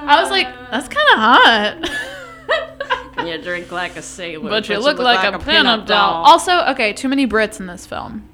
I 0.06 0.22
was 0.22 0.30
like, 0.30 0.48
that's 0.70 0.90
kind 0.90 1.08
of 1.14 1.18
hot. 1.18 3.26
you 3.26 3.42
drink 3.42 3.72
like 3.72 3.96
a 3.96 4.02
sailor, 4.02 4.50
but 4.50 4.68
you 4.68 4.78
look 4.80 5.00
like, 5.00 5.24
a 5.24 5.38
pinup 5.38 5.88
doll. 5.88 6.26
Also, 6.26 6.60
okay, 6.72 6.92
too 6.92 7.08
many 7.08 7.26
Brits 7.26 7.62
in 7.62 7.68
this 7.68 7.86
film. 7.86 8.28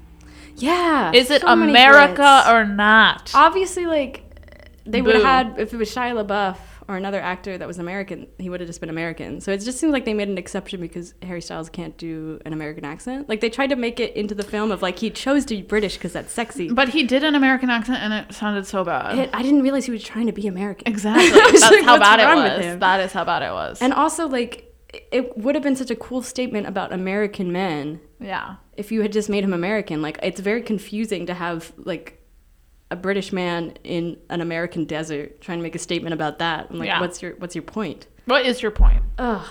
Yeah. 0.56 1.12
Is 1.12 1.30
it 1.30 1.42
so 1.42 1.48
America 1.48 2.42
or 2.48 2.64
not? 2.64 3.30
obviously 3.34 3.86
like 3.86 4.24
they 4.92 5.02
would 5.02 5.14
have 5.14 5.24
had 5.24 5.58
if 5.58 5.72
it 5.72 5.76
was 5.76 5.94
Shia 5.94 6.24
LaBeouf 6.24 6.56
or 6.88 6.96
another 6.96 7.20
actor 7.20 7.56
that 7.56 7.68
was 7.68 7.78
American, 7.78 8.26
he 8.38 8.50
would 8.50 8.60
have 8.60 8.68
just 8.68 8.80
been 8.80 8.90
American. 8.90 9.40
So 9.40 9.52
it 9.52 9.58
just 9.58 9.78
seems 9.78 9.92
like 9.92 10.04
they 10.04 10.14
made 10.14 10.28
an 10.28 10.38
exception 10.38 10.80
because 10.80 11.14
Harry 11.22 11.40
Styles 11.40 11.68
can't 11.68 11.96
do 11.96 12.40
an 12.44 12.52
American 12.52 12.84
accent. 12.84 13.28
Like 13.28 13.40
they 13.40 13.50
tried 13.50 13.68
to 13.68 13.76
make 13.76 14.00
it 14.00 14.16
into 14.16 14.34
the 14.34 14.42
film 14.42 14.72
of 14.72 14.82
like 14.82 14.98
he 14.98 15.10
chose 15.10 15.44
to 15.46 15.56
be 15.56 15.62
British 15.62 15.94
because 15.94 16.12
that's 16.12 16.32
sexy. 16.32 16.68
But 16.68 16.88
he 16.88 17.04
did 17.04 17.22
an 17.22 17.34
American 17.34 17.70
accent 17.70 17.98
and 18.02 18.12
it 18.12 18.34
sounded 18.34 18.66
so 18.66 18.84
bad. 18.84 19.18
It, 19.18 19.30
I 19.32 19.42
didn't 19.42 19.62
realize 19.62 19.84
he 19.84 19.92
was 19.92 20.02
trying 20.02 20.26
to 20.26 20.32
be 20.32 20.46
American. 20.46 20.88
exactly. 20.88 21.30
That's 21.30 21.62
like, 21.70 21.84
how 21.84 21.98
bad 21.98 22.20
it 22.20 22.66
was. 22.66 22.78
That 22.80 23.00
is 23.00 23.12
how 23.12 23.24
bad 23.24 23.42
it 23.42 23.52
was. 23.52 23.80
And 23.80 23.92
also 23.92 24.26
like 24.28 24.66
it 24.92 25.36
would 25.38 25.54
have 25.54 25.62
been 25.62 25.76
such 25.76 25.90
a 25.90 25.96
cool 25.96 26.22
statement 26.22 26.66
about 26.66 26.92
American 26.92 27.52
men 27.52 28.00
yeah. 28.18 28.56
if 28.76 28.90
you 28.90 29.02
had 29.02 29.12
just 29.12 29.28
made 29.28 29.44
him 29.44 29.52
American. 29.52 30.02
Like 30.02 30.18
it's 30.22 30.40
very 30.40 30.62
confusing 30.62 31.26
to 31.26 31.34
have 31.34 31.72
like 31.76 32.19
a 32.90 32.96
British 32.96 33.32
man 33.32 33.74
in 33.84 34.16
an 34.30 34.40
American 34.40 34.84
desert 34.84 35.40
trying 35.40 35.58
to 35.58 35.62
make 35.62 35.74
a 35.74 35.78
statement 35.78 36.12
about 36.14 36.38
that. 36.40 36.68
I'm 36.70 36.78
like, 36.78 36.86
Yeah. 36.86 37.00
what's 37.00 37.22
your 37.22 37.32
what's 37.36 37.54
your 37.54 37.62
point? 37.62 38.06
What 38.26 38.44
is 38.46 38.62
your 38.62 38.70
point? 38.70 39.02
Ugh. 39.18 39.46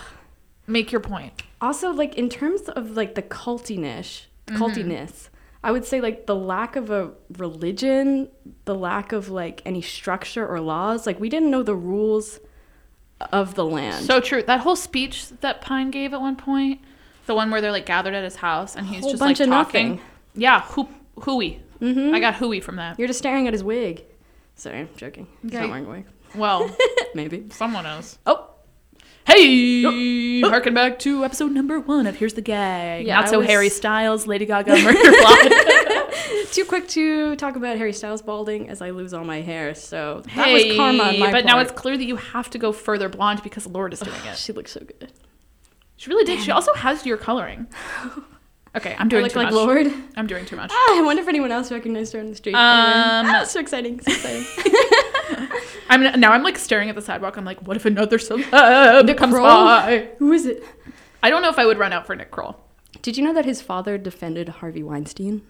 Make 0.68 0.92
your 0.92 1.02
point. 1.02 1.42
Also, 1.62 1.92
like 1.92 2.16
in 2.16 2.30
terms 2.30 2.62
of 2.70 2.92
like 2.92 3.16
the 3.16 3.22
cultiness, 3.24 4.26
Mm-hmm. 4.48 4.58
cultiness, 4.58 5.30
I 5.64 5.72
would 5.72 5.86
say 5.86 6.02
like 6.02 6.26
the 6.26 6.36
lack 6.36 6.76
of 6.76 6.90
a 6.90 7.12
religion, 7.38 8.30
the 8.66 8.74
lack 8.76 9.12
of 9.12 9.30
like 9.30 9.62
any 9.66 9.82
structure 9.82 10.48
or 10.48 10.60
laws. 10.60 11.06
Like 11.06 11.20
we 11.20 11.30
didn't 11.30 11.52
know 11.52 11.64
the 11.64 11.76
rules 11.76 12.40
of 13.32 13.56
the 13.56 13.66
land. 13.66 14.06
So 14.06 14.20
true. 14.22 14.42
That 14.44 14.62
whole 14.62 14.76
speech 14.76 15.30
that 15.42 15.62
Pine 15.62 15.92
gave 15.92 16.14
at 16.14 16.22
one 16.22 16.36
point, 16.36 16.82
the 17.26 17.36
one 17.36 17.52
where 17.52 17.62
they're 17.62 17.72
like 17.72 17.86
gathered 17.86 18.14
at 18.14 18.24
his 18.24 18.38
house 18.38 18.76
and 18.76 18.88
he's 18.88 19.02
Whole 19.02 19.12
just 19.12 19.20
bunch 19.20 19.40
like 19.40 19.48
of 19.48 19.54
talking. 19.54 19.90
nothing. 19.96 20.06
Yeah, 20.36 20.62
hoo- 20.62 20.90
hooey. 21.22 21.62
Mhm. 21.82 22.14
I 22.14 22.20
got 22.20 22.36
hooey 22.36 22.60
from 22.60 22.76
that. 22.78 22.98
You're 23.00 23.08
just 23.08 23.20
staring 23.20 23.48
at 23.48 23.54
his 23.54 23.64
wig. 23.64 24.04
Sorry, 24.56 24.80
I'm 24.80 24.90
joking. 24.98 25.28
He's 25.42 25.52
Okay. 25.52 25.62
not 25.62 25.70
wearing 25.70 25.86
a 25.86 25.90
wig. 25.90 26.06
Well, 26.36 26.70
Maybe. 27.16 27.46
someone 27.52 27.86
else. 27.86 28.18
Oh, 28.26 28.46
Hey, 29.26 30.42
harken 30.42 30.74
back 30.74 30.98
to 31.00 31.24
episode 31.24 31.52
number 31.52 31.80
one 31.80 32.08
of 32.08 32.16
Here's 32.16 32.34
the 32.34 32.42
Gag. 32.42 33.06
Yeah, 33.06 33.18
Not 33.18 33.28
I 33.28 33.30
so 33.32 33.40
was- 33.40 33.48
Harry 33.48 33.70
Styles, 33.70 34.26
Lady 34.26 34.48
Gaga, 34.48 34.72
murder 34.82 35.00
plot. 35.00 36.12
too 36.52 36.66
quick 36.66 36.88
to 36.90 37.36
talk 37.36 37.56
about 37.56 37.78
Harry 37.78 37.94
Styles 37.94 38.24
balding 38.24 38.70
as 38.70 38.82
I 38.82 38.90
lose 38.90 39.14
all 39.14 39.24
my 39.24 39.42
hair. 39.42 39.76
So 39.76 40.22
that 40.26 40.32
hey, 40.32 40.70
was 40.70 40.78
karma 40.78 41.04
on 41.04 41.20
my 41.20 41.32
but 41.32 41.46
now 41.46 41.60
it's 41.60 41.72
clear 41.72 41.96
that 41.96 42.06
you 42.06 42.16
have 42.16 42.50
to 42.52 42.58
go 42.58 42.72
further 42.72 43.08
blonde 43.08 43.44
because 43.44 43.68
Lorde 43.68 43.94
is 43.94 44.00
doing 44.00 44.18
it. 44.26 44.36
She 44.36 44.52
looks 44.52 44.72
so 44.72 44.80
good. 44.80 45.12
She 45.98 46.10
really 46.10 46.26
did. 46.26 46.40
She 46.44 46.50
also 46.52 46.74
has 46.74 47.06
your 47.06 47.18
coloring. 47.18 47.68
Okay, 48.76 48.96
I'm 49.00 49.08
I 49.08 49.10
doing 49.10 49.24
look 49.24 49.32
too 49.34 49.40
like 49.40 49.48
much. 49.48 49.54
Lorde. 49.56 49.92
I'm 50.16 50.28
doing 50.28 50.46
too 50.46 50.56
much. 50.56 50.70
Ah, 50.72 51.00
I 51.00 51.02
wonder 51.04 51.22
if 51.24 51.28
anyone 51.28 51.52
else 51.52 51.72
recognized 51.72 52.14
her 52.14 52.20
on 52.20 52.30
the 52.30 52.36
street. 52.36 52.54
Um, 52.54 52.60
Anyway. 53.26 53.40
Ah, 53.42 53.44
so 53.44 53.60
exciting, 53.60 54.00
so 54.00 54.12
exciting. 54.12 54.46
I'm 55.90 56.20
now 56.20 56.32
I'm 56.34 56.44
like 56.44 56.58
staring 56.58 56.88
at 56.90 56.96
the 56.96 57.02
sidewalk. 57.02 57.36
I'm 57.38 57.46
like, 57.46 57.60
what 57.68 57.76
if 57.78 57.86
another 57.86 58.18
celeb 58.20 59.06
Nick 59.06 59.18
comes 59.18 59.34
Kroll? 59.34 59.44
by? 59.46 60.10
Who 60.20 60.32
is 60.34 60.46
it? 60.46 60.64
I 61.24 61.30
don't 61.30 61.42
know 61.42 61.50
if 61.50 61.58
I 61.58 61.66
would 61.66 61.80
run 61.80 61.94
out 61.94 62.06
for 62.06 62.16
Nick 62.16 62.30
Kroll. 62.32 62.60
Did 63.02 63.18
you 63.18 63.24
know 63.24 63.34
that 63.34 63.46
his 63.46 63.62
father 63.62 63.98
defended 63.98 64.50
Harvey 64.50 64.84
Weinstein? 64.84 65.42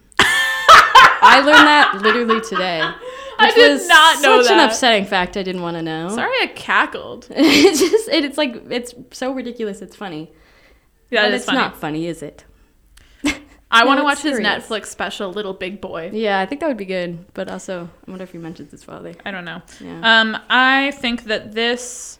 I 1.22 1.40
learned 1.40 1.66
that 1.66 1.98
literally 2.02 2.40
today. 2.40 2.80
I 3.38 3.50
did 3.52 3.86
not 3.88 4.22
know 4.22 4.42
such 4.42 4.52
an 4.52 4.58
upsetting 4.60 5.04
fact 5.04 5.36
I 5.36 5.42
didn't 5.42 5.62
want 5.62 5.76
to 5.76 5.82
know. 5.82 6.08
Sorry, 6.08 6.32
I 6.40 6.46
cackled. 6.56 7.26
it's 7.30 7.80
just 7.80 8.08
it, 8.08 8.24
it's 8.24 8.38
like 8.38 8.62
it's 8.70 8.94
so 9.12 9.32
ridiculous. 9.32 9.82
It's 9.82 9.96
funny. 9.96 10.32
Yeah, 11.10 11.26
it's 11.26 11.44
funny. 11.44 11.58
not 11.58 11.76
funny, 11.76 12.06
is 12.06 12.22
it? 12.22 12.44
I 13.70 13.84
want 13.84 13.98
to 14.00 14.04
watch 14.04 14.24
it's 14.24 14.38
his. 14.38 14.40
Netflix 14.40 14.86
special, 14.86 15.30
Little 15.32 15.52
Big 15.54 15.80
Boy. 15.80 16.10
Yeah, 16.12 16.40
I 16.40 16.46
think 16.46 16.60
that 16.60 16.66
would 16.68 16.76
be 16.76 16.84
good. 16.84 17.32
But 17.34 17.48
also, 17.48 17.88
I 18.06 18.10
wonder 18.10 18.24
if 18.24 18.32
he 18.32 18.38
mentions 18.38 18.70
his 18.72 18.82
father. 18.82 19.14
I 19.24 19.30
don't 19.30 19.44
know. 19.44 19.62
Yeah. 19.80 20.20
Um, 20.20 20.36
I 20.48 20.90
think 20.92 21.24
that 21.24 21.52
this 21.52 22.18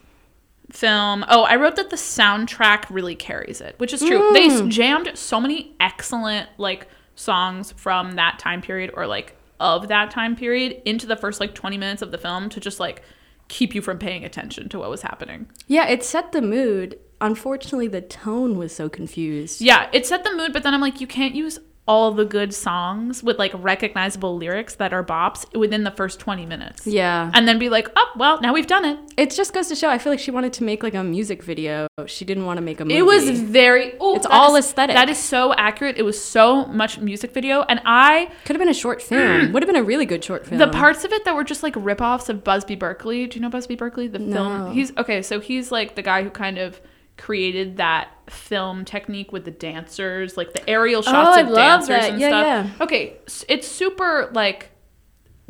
film. 0.71 1.25
Oh, 1.29 1.43
I 1.43 1.57
wrote 1.57 1.77
that 1.77 1.91
the 1.91 1.97
soundtrack 1.97 2.85
really 2.91 3.17
carries 3.17 3.61
it, 3.61 3.75
which 3.79 3.93
is 3.93 4.01
true. 4.01 4.31
They 4.33 4.49
Mm. 4.49 4.69
jammed 4.71 5.11
so 5.19 5.41
many 5.41 5.75
excellent 5.81 6.49
like 6.59 6.87
songs 7.17 7.73
from 7.73 8.13
that 8.13 8.39
time 8.39 8.63
period 8.63 8.91
or 8.95 9.07
like 9.07 9.37
of 9.59 9.89
that 9.89 10.11
time 10.11 10.37
period 10.37 10.81
into 10.85 11.07
the 11.07 11.17
first 11.17 11.41
like 11.41 11.55
20 11.55 11.77
minutes 11.77 12.01
of 12.03 12.13
the 12.13 12.19
film 12.19 12.49
to 12.49 12.61
just 12.61 12.81
like 12.81 13.03
keep 13.49 13.75
you 13.75 13.83
from 13.83 13.99
paying 13.99 14.25
attention 14.25 14.69
to 14.69 14.79
what 14.79 14.89
was 14.89 15.03
happening. 15.03 15.51
yeah, 15.67 15.87
it 15.89 16.05
set 16.05 16.31
the 16.33 16.41
mood. 16.41 16.99
Unfortunately, 17.21 17.89
the 17.89 18.01
tone 18.01 18.57
was 18.59 18.75
so 18.75 18.89
confused. 18.89 19.61
Yeah, 19.61 19.89
it 19.93 20.07
set 20.07 20.25
the 20.25 20.35
mood, 20.35 20.53
but 20.53 20.63
then 20.63 20.75
I'm 20.75 20.81
like, 20.81 21.01
you 21.01 21.07
can't 21.07 21.35
use 21.35 21.59
all 21.89 22.13
the 22.13 22.25
good 22.25 22.55
songs 22.55 23.21
with 23.21 23.37
like 23.37 23.51
recognizable 23.55 24.37
lyrics 24.37 24.77
that 24.77 24.93
are 24.93 25.03
bops 25.03 25.45
within 25.59 25.83
the 25.83 25.91
first 25.91 26.21
20 26.21 26.47
minutes. 26.47 26.87
Yeah. 26.87 27.33
And 27.35 27.49
then 27.49 27.59
be 27.59 27.69
like, 27.69 27.89
oh, 27.97 28.13
well, 28.17 28.41
now 28.41 28.53
we've 28.55 28.67
done 28.69 28.85
it. 28.85 28.97
It 29.17 29.31
just 29.33 29.53
goes 29.53 29.67
to 29.69 29.75
show. 29.75 29.89
I 29.91 29.99
feel 29.99 30.13
like 30.13 30.21
she 30.21 30.31
wanted 30.31 30.53
to 30.55 30.65
make 30.65 30.85
like 30.85 30.95
a 30.95 31.03
music 31.03 31.43
video. 31.43 31.89
She 32.07 32.25
didn't 32.25 32.45
want 32.47 32.59
to 32.59 32.61
make 32.61 32.79
a 32.79 32.85
movie. 32.85 32.97
It 32.97 33.03
was 33.03 33.29
very. 33.41 33.95
It's 34.01 34.27
all 34.27 34.55
is- 34.55 34.67
aesthetic. 34.67 34.95
That 34.95 35.09
is 35.09 35.19
so 35.19 35.53
accurate. 35.55 35.97
It 35.99 36.03
was 36.03 36.23
so 36.23 36.67
much 36.67 36.99
music 37.01 37.33
video, 37.35 37.63
and 37.63 37.81
I 37.85 38.31
could 38.45 38.55
have 38.55 38.61
been 38.61 38.69
a 38.69 38.75
short 38.75 39.03
film. 39.03 39.53
Would 39.53 39.63
have 39.63 39.69
been 39.69 39.81
a 39.81 39.83
really 39.83 40.07
good 40.07 40.23
short 40.23 40.47
film. 40.47 40.59
the 40.61 40.69
parts 40.69 41.05
of 41.05 41.13
it 41.13 41.25
that 41.25 41.35
were 41.35 41.45
just 41.45 41.65
like 41.65 41.75
ripoffs 41.75 42.29
of 42.29 42.45
Busby 42.45 42.77
Berkeley. 42.77 43.27
Do 43.27 43.37
you 43.37 43.43
know 43.43 43.51
Busby 43.51 43.75
Berkeley? 43.75 44.07
The 44.07 44.21
No. 44.21 44.35
film. 44.45 44.73
He's 44.75 44.97
okay. 44.97 45.23
So 45.23 45.41
he's 45.41 45.73
like 45.73 45.97
the 45.97 46.03
guy 46.03 46.23
who 46.23 46.31
kind 46.31 46.57
of 46.59 46.81
created 47.21 47.77
that 47.77 48.09
film 48.31 48.85
technique 48.85 49.31
with 49.31 49.45
the 49.45 49.51
dancers, 49.51 50.37
like 50.37 50.53
the 50.55 50.69
aerial 50.69 51.03
shots 51.03 51.37
Oh, 51.39 51.41
of 51.49 51.55
dancers 51.55 51.89
that. 51.89 52.11
and 52.13 52.21
Yeah, 52.21 52.29
stuff. 52.29 52.77
yeah. 52.79 52.85
Okay, 52.85 53.17
it's 53.49 53.69
super 53.69 54.31
like 54.33 54.71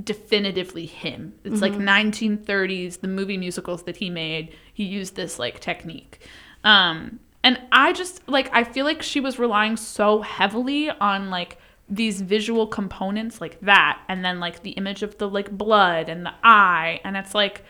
definitively 0.03 0.87
him. 0.87 1.35
It's 1.45 1.61
like 1.61 1.73
Mm-hmm. 1.73 1.89
1930s, 2.43 3.01
the 3.01 3.09
movie 3.09 3.37
musicals 3.37 3.85
that 3.85 3.97
he 3.97 4.11
made. 4.11 4.55
He 4.73 4.85
used 4.85 5.15
this 5.17 5.39
like 5.39 5.61
technique. 5.61 6.21
Um, 6.65 7.21
and 7.45 7.61
I 7.73 7.93
just 7.93 8.27
like 8.29 8.51
I 8.53 8.65
feel 8.65 8.85
like 8.85 9.03
she 9.03 9.21
was 9.21 9.39
relying 9.39 9.77
so 9.77 10.21
heavily 10.23 10.91
on 10.91 11.31
like 11.31 11.59
these 11.89 12.21
visual 12.21 12.67
components 12.67 13.41
like 13.41 13.59
that 13.63 14.01
and 14.09 14.25
then 14.25 14.39
like 14.41 14.63
the 14.63 14.71
image 14.73 15.03
of 15.03 15.19
the 15.19 15.29
like 15.29 15.51
blood 15.51 16.09
and 16.09 16.25
the 16.25 16.33
eye 16.45 17.01
and 17.03 17.17
it's 17.17 17.35
like 17.35 17.65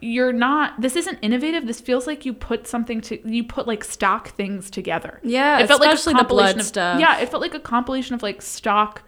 you're 0.00 0.32
not 0.32 0.80
this 0.80 0.96
isn't 0.96 1.18
innovative 1.22 1.66
this 1.66 1.80
feels 1.80 2.06
like 2.06 2.24
you 2.24 2.32
put 2.32 2.66
something 2.66 3.00
to 3.00 3.20
you 3.28 3.44
put 3.44 3.66
like 3.66 3.84
stock 3.84 4.28
things 4.30 4.70
together 4.70 5.20
Yeah, 5.22 5.58
it 5.60 5.66
felt 5.68 5.80
like 5.80 5.90
a 5.90 5.92
especially 5.94 6.20
the 6.20 6.24
blood 6.24 6.56
compilation 6.56 6.60
of 6.60 6.66
stuff. 6.66 7.00
yeah 7.00 7.18
it 7.20 7.28
felt 7.28 7.40
like 7.42 7.54
a 7.54 7.60
compilation 7.60 8.14
of 8.14 8.22
like 8.22 8.40
stock 8.42 9.02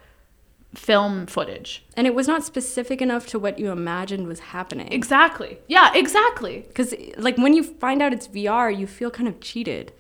film 0.75 1.27
footage 1.27 1.85
and 1.99 2.07
it 2.07 2.15
was 2.15 2.27
not 2.27 2.43
specific 2.45 3.03
enough 3.03 3.27
to 3.27 3.39
what 3.39 3.59
you 3.59 3.71
imagined 3.71 4.27
was 4.27 4.41
happening. 4.41 4.91
exactly 4.91 5.59
yeah 5.69 5.93
exactly 5.95 6.65
Because 6.69 6.95
like 7.19 7.37
when 7.37 7.53
you 7.53 7.63
find 7.63 8.01
out 8.01 8.13
it's 8.15 8.27
VR, 8.29 8.75
you 8.77 8.87
feel 8.87 9.11
kind 9.11 9.29
of 9.29 9.39
cheated. 9.41 9.93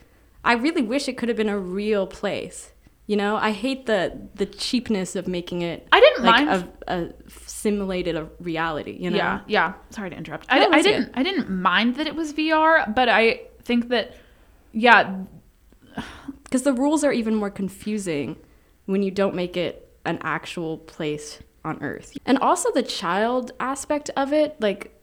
I 0.45 0.55
really 0.55 0.83
wish 0.83 1.09
it 1.09 1.19
could 1.19 1.29
have 1.29 1.37
been 1.37 1.49
a 1.51 1.59
real 1.59 2.07
place. 2.07 2.73
You 3.07 3.17
know, 3.17 3.37
I 3.37 3.51
hate 3.53 3.85
the 3.87 4.29
the 4.35 4.47
cheapness 4.47 5.15
of 5.15 5.29
making 5.29 5.61
it. 5.63 5.87
I 5.93 6.01
didn't 6.01 6.25
like 6.25 6.47
mind- 6.47 6.69
a, 6.89 6.95
a 6.95 7.13
simulated 7.63 8.17
a 8.17 8.29
reality. 8.41 8.97
You 8.99 9.11
know. 9.11 9.17
Yeah, 9.17 9.41
yeah. 9.47 9.73
Sorry 9.91 10.11
to 10.11 10.17
interrupt. 10.17 10.51
No, 10.51 10.57
I, 10.57 10.79
I 10.79 10.83
didn't. 10.83 11.05
good. 11.07 11.13
I 11.15 11.23
didn't 11.23 11.49
mind 11.49 11.97
that 11.97 12.07
it 12.07 12.15
was 12.15 12.33
VR, 12.33 12.93
but 12.95 13.09
I 13.09 13.41
think 13.63 13.89
that, 13.89 14.15
yeah, 14.73 15.15
Because 16.45 16.63
the 16.63 16.73
rules 16.73 17.05
are 17.05 17.13
even 17.13 17.35
more 17.35 17.51
confusing 17.51 18.37
when 18.87 19.03
you 19.03 19.11
don't 19.11 19.35
make 19.35 19.57
it 19.57 19.89
an 20.05 20.19
actual 20.23 20.79
place 20.79 21.39
on 21.65 21.83
Earth. 21.83 22.17
And 22.27 22.39
also 22.39 22.71
the 22.73 22.83
child 22.83 23.53
aspect 23.61 24.11
of 24.17 24.33
it, 24.33 24.57
like 24.61 24.99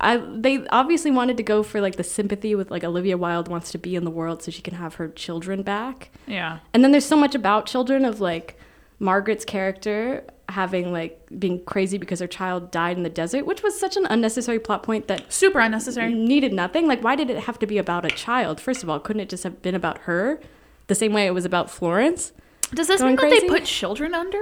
I 0.00 0.16
they 0.16 0.66
obviously 0.68 1.10
wanted 1.10 1.36
to 1.36 1.42
go 1.42 1.62
for 1.62 1.80
like 1.80 1.96
the 1.96 2.04
sympathy 2.04 2.54
with 2.54 2.70
like 2.70 2.84
Olivia 2.84 3.16
Wilde 3.16 3.48
wants 3.48 3.70
to 3.72 3.78
be 3.78 3.94
in 3.94 4.04
the 4.04 4.10
world 4.10 4.42
so 4.42 4.50
she 4.50 4.62
can 4.62 4.74
have 4.74 4.94
her 4.94 5.08
children 5.08 5.62
back. 5.62 6.10
yeah, 6.26 6.58
And 6.72 6.82
then 6.82 6.90
there's 6.90 7.06
so 7.06 7.16
much 7.16 7.34
about 7.34 7.66
children 7.66 8.04
of 8.04 8.20
like 8.20 8.58
Margaret's 8.98 9.44
character 9.44 10.24
having 10.52 10.92
like 10.92 11.20
being 11.38 11.64
crazy 11.64 11.98
because 11.98 12.20
her 12.20 12.26
child 12.26 12.70
died 12.70 12.96
in 12.96 13.02
the 13.02 13.10
desert, 13.10 13.46
which 13.46 13.62
was 13.62 13.78
such 13.78 13.96
an 13.96 14.06
unnecessary 14.10 14.58
plot 14.58 14.82
point 14.82 15.08
that 15.08 15.32
super 15.32 15.60
unnecessary. 15.60 16.12
needed 16.12 16.52
nothing. 16.52 16.86
Like, 16.86 17.02
why 17.02 17.16
did 17.16 17.30
it 17.30 17.44
have 17.44 17.58
to 17.60 17.66
be 17.66 17.78
about 17.78 18.04
a 18.04 18.10
child? 18.10 18.60
First 18.60 18.82
of 18.82 18.90
all, 18.90 19.00
couldn't 19.00 19.20
it 19.20 19.28
just 19.28 19.44
have 19.44 19.62
been 19.62 19.74
about 19.74 19.98
her? 20.02 20.40
The 20.86 20.94
same 20.94 21.12
way 21.12 21.26
it 21.26 21.34
was 21.34 21.44
about 21.44 21.70
Florence. 21.70 22.32
Does 22.74 22.88
this 22.88 23.00
mean 23.00 23.16
that 23.16 23.30
they 23.30 23.48
put 23.48 23.64
children 23.64 24.14
under? 24.14 24.40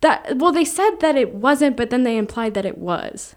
That 0.00 0.38
well, 0.38 0.52
they 0.52 0.64
said 0.64 1.00
that 1.00 1.16
it 1.16 1.34
wasn't, 1.34 1.76
but 1.76 1.90
then 1.90 2.02
they 2.02 2.16
implied 2.16 2.54
that 2.54 2.66
it 2.66 2.78
was. 2.78 3.36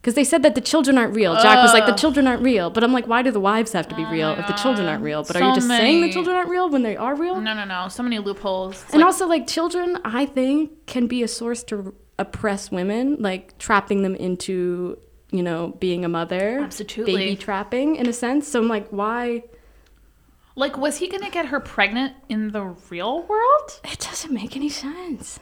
Because 0.00 0.14
they 0.14 0.24
said 0.24 0.42
that 0.44 0.54
the 0.54 0.62
children 0.62 0.96
aren't 0.96 1.14
real. 1.14 1.34
Jack 1.34 1.58
was 1.58 1.74
like, 1.74 1.84
the 1.84 1.92
oh. 1.92 1.96
children 1.96 2.26
aren't 2.26 2.42
real. 2.42 2.70
But 2.70 2.82
I'm 2.82 2.92
like, 2.92 3.06
why 3.06 3.20
do 3.20 3.30
the 3.30 3.40
wives 3.40 3.72
have 3.72 3.86
to 3.88 3.94
be 3.94 4.02
Oh 4.02 4.10
real 4.10 4.34
my 4.34 4.40
if 4.40 4.46
the 4.46 4.54
children 4.54 4.88
aren't 4.88 5.02
real? 5.02 5.22
But 5.22 5.36
are 5.36 5.48
you 5.48 5.54
just 5.54 5.66
saying 5.66 6.00
the 6.00 6.10
children 6.10 6.36
aren't 6.36 6.48
real 6.48 6.70
when 6.70 6.82
they 6.82 6.96
are 6.96 7.14
real? 7.14 7.38
No, 7.38 7.52
no, 7.52 7.64
no. 7.66 7.88
So 7.88 8.02
many 8.02 8.18
loopholes. 8.18 8.82
It's 8.82 8.94
And 8.94 9.02
like- 9.02 9.06
also, 9.06 9.26
like, 9.26 9.46
children, 9.46 9.98
I 10.02 10.24
think, 10.24 10.86
can 10.86 11.06
be 11.06 11.22
a 11.22 11.28
source 11.28 11.62
to 11.64 11.94
oppress 12.18 12.70
women, 12.70 13.16
like 13.20 13.58
trapping 13.58 14.02
them 14.02 14.14
into, 14.14 14.98
you 15.30 15.42
know, 15.42 15.76
being 15.80 16.04
a 16.06 16.08
mother. 16.08 16.60
Absolutely. 16.60 17.14
Baby 17.14 17.36
trapping, 17.36 17.96
in 17.96 18.08
a 18.08 18.12
sense. 18.14 18.48
So 18.48 18.58
I'm 18.58 18.68
like, 18.68 18.88
why? 18.88 19.42
like, 20.56 20.76
was 20.76 20.98
he 20.98 21.08
gonna 21.08 21.30
get 21.30 21.46
her 21.46 21.60
pregnant 21.60 22.14
in 22.28 22.52
the 22.52 22.62
real 22.90 23.22
world, 23.22 23.80
It 23.84 23.98
doesn't 23.98 24.32
make 24.32 24.56
any 24.56 24.68
sense. 24.68 25.40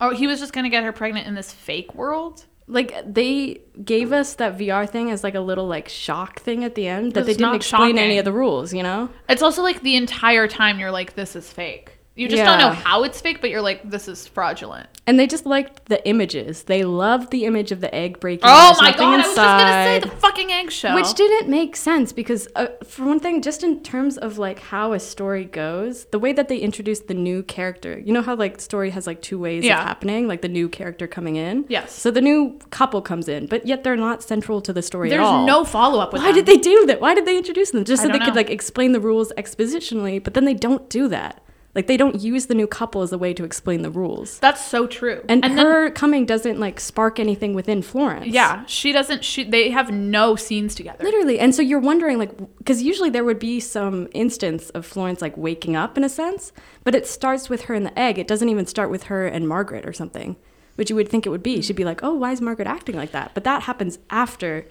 Oh, 0.00 0.14
he 0.14 0.26
was 0.26 0.40
just 0.40 0.52
gonna 0.52 0.68
get 0.68 0.84
her 0.84 0.92
pregnant 0.92 1.26
in 1.26 1.34
this 1.34 1.52
fake 1.52 1.94
world? 1.94 2.44
Like, 2.68 2.94
they 3.06 3.60
gave 3.84 4.12
us 4.12 4.34
that 4.34 4.58
VR 4.58 4.88
thing 4.88 5.10
as, 5.10 5.22
like, 5.22 5.36
a 5.36 5.40
little, 5.40 5.66
like, 5.66 5.88
shock 5.88 6.40
thing 6.40 6.64
at 6.64 6.74
the 6.74 6.88
end 6.88 7.12
that 7.14 7.26
they 7.26 7.34
didn't 7.34 7.54
explain 7.54 7.96
any 7.96 8.18
of 8.18 8.24
the 8.24 8.32
rules, 8.32 8.74
you 8.74 8.82
know? 8.82 9.08
It's 9.28 9.42
also 9.42 9.62
like 9.62 9.82
the 9.82 9.94
entire 9.94 10.48
time 10.48 10.80
you're 10.80 10.90
like, 10.90 11.14
this 11.14 11.36
is 11.36 11.50
fake. 11.50 11.95
You 12.16 12.28
just 12.28 12.42
don't 12.42 12.58
know 12.58 12.70
how 12.70 13.04
it's 13.04 13.20
fake, 13.20 13.40
but 13.42 13.50
you're 13.50 13.60
like, 13.60 13.88
this 13.88 14.08
is 14.08 14.26
fraudulent. 14.26 14.88
And 15.06 15.20
they 15.20 15.26
just 15.26 15.44
liked 15.46 15.86
the 15.86 16.04
images. 16.08 16.62
They 16.64 16.82
loved 16.82 17.30
the 17.30 17.44
image 17.44 17.72
of 17.72 17.80
the 17.80 17.94
egg 17.94 18.18
breaking. 18.20 18.42
Oh 18.44 18.74
my 18.80 18.90
god, 18.92 19.00
I 19.02 19.16
was 19.18 19.26
just 19.26 19.36
gonna 19.36 19.62
say 19.62 19.96
inside. 19.96 20.02
the 20.10 20.16
fucking 20.16 20.50
eggshell. 20.50 20.94
Which 20.96 21.12
didn't 21.14 21.48
make 21.48 21.76
sense 21.76 22.12
because, 22.12 22.48
uh, 22.56 22.68
for 22.84 23.04
one 23.04 23.20
thing, 23.20 23.42
just 23.42 23.62
in 23.62 23.82
terms 23.82 24.16
of 24.16 24.38
like 24.38 24.58
how 24.58 24.94
a 24.94 24.98
story 24.98 25.44
goes, 25.44 26.06
the 26.06 26.18
way 26.18 26.32
that 26.32 26.48
they 26.48 26.56
introduced 26.58 27.06
the 27.06 27.14
new 27.14 27.42
character, 27.42 27.98
you 27.98 28.12
know 28.12 28.22
how 28.22 28.34
like 28.34 28.60
story 28.60 28.90
has 28.90 29.06
like 29.06 29.20
two 29.22 29.38
ways 29.38 29.62
Yeah. 29.64 29.78
of 29.78 29.84
happening, 29.86 30.26
like 30.26 30.40
the 30.40 30.48
new 30.48 30.68
character 30.68 31.06
coming 31.06 31.36
in. 31.36 31.66
Yes. 31.68 31.92
So 31.92 32.10
the 32.10 32.22
new 32.22 32.58
couple 32.70 33.02
comes 33.02 33.28
in, 33.28 33.46
but 33.46 33.66
yet 33.66 33.84
they're 33.84 33.94
not 33.94 34.22
central 34.22 34.60
to 34.62 34.72
the 34.72 34.82
story 34.82 35.10
There's 35.10 35.20
at 35.20 35.24
all. 35.24 35.44
There's 35.44 35.46
no 35.46 35.64
follow 35.64 36.00
up 36.00 36.12
with 36.14 36.22
Why 36.22 36.28
them. 36.32 36.36
did 36.36 36.46
they 36.46 36.56
do 36.56 36.86
that? 36.86 37.00
Why 37.00 37.14
did 37.14 37.26
they 37.26 37.36
introduce 37.36 37.70
them? 37.72 37.84
Just 37.84 38.02
so 38.02 38.08
they 38.08 38.18
don't 38.18 38.24
could 38.26 38.36
like 38.36 38.50
explain 38.50 38.92
the 38.92 39.00
rules 39.00 39.32
expositionally, 39.36 40.22
but 40.22 40.34
then 40.34 40.46
they 40.46 40.54
don't 40.54 40.88
do 40.88 41.06
that. 41.08 41.42
Like 41.76 41.88
they 41.88 41.98
don't 41.98 42.20
use 42.22 42.46
the 42.46 42.54
new 42.54 42.66
couple 42.66 43.02
as 43.02 43.12
a 43.12 43.18
way 43.18 43.34
to 43.34 43.44
explain 43.44 43.82
the 43.82 43.90
rules. 43.90 44.38
That's 44.38 44.64
so 44.64 44.86
true. 44.86 45.22
And, 45.28 45.42
then 45.42 45.58
her 45.58 45.90
coming 45.90 46.24
doesn't 46.24 46.58
like 46.58 46.80
spark 46.80 47.20
anything 47.20 47.52
within 47.52 47.82
Florence. 47.82 48.28
yeah, 48.28 48.64
she 48.64 48.92
doesn't. 48.92 49.22
She 49.22 49.44
they 49.44 49.68
have 49.68 49.90
no 49.90 50.36
scenes 50.36 50.74
together. 50.74 51.04
Literally. 51.04 51.38
And 51.38 51.54
so 51.54 51.60
you're 51.60 51.78
wondering, 51.78 52.18
like, 52.18 52.30
because 52.56 52.82
usually 52.82 53.10
there 53.10 53.24
would 53.24 53.38
be 53.38 53.60
some 53.60 54.08
instance 54.12 54.70
of 54.70 54.86
Florence, 54.86 55.20
like, 55.20 55.36
waking 55.36 55.76
up 55.76 55.98
in 55.98 56.04
a 56.04 56.08
sense, 56.08 56.50
but 56.82 56.94
it 56.94 57.06
starts 57.06 57.50
with 57.50 57.62
her 57.64 57.74
in 57.74 57.84
the 57.84 57.96
egg. 57.98 58.18
It 58.18 58.26
doesn't 58.26 58.48
even 58.48 58.66
start 58.66 58.90
with 58.90 59.04
her 59.04 59.26
and 59.26 59.46
Margaret 59.46 59.84
or 59.84 59.92
something, 59.92 60.36
which 60.76 60.88
you 60.88 60.96
would 60.96 61.10
think 61.10 61.26
it 61.26 61.30
would 61.30 61.42
be. 61.42 61.58
Mm. 61.58 61.64
She'd 61.64 61.76
be 61.76 61.84
like, 61.84 62.02
oh, 62.02 62.14
why 62.14 62.32
is 62.32 62.40
Margaret 62.40 62.68
acting 62.68 62.96
like 62.96 63.12
that? 63.12 63.32
But 63.34 63.44
that 63.44 63.64
happens 63.64 63.98
after 64.08 64.66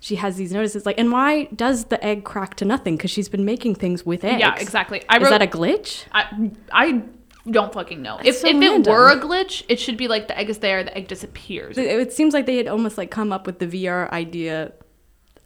she 0.00 0.16
has 0.16 0.36
these 0.36 0.52
notices. 0.52 0.86
Like, 0.86 0.98
and 0.98 1.12
why 1.12 1.44
does 1.54 1.84
the 1.84 2.02
egg 2.04 2.24
crack 2.24 2.54
to 2.56 2.64
nothing? 2.64 2.96
Because 2.96 3.10
she's 3.10 3.28
been 3.28 3.44
making 3.44 3.74
things 3.76 4.04
with 4.04 4.24
eggs. 4.24 4.40
Yeah, 4.40 4.56
exactly. 4.58 5.02
I 5.08 5.18
is 5.18 5.22
wrote. 5.24 5.30
that 5.30 5.42
a 5.42 5.46
glitch? 5.46 6.04
I 6.12 6.50
I 6.72 7.02
don't 7.50 7.72
fucking 7.72 8.00
know. 8.02 8.18
If 8.24 8.36
so 8.36 8.48
if 8.48 8.54
random. 8.58 8.82
it 8.82 8.88
were 8.88 9.08
a 9.10 9.18
glitch, 9.20 9.62
it 9.68 9.78
should 9.78 9.96
be 9.96 10.08
like 10.08 10.28
the 10.28 10.36
egg 10.38 10.50
is 10.50 10.58
there, 10.58 10.82
the 10.84 10.96
egg 10.96 11.06
disappears. 11.08 11.78
It, 11.78 11.86
it 11.86 12.12
seems 12.12 12.34
like 12.34 12.46
they 12.46 12.56
had 12.56 12.66
almost 12.68 12.98
like 12.98 13.10
come 13.10 13.32
up 13.32 13.46
with 13.46 13.58
the 13.60 13.66
VR 13.66 14.10
idea 14.10 14.72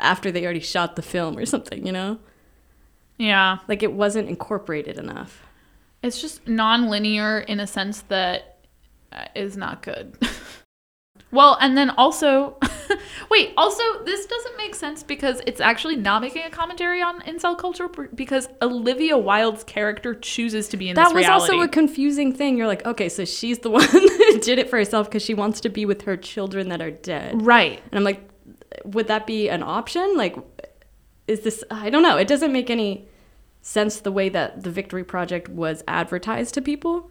after 0.00 0.30
they 0.32 0.44
already 0.44 0.60
shot 0.60 0.96
the 0.96 1.02
film 1.02 1.38
or 1.38 1.46
something, 1.46 1.86
you 1.86 1.92
know? 1.92 2.18
yeah, 3.16 3.58
Like 3.68 3.82
it 3.84 3.92
wasn't 3.92 4.28
incorporated 4.28 4.98
enough. 4.98 5.46
it's 6.02 6.20
just 6.20 6.46
non-linear 6.48 7.38
in 7.40 7.60
a 7.60 7.66
sense 7.66 8.02
that 8.02 8.58
uh, 9.12 9.24
not 9.56 9.82
good. 9.82 10.16
well, 11.34 11.58
and 11.60 11.76
then 11.76 11.90
also, 11.90 12.56
wait, 13.30 13.52
also 13.56 13.82
this 14.04 14.24
doesn't 14.26 14.56
make 14.56 14.74
sense 14.74 15.02
because 15.02 15.40
it's 15.46 15.60
actually 15.60 15.96
not 15.96 16.22
making 16.22 16.42
a 16.44 16.50
commentary 16.50 17.02
on 17.02 17.20
incel 17.22 17.58
culture 17.58 17.88
because 17.88 18.48
Olivia 18.62 19.18
Wilde's 19.18 19.64
character 19.64 20.14
chooses 20.14 20.68
to 20.68 20.76
be 20.76 20.88
in 20.88 20.94
that 20.94 21.12
was 21.12 21.26
reality. 21.26 21.52
also 21.52 21.60
a 21.60 21.68
confusing 21.68 22.32
thing. 22.32 22.56
You're 22.56 22.66
like, 22.66 22.86
okay, 22.86 23.08
so 23.08 23.24
she's 23.24 23.58
the 23.58 23.70
one 23.78 23.82
that 23.82 24.40
did 24.42 24.58
it 24.58 24.70
for 24.70 24.78
herself 24.78 25.08
because 25.08 25.22
she 25.22 25.34
wants 25.34 25.60
to 25.62 25.68
be 25.68 25.84
with 25.84 26.02
her 26.02 26.16
children 26.16 26.68
that 26.68 26.80
are 26.80 26.90
dead. 26.90 27.44
right. 27.44 27.82
And 27.90 27.98
I'm 27.98 28.04
like, 28.04 28.28
would 28.84 29.08
that 29.08 29.26
be 29.26 29.48
an 29.48 29.62
option? 29.62 30.16
Like, 30.16 30.36
is 31.26 31.40
this? 31.40 31.64
I 31.70 31.90
don't 31.90 32.02
know. 32.02 32.16
It 32.16 32.28
doesn't 32.28 32.52
make 32.52 32.70
any 32.70 33.08
sense 33.62 34.00
the 34.00 34.12
way 34.12 34.28
that 34.28 34.62
the 34.62 34.70
Victory 34.70 35.04
Project 35.04 35.48
was 35.48 35.82
advertised 35.88 36.54
to 36.54 36.62
people. 36.62 37.10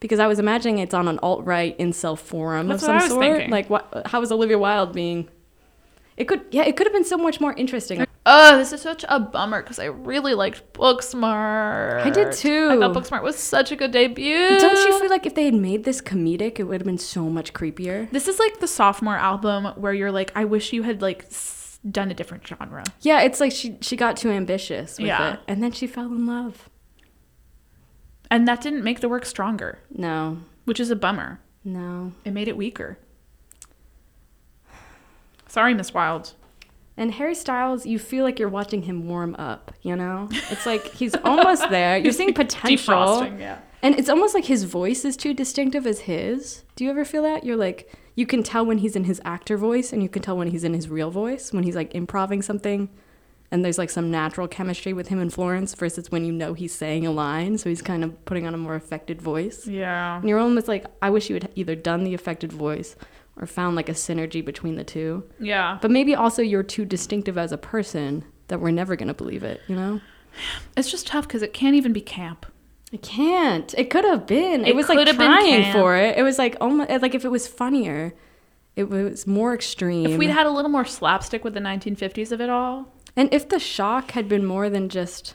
Because 0.00 0.18
I 0.20 0.26
was 0.26 0.38
imagining 0.38 0.78
it's 0.80 0.92
on 0.94 1.08
an 1.08 1.18
alt 1.22 1.44
right 1.46 1.78
incel 1.78 2.18
forum 2.18 2.68
That's 2.68 2.82
of 2.82 2.88
what 2.88 3.00
some 3.00 3.00
I 3.00 3.02
was 3.04 3.12
sort. 3.12 3.24
thinking. 3.36 3.50
Like, 3.50 3.70
what? 3.70 4.02
How 4.06 4.20
is 4.22 4.30
Olivia 4.30 4.58
Wilde 4.58 4.92
being? 4.92 5.28
It 6.16 6.26
could, 6.28 6.42
yeah, 6.52 6.62
it 6.64 6.76
could 6.76 6.86
have 6.86 6.92
been 6.92 7.04
so 7.04 7.16
much 7.16 7.40
more 7.40 7.54
interesting. 7.54 8.06
Oh, 8.26 8.56
this 8.56 8.72
is 8.72 8.80
such 8.82 9.04
a 9.08 9.18
bummer 9.18 9.62
because 9.62 9.78
I 9.78 9.86
really 9.86 10.32
liked 10.34 10.72
Booksmart. 10.74 12.02
I 12.04 12.10
did 12.10 12.32
too. 12.32 12.68
I 12.70 12.78
thought 12.78 12.94
Booksmart 12.94 13.22
was 13.22 13.36
such 13.36 13.72
a 13.72 13.76
good 13.76 13.90
debut. 13.90 14.48
Don't 14.58 14.76
you 14.88 14.98
feel 15.00 15.10
like 15.10 15.26
if 15.26 15.34
they 15.34 15.44
had 15.44 15.54
made 15.54 15.84
this 15.84 16.00
comedic, 16.00 16.58
it 16.58 16.64
would 16.64 16.80
have 16.80 16.86
been 16.86 16.98
so 16.98 17.28
much 17.28 17.52
creepier? 17.52 18.10
This 18.12 18.28
is 18.28 18.38
like 18.38 18.60
the 18.60 18.68
sophomore 18.68 19.16
album 19.16 19.66
where 19.76 19.92
you're 19.92 20.12
like, 20.12 20.32
I 20.34 20.44
wish 20.44 20.72
you 20.72 20.82
had 20.84 21.02
like 21.02 21.26
done 21.90 22.10
a 22.10 22.14
different 22.14 22.46
genre. 22.46 22.84
Yeah, 23.00 23.22
it's 23.22 23.40
like 23.40 23.52
she 23.52 23.76
she 23.80 23.96
got 23.96 24.16
too 24.16 24.30
ambitious 24.30 24.98
with 24.98 25.08
Yeah. 25.08 25.34
it, 25.34 25.40
and 25.48 25.62
then 25.62 25.72
she 25.72 25.86
fell 25.86 26.06
in 26.06 26.26
love. 26.26 26.68
And 28.34 28.48
that 28.48 28.60
didn't 28.60 28.82
make 28.82 28.98
the 28.98 29.08
work 29.08 29.24
stronger, 29.24 29.78
No, 29.94 30.38
which 30.64 30.80
is 30.80 30.90
a 30.90 30.96
bummer. 30.96 31.38
no. 31.62 32.12
It 32.24 32.32
made 32.32 32.48
it 32.48 32.56
weaker. 32.56 32.98
Sorry, 35.46 35.72
Miss 35.72 35.94
Wilde. 35.94 36.32
And 36.96 37.12
Harry 37.14 37.34
Styles, 37.36 37.86
you 37.86 37.98
feel 37.98 38.24
like 38.24 38.40
you're 38.40 38.48
watching 38.48 38.82
him 38.82 39.06
warm 39.08 39.36
up, 39.36 39.72
you 39.82 39.94
know? 39.94 40.28
It's 40.50 40.66
like 40.66 40.84
he's 40.94 41.14
almost 41.16 41.68
there. 41.70 41.96
You're 41.96 42.12
seeing 42.12 42.34
potential. 42.44 42.94
Defrosting, 42.94 43.38
yeah. 43.38 43.58
And 43.82 43.96
it's 43.98 44.08
almost 44.08 44.34
like 44.34 44.46
his 44.46 44.64
voice 44.64 45.04
is 45.04 45.16
too 45.16 45.32
distinctive 45.32 45.86
as 45.86 46.00
his. 46.00 46.64
Do 46.74 46.82
you 46.84 46.90
ever 46.90 47.04
feel 47.04 47.22
that? 47.22 47.44
You're 47.44 47.56
like, 47.56 47.92
you 48.16 48.26
can 48.26 48.42
tell 48.42 48.66
when 48.66 48.78
he's 48.78 48.96
in 48.96 49.04
his 49.04 49.20
actor 49.24 49.56
voice 49.56 49.92
and 49.92 50.02
you 50.02 50.08
can 50.08 50.22
tell 50.22 50.36
when 50.36 50.48
he's 50.48 50.64
in 50.64 50.74
his 50.74 50.88
real 50.88 51.10
voice, 51.12 51.52
when 51.52 51.62
he's 51.62 51.76
like 51.76 51.94
improving 51.94 52.42
something 52.42 52.88
and 53.50 53.64
there's 53.64 53.78
like 53.78 53.90
some 53.90 54.10
natural 54.10 54.48
chemistry 54.48 54.92
with 54.92 55.08
him 55.08 55.18
and 55.20 55.32
Florence 55.32 55.74
versus 55.74 56.10
when 56.10 56.24
you 56.24 56.32
know 56.32 56.54
he's 56.54 56.74
saying 56.74 57.06
a 57.06 57.10
line. 57.10 57.58
So 57.58 57.68
he's 57.68 57.82
kind 57.82 58.02
of 58.02 58.24
putting 58.24 58.46
on 58.46 58.54
a 58.54 58.58
more 58.58 58.74
affected 58.74 59.22
voice. 59.22 59.66
Yeah. 59.66 60.16
And 60.18 60.28
you're 60.28 60.38
almost 60.38 60.68
like, 60.68 60.86
I 61.02 61.10
wish 61.10 61.28
you 61.30 61.36
had 61.36 61.50
either 61.54 61.74
done 61.76 62.04
the 62.04 62.14
affected 62.14 62.52
voice 62.52 62.96
or 63.40 63.46
found 63.46 63.76
like 63.76 63.88
a 63.88 63.92
synergy 63.92 64.44
between 64.44 64.76
the 64.76 64.84
two. 64.84 65.24
Yeah. 65.38 65.78
But 65.80 65.90
maybe 65.90 66.14
also 66.14 66.42
you're 66.42 66.62
too 66.62 66.84
distinctive 66.84 67.38
as 67.38 67.52
a 67.52 67.58
person 67.58 68.24
that 68.48 68.60
we're 68.60 68.70
never 68.70 68.96
going 68.96 69.08
to 69.08 69.14
believe 69.14 69.42
it, 69.42 69.60
you 69.68 69.76
know? 69.76 70.00
It's 70.76 70.90
just 70.90 71.06
tough 71.06 71.26
because 71.28 71.42
it 71.42 71.52
can't 71.52 71.76
even 71.76 71.92
be 71.92 72.00
camp. 72.00 72.46
It 72.92 73.02
can't. 73.02 73.74
It 73.76 73.90
could 73.90 74.04
have 74.04 74.26
been. 74.26 74.62
It, 74.62 74.68
It 74.68 74.76
was 74.76 74.88
like 74.88 75.08
trying 75.16 75.72
for 75.72 75.96
it. 75.96 76.16
It 76.16 76.22
was 76.22 76.38
like 76.38 76.56
oh 76.60 76.66
almost 76.66 77.02
like 77.02 77.14
if 77.14 77.24
it 77.24 77.30
was 77.30 77.48
funnier, 77.48 78.14
it 78.76 78.88
was 78.88 79.26
more 79.26 79.54
extreme. 79.54 80.06
If 80.06 80.18
we'd 80.18 80.30
had 80.30 80.46
a 80.46 80.50
little 80.50 80.70
more 80.70 80.84
slapstick 80.84 81.42
with 81.44 81.54
the 81.54 81.60
1950s 81.60 82.30
of 82.30 82.40
it 82.40 82.50
all, 82.50 82.92
and 83.16 83.32
if 83.32 83.48
the 83.48 83.58
shock 83.58 84.12
had 84.12 84.28
been 84.28 84.44
more 84.44 84.68
than 84.68 84.88
just 84.88 85.34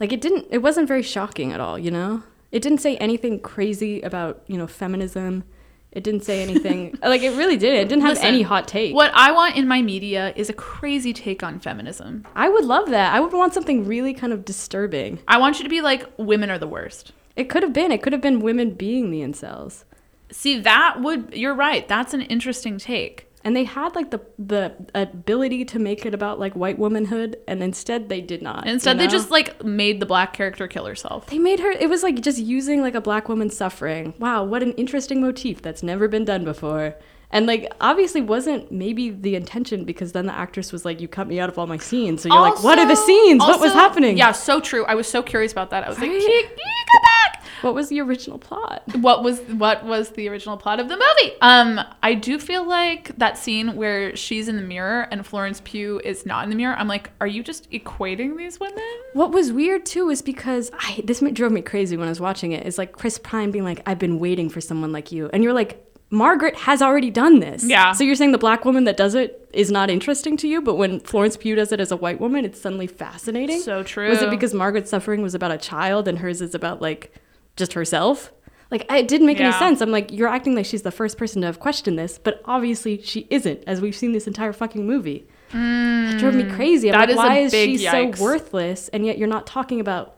like 0.00 0.12
it 0.12 0.20
didn't 0.20 0.46
it 0.50 0.58
wasn't 0.58 0.88
very 0.88 1.02
shocking 1.02 1.52
at 1.52 1.60
all, 1.60 1.78
you 1.78 1.90
know? 1.90 2.22
It 2.52 2.62
didn't 2.62 2.78
say 2.78 2.96
anything 2.98 3.40
crazy 3.40 4.00
about, 4.02 4.42
you 4.46 4.56
know, 4.56 4.66
feminism. 4.66 5.44
It 5.92 6.04
didn't 6.04 6.24
say 6.24 6.42
anything 6.42 6.98
like 7.02 7.22
it 7.22 7.36
really 7.36 7.56
did. 7.56 7.74
It 7.74 7.88
didn't 7.88 8.02
have 8.02 8.16
Listen, 8.16 8.26
any 8.26 8.42
hot 8.42 8.68
take. 8.68 8.94
what 8.94 9.10
I 9.14 9.32
want 9.32 9.56
in 9.56 9.66
my 9.66 9.82
media 9.82 10.32
is 10.36 10.48
a 10.48 10.52
crazy 10.52 11.12
take 11.12 11.42
on 11.42 11.58
feminism. 11.58 12.26
I 12.34 12.48
would 12.48 12.64
love 12.64 12.90
that. 12.90 13.14
I 13.14 13.20
would 13.20 13.32
want 13.32 13.54
something 13.54 13.86
really 13.86 14.12
kind 14.14 14.32
of 14.32 14.44
disturbing. 14.44 15.18
I 15.26 15.38
want 15.38 15.58
you 15.58 15.64
to 15.64 15.70
be 15.70 15.80
like, 15.80 16.06
women 16.18 16.50
are 16.50 16.58
the 16.58 16.68
worst. 16.68 17.12
It 17.34 17.48
could 17.50 17.62
have 17.62 17.72
been. 17.72 17.92
It 17.92 18.02
could 18.02 18.12
have 18.12 18.22
been 18.22 18.40
women 18.40 18.70
being 18.70 19.10
the 19.10 19.20
incels. 19.20 19.84
See, 20.30 20.58
that 20.60 21.00
would, 21.00 21.34
you're 21.34 21.54
right. 21.54 21.86
That's 21.86 22.12
an 22.14 22.22
interesting 22.22 22.78
take. 22.78 23.25
And 23.46 23.54
they 23.54 23.62
had 23.62 23.94
like 23.94 24.10
the 24.10 24.20
the 24.40 24.74
ability 24.92 25.64
to 25.66 25.78
make 25.78 26.04
it 26.04 26.12
about 26.12 26.40
like 26.40 26.54
white 26.54 26.80
womanhood, 26.80 27.36
and 27.46 27.62
instead 27.62 28.08
they 28.08 28.20
did 28.20 28.42
not. 28.42 28.66
you 28.66 28.72
Instead, 28.72 28.98
they 28.98 29.06
just 29.06 29.30
like 29.30 29.62
made 29.62 30.00
the 30.00 30.06
black 30.06 30.32
character 30.32 30.66
kill 30.66 30.84
herself. 30.84 31.26
they 31.26 31.38
made 31.38 31.60
her. 31.60 31.70
It 31.70 31.88
was 31.88 32.02
like 32.02 32.20
just 32.22 32.38
using 32.38 32.82
like 32.82 32.96
a 32.96 33.00
black 33.00 33.28
woman 33.28 33.48
suffering. 33.48 34.14
Wow, 34.18 34.42
what 34.42 34.64
an 34.64 34.72
interesting 34.72 35.20
motif 35.20 35.62
that's 35.62 35.84
never 35.84 36.08
been 36.08 36.24
done 36.24 36.44
before. 36.44 36.96
And 37.30 37.46
like 37.46 37.72
obviously 37.80 38.20
wasn't 38.22 38.70
maybe 38.70 39.10
the 39.10 39.34
intention 39.34 39.84
because 39.84 40.12
then 40.12 40.26
the 40.26 40.32
actress 40.34 40.72
was 40.72 40.84
like, 40.84 41.00
"You 41.00 41.08
cut 41.08 41.26
me 41.26 41.40
out 41.40 41.48
of 41.48 41.58
all 41.58 41.66
my 41.66 41.76
scenes." 41.78 42.22
So 42.22 42.28
you're 42.28 42.40
like, 42.40 42.62
"What 42.62 42.78
are 42.78 42.84
the 42.86 42.90
Also- 42.90 43.06
scenes? 43.06 43.40
what 43.40 43.60
was 43.60 43.72
happening?" 43.72 44.16
Yeah, 44.16 44.32
so 44.32 44.60
true. 44.60 44.84
I 44.84 44.94
was 44.94 45.08
so 45.08 45.22
curious 45.22 45.50
about 45.52 45.70
that. 45.70 45.84
I 45.84 45.88
was 45.88 45.98
like, 45.98 46.08
Right? 46.10 46.20
"Can 46.20 46.30
you, 46.30 46.42
can 46.42 46.50
you 46.56 46.84
come 46.92 47.02
back?" 47.02 47.42
What 47.62 47.74
was 47.74 47.88
the 47.88 48.00
original 48.00 48.38
plot? 48.38 48.82
What 49.00 49.24
was 49.24 49.40
what 49.40 49.84
was 49.84 50.10
the 50.10 50.28
original 50.28 50.56
plot 50.56 50.78
of 50.78 50.88
the 50.88 50.94
movie? 50.96 51.34
Um, 51.40 51.80
I 52.02 52.14
do 52.14 52.38
feel 52.38 52.66
like 52.66 53.16
that 53.18 53.38
scene 53.38 53.74
where 53.76 54.14
she's 54.14 54.46
in 54.48 54.56
the 54.56 54.62
mirror 54.62 55.08
and 55.10 55.26
Florence 55.26 55.62
Pugh 55.64 56.00
is 56.04 56.26
not 56.26 56.44
in 56.44 56.50
the 56.50 56.56
mirror. 56.56 56.76
I'm 56.78 56.86
like, 56.86 57.10
are 57.20 57.26
you 57.26 57.42
just 57.42 57.68
equating 57.70 58.36
these 58.36 58.60
women? 58.60 58.84
What 59.14 59.32
was 59.32 59.52
weird 59.52 59.84
too 59.86 60.10
is 60.10 60.22
because 60.22 60.70
I 60.78 61.00
this 61.04 61.20
drove 61.20 61.50
me 61.50 61.62
crazy 61.62 61.96
when 61.96 62.06
I 62.06 62.10
was 62.10 62.20
watching 62.20 62.52
it. 62.52 62.66
Is 62.66 62.78
like 62.78 62.92
Chris 62.92 63.18
Pine 63.18 63.50
being 63.50 63.64
like, 63.64 63.80
"I've 63.86 63.98
been 63.98 64.18
waiting 64.20 64.48
for 64.50 64.60
someone 64.60 64.92
like 64.92 65.10
you," 65.10 65.30
and 65.32 65.42
you're 65.42 65.54
like, 65.54 65.82
Margaret 66.10 66.54
has 66.56 66.80
already 66.82 67.10
done 67.10 67.40
this. 67.40 67.64
Yeah. 67.64 67.92
So 67.92 68.04
you're 68.04 68.14
saying 68.14 68.32
the 68.32 68.38
black 68.38 68.64
woman 68.64 68.84
that 68.84 68.96
does 68.96 69.14
it 69.14 69.48
is 69.52 69.70
not 69.72 69.90
interesting 69.90 70.36
to 70.38 70.48
you, 70.48 70.62
but 70.62 70.76
when 70.76 71.00
Florence 71.00 71.36
Pugh 71.36 71.54
does 71.56 71.72
it 71.72 71.80
as 71.80 71.90
a 71.90 71.96
white 71.96 72.20
woman, 72.20 72.44
it's 72.44 72.60
suddenly 72.60 72.86
fascinating. 72.86 73.60
So 73.60 73.82
true. 73.82 74.08
Was 74.08 74.22
it 74.22 74.30
because 74.30 74.54
Margaret's 74.54 74.90
suffering 74.90 75.22
was 75.22 75.34
about 75.34 75.50
a 75.50 75.58
child 75.58 76.06
and 76.06 76.18
hers 76.18 76.40
is 76.40 76.54
about 76.54 76.80
like 76.80 77.12
just 77.56 77.72
herself? 77.72 78.32
Like 78.70 78.90
it 78.92 79.06
didn't 79.08 79.26
make 79.28 79.40
any 79.40 79.52
sense. 79.52 79.80
I'm 79.80 79.90
like, 79.92 80.12
you're 80.12 80.28
acting 80.28 80.54
like 80.56 80.66
she's 80.66 80.82
the 80.82 80.90
first 80.90 81.18
person 81.18 81.40
to 81.42 81.46
have 81.46 81.60
questioned 81.60 81.98
this, 81.98 82.18
but 82.18 82.40
obviously 82.44 83.00
she 83.02 83.26
isn't, 83.30 83.62
as 83.66 83.80
we've 83.80 83.94
seen 83.94 84.12
this 84.12 84.26
entire 84.26 84.52
fucking 84.52 84.84
movie. 84.86 85.26
That 85.52 86.18
drove 86.18 86.34
me 86.34 86.44
crazy. 86.50 86.90
I'm 86.92 86.96
Mm. 87.00 87.06
That 87.06 87.16
like, 87.16 87.42
is 87.44 87.52
why 87.52 87.66
is 87.68 87.78
she 87.80 87.86
yikes. 87.86 88.16
so 88.16 88.24
worthless? 88.24 88.88
And 88.88 89.06
yet 89.06 89.18
you're 89.18 89.28
not 89.28 89.46
talking 89.46 89.78
about 89.80 90.15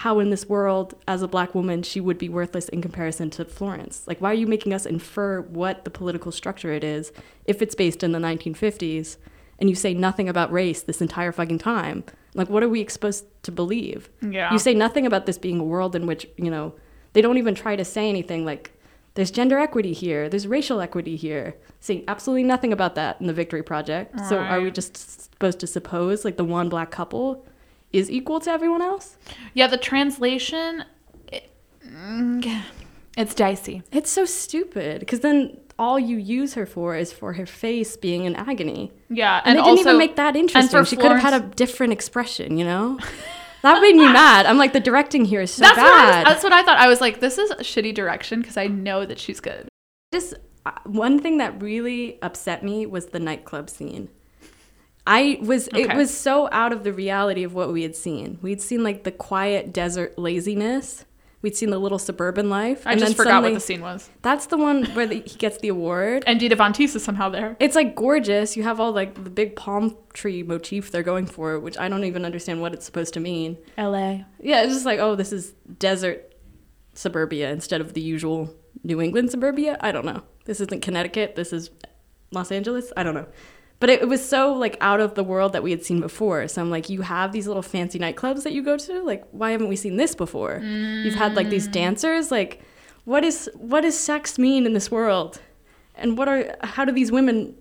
how 0.00 0.18
in 0.18 0.28
this 0.28 0.46
world, 0.46 0.94
as 1.08 1.22
a 1.22 1.28
black 1.28 1.54
woman, 1.54 1.82
she 1.82 2.00
would 2.00 2.18
be 2.18 2.28
worthless 2.28 2.68
in 2.68 2.82
comparison 2.82 3.30
to 3.30 3.42
Florence. 3.46 4.02
Like, 4.06 4.20
why 4.20 4.30
are 4.30 4.34
you 4.34 4.46
making 4.46 4.74
us 4.74 4.84
infer 4.84 5.40
what 5.40 5.86
the 5.86 5.90
political 5.90 6.30
structure 6.30 6.70
it 6.70 6.84
is 6.84 7.12
if 7.46 7.62
it's 7.62 7.74
based 7.74 8.02
in 8.02 8.12
the 8.12 8.18
1950s 8.18 9.16
and 9.58 9.70
you 9.70 9.74
say 9.74 9.94
nothing 9.94 10.28
about 10.28 10.52
race 10.52 10.82
this 10.82 11.00
entire 11.00 11.32
fucking 11.32 11.60
time? 11.60 12.04
Like, 12.34 12.50
what 12.50 12.62
are 12.62 12.68
we 12.68 12.86
supposed 12.88 13.24
to 13.44 13.50
believe? 13.50 14.10
Yeah. 14.20 14.52
You 14.52 14.58
say 14.58 14.74
nothing 14.74 15.06
about 15.06 15.24
this 15.24 15.38
being 15.38 15.60
a 15.60 15.64
world 15.64 15.96
in 15.96 16.04
which, 16.04 16.28
you 16.36 16.50
know, 16.50 16.74
they 17.14 17.22
don't 17.22 17.38
even 17.38 17.54
try 17.54 17.74
to 17.74 17.84
say 17.84 18.10
anything 18.10 18.44
like, 18.44 18.72
there's 19.14 19.30
gender 19.30 19.58
equity 19.58 19.94
here, 19.94 20.28
there's 20.28 20.46
racial 20.46 20.82
equity 20.82 21.16
here. 21.16 21.56
Saying 21.80 22.04
absolutely 22.06 22.44
nothing 22.44 22.70
about 22.70 22.96
that 22.96 23.18
in 23.18 23.28
the 23.28 23.32
Victory 23.32 23.62
Project. 23.62 24.20
So 24.28 24.36
are 24.36 24.60
we 24.60 24.70
just 24.70 24.94
supposed 25.32 25.58
to 25.60 25.66
suppose 25.66 26.22
like 26.22 26.36
the 26.36 26.44
one 26.44 26.68
black 26.68 26.90
couple 26.90 27.46
is 27.92 28.10
equal 28.10 28.40
to 28.40 28.50
everyone 28.50 28.82
else? 28.82 29.16
Yeah, 29.54 29.66
the 29.66 29.76
translation, 29.76 30.84
it, 31.32 31.50
mm, 31.86 32.62
it's 33.16 33.34
dicey. 33.34 33.82
It's 33.92 34.10
so 34.10 34.24
stupid 34.24 35.00
because 35.00 35.20
then 35.20 35.58
all 35.78 35.98
you 35.98 36.16
use 36.16 36.54
her 36.54 36.66
for 36.66 36.96
is 36.96 37.12
for 37.12 37.34
her 37.34 37.46
face 37.46 37.96
being 37.96 38.24
in 38.24 38.34
agony. 38.36 38.92
Yeah, 39.08 39.40
And, 39.44 39.58
and, 39.58 39.66
they 39.66 39.70
didn't 39.70 39.80
even 39.80 39.98
make 39.98 40.16
that 40.16 40.36
interesting. 40.36 40.84
She 40.84 40.96
could 40.96 41.10
have 41.10 41.20
had 41.20 41.34
a 41.34 41.46
different 41.54 41.92
expression, 41.92 42.56
you 42.58 42.64
know? 42.64 42.98
that 43.62 43.80
made 43.80 43.94
me 43.96 44.04
mad. 44.04 44.46
I'm 44.46 44.58
like, 44.58 44.72
the 44.72 44.80
directing 44.80 45.24
here 45.24 45.42
is 45.42 45.52
so 45.52 45.62
That's 45.62 45.76
what, 45.76 45.84
was, 45.84 46.10
bad. 46.10 46.26
that's 46.26 46.42
what 46.42 46.52
I 46.52 46.62
thought. 46.62 46.78
I 46.78 46.88
was 46.88 47.00
like, 47.00 47.20
this 47.20 47.38
is 47.38 47.50
a 47.50 47.56
shitty 47.56 47.94
direction 47.94 48.40
because 48.40 48.56
I 48.56 48.66
know 48.68 49.04
that 49.04 49.18
she's 49.18 49.40
good. 49.40 49.68
just 50.12 50.34
uh, 50.64 50.72
one 50.84 51.20
thing 51.20 51.38
that 51.38 51.60
really 51.62 52.20
upset 52.22 52.64
me 52.64 52.86
was 52.86 53.06
the 53.06 53.20
nightclub 53.20 53.68
scene. 53.70 54.08
I 55.06 55.38
was 55.40 55.68
it 55.68 55.94
was 55.94 56.16
so 56.16 56.48
out 56.50 56.72
of 56.72 56.82
the 56.82 56.92
reality 56.92 57.44
of 57.44 57.54
what 57.54 57.72
we 57.72 57.82
had 57.82 57.94
seen. 57.94 58.38
We'd 58.42 58.60
seen 58.60 58.82
like 58.82 59.04
the 59.04 59.12
quiet 59.12 59.72
desert 59.72 60.18
laziness. 60.18 61.04
We'd 61.42 61.54
seen 61.54 61.70
the 61.70 61.78
little 61.78 61.98
suburban 61.98 62.50
life. 62.50 62.84
I 62.86 62.92
and 62.92 63.00
just 63.00 63.16
then 63.16 63.24
forgot 63.24 63.42
what 63.42 63.54
the 63.54 63.60
scene 63.60 63.80
was. 63.80 64.10
That's 64.22 64.46
the 64.46 64.56
one 64.56 64.84
where 64.86 65.06
the, 65.06 65.20
he 65.20 65.36
gets 65.36 65.58
the 65.58 65.68
award. 65.68 66.24
And 66.26 66.40
Dita 66.40 66.56
Von 66.56 66.72
Teese 66.72 66.96
is 66.96 67.04
somehow 67.04 67.28
there. 67.28 67.56
It's 67.60 67.76
like 67.76 67.94
gorgeous. 67.94 68.56
You 68.56 68.64
have 68.64 68.80
all 68.80 68.90
like 68.90 69.22
the 69.22 69.30
big 69.30 69.54
palm 69.54 69.96
tree 70.12 70.42
motif 70.42 70.90
they're 70.90 71.04
going 71.04 71.26
for, 71.26 71.60
which 71.60 71.78
I 71.78 71.88
don't 71.88 72.02
even 72.02 72.24
understand 72.24 72.60
what 72.60 72.72
it's 72.72 72.84
supposed 72.84 73.14
to 73.14 73.20
mean. 73.20 73.58
L.A. 73.78 74.24
Yeah, 74.40 74.62
it's 74.64 74.72
just 74.72 74.86
like, 74.86 74.98
oh, 74.98 75.14
this 75.14 75.32
is 75.32 75.52
desert 75.78 76.34
suburbia 76.94 77.52
instead 77.52 77.80
of 77.80 77.92
the 77.92 78.00
usual 78.00 78.52
New 78.82 79.00
England 79.00 79.30
suburbia. 79.30 79.76
I 79.80 79.92
don't 79.92 80.06
know. 80.06 80.22
This 80.46 80.60
isn't 80.60 80.82
Connecticut. 80.82 81.36
This 81.36 81.52
is 81.52 81.70
Los 82.32 82.50
Angeles. 82.50 82.92
I 82.96 83.02
don't 83.02 83.14
know. 83.14 83.26
But 83.78 83.90
it, 83.90 84.02
it 84.02 84.08
was 84.08 84.26
so 84.26 84.52
like 84.52 84.76
out 84.80 85.00
of 85.00 85.14
the 85.14 85.24
world 85.24 85.52
that 85.52 85.62
we 85.62 85.70
had 85.70 85.84
seen 85.84 86.00
before. 86.00 86.48
So 86.48 86.62
I'm 86.62 86.70
like, 86.70 86.88
you 86.88 87.02
have 87.02 87.32
these 87.32 87.46
little 87.46 87.62
fancy 87.62 87.98
nightclubs 87.98 88.42
that 88.44 88.52
you 88.52 88.62
go 88.62 88.76
to. 88.76 89.02
Like, 89.02 89.24
why 89.32 89.50
haven't 89.50 89.68
we 89.68 89.76
seen 89.76 89.96
this 89.96 90.14
before? 90.14 90.60
You've 90.62 91.14
had 91.14 91.34
like 91.34 91.50
these 91.50 91.68
mm. 91.68 91.72
dancers. 91.72 92.30
Like, 92.30 92.62
what 93.04 93.24
is 93.24 93.50
what 93.54 93.82
does 93.82 93.98
sex 93.98 94.38
mean 94.38 94.66
in 94.66 94.72
this 94.72 94.90
world? 94.90 95.40
And 95.94 96.16
what 96.16 96.28
are 96.28 96.56
how 96.62 96.84
do 96.84 96.92
these 96.92 97.12
women 97.12 97.54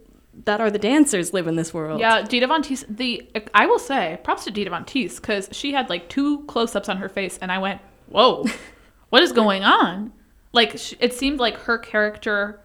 that 0.44 0.60
are 0.60 0.70
the 0.70 0.80
dancers 0.80 1.34
live 1.34 1.48
in 1.48 1.56
this 1.56 1.74
world? 1.74 2.00
Yeah, 2.00 2.22
Dita 2.24 2.48
Von 2.48 2.62
Teese. 2.62 2.86
The 2.90 3.30
I 3.54 3.66
will 3.66 3.80
say 3.80 4.20
props 4.24 4.46
to 4.46 4.52
Dita 4.52 4.70
Von 4.70 4.86
Teese 4.86 5.18
because 5.18 5.50
she 5.52 5.74
had 5.74 5.90
like 5.90 6.10
two 6.10 6.44
close-ups 6.46 6.90
on 6.90 6.98
her 6.98 7.10
face, 7.10 7.38
and 7.42 7.52
I 7.52 7.60
went, 7.60 7.82
"Whoa, 8.08 8.46
what 9.10 9.22
is 9.22 9.32
going 9.32 9.64
on?" 9.64 10.12
Like 10.52 10.76
it 11.02 11.14
seemed 11.14 11.40
like 11.40 11.58
her 11.58 11.78
character 11.78 12.62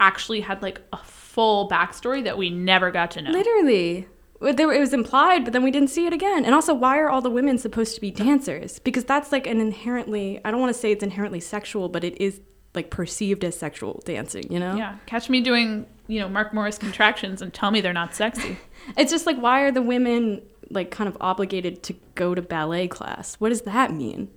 actually 0.00 0.40
had 0.40 0.62
like 0.62 0.80
a 0.92 0.98
full 1.32 1.68
backstory 1.68 2.22
that 2.24 2.36
we 2.36 2.50
never 2.50 2.90
got 2.90 3.10
to 3.12 3.22
know. 3.22 3.30
Literally. 3.30 4.06
It 4.42 4.80
was 4.80 4.92
implied, 4.92 5.44
but 5.44 5.52
then 5.52 5.62
we 5.62 5.70
didn't 5.70 5.90
see 5.90 6.04
it 6.04 6.12
again. 6.12 6.44
And 6.44 6.52
also, 6.52 6.74
why 6.74 6.98
are 6.98 7.08
all 7.08 7.20
the 7.20 7.30
women 7.30 7.58
supposed 7.58 7.94
to 7.94 8.00
be 8.00 8.10
dancers? 8.10 8.80
Because 8.80 9.04
that's 9.04 9.30
like 9.30 9.46
an 9.46 9.60
inherently, 9.60 10.40
I 10.44 10.50
don't 10.50 10.60
want 10.60 10.74
to 10.74 10.78
say 10.78 10.90
it's 10.90 11.02
inherently 11.02 11.38
sexual, 11.38 11.88
but 11.88 12.02
it 12.02 12.20
is 12.20 12.40
like 12.74 12.90
perceived 12.90 13.44
as 13.44 13.56
sexual 13.56 14.02
dancing, 14.04 14.50
you 14.52 14.58
know? 14.58 14.74
Yeah, 14.74 14.96
catch 15.06 15.30
me 15.30 15.40
doing 15.40 15.86
you 16.08 16.20
know 16.20 16.28
Mark 16.28 16.52
Morris 16.52 16.76
contractions 16.76 17.40
and 17.40 17.54
tell 17.54 17.70
me 17.70 17.80
they're 17.80 17.92
not 17.92 18.14
sexy. 18.14 18.58
It's 18.96 19.12
just 19.12 19.26
like, 19.26 19.36
why 19.36 19.60
are 19.60 19.70
the 19.70 19.80
women 19.80 20.42
like 20.68 20.90
kind 20.90 21.06
of 21.06 21.16
obligated 21.20 21.84
to 21.84 21.94
go 22.16 22.34
to 22.34 22.42
ballet 22.42 22.88
class? 22.88 23.36
What 23.36 23.50
does 23.50 23.62
that 23.62 23.92
mean? 23.92 24.28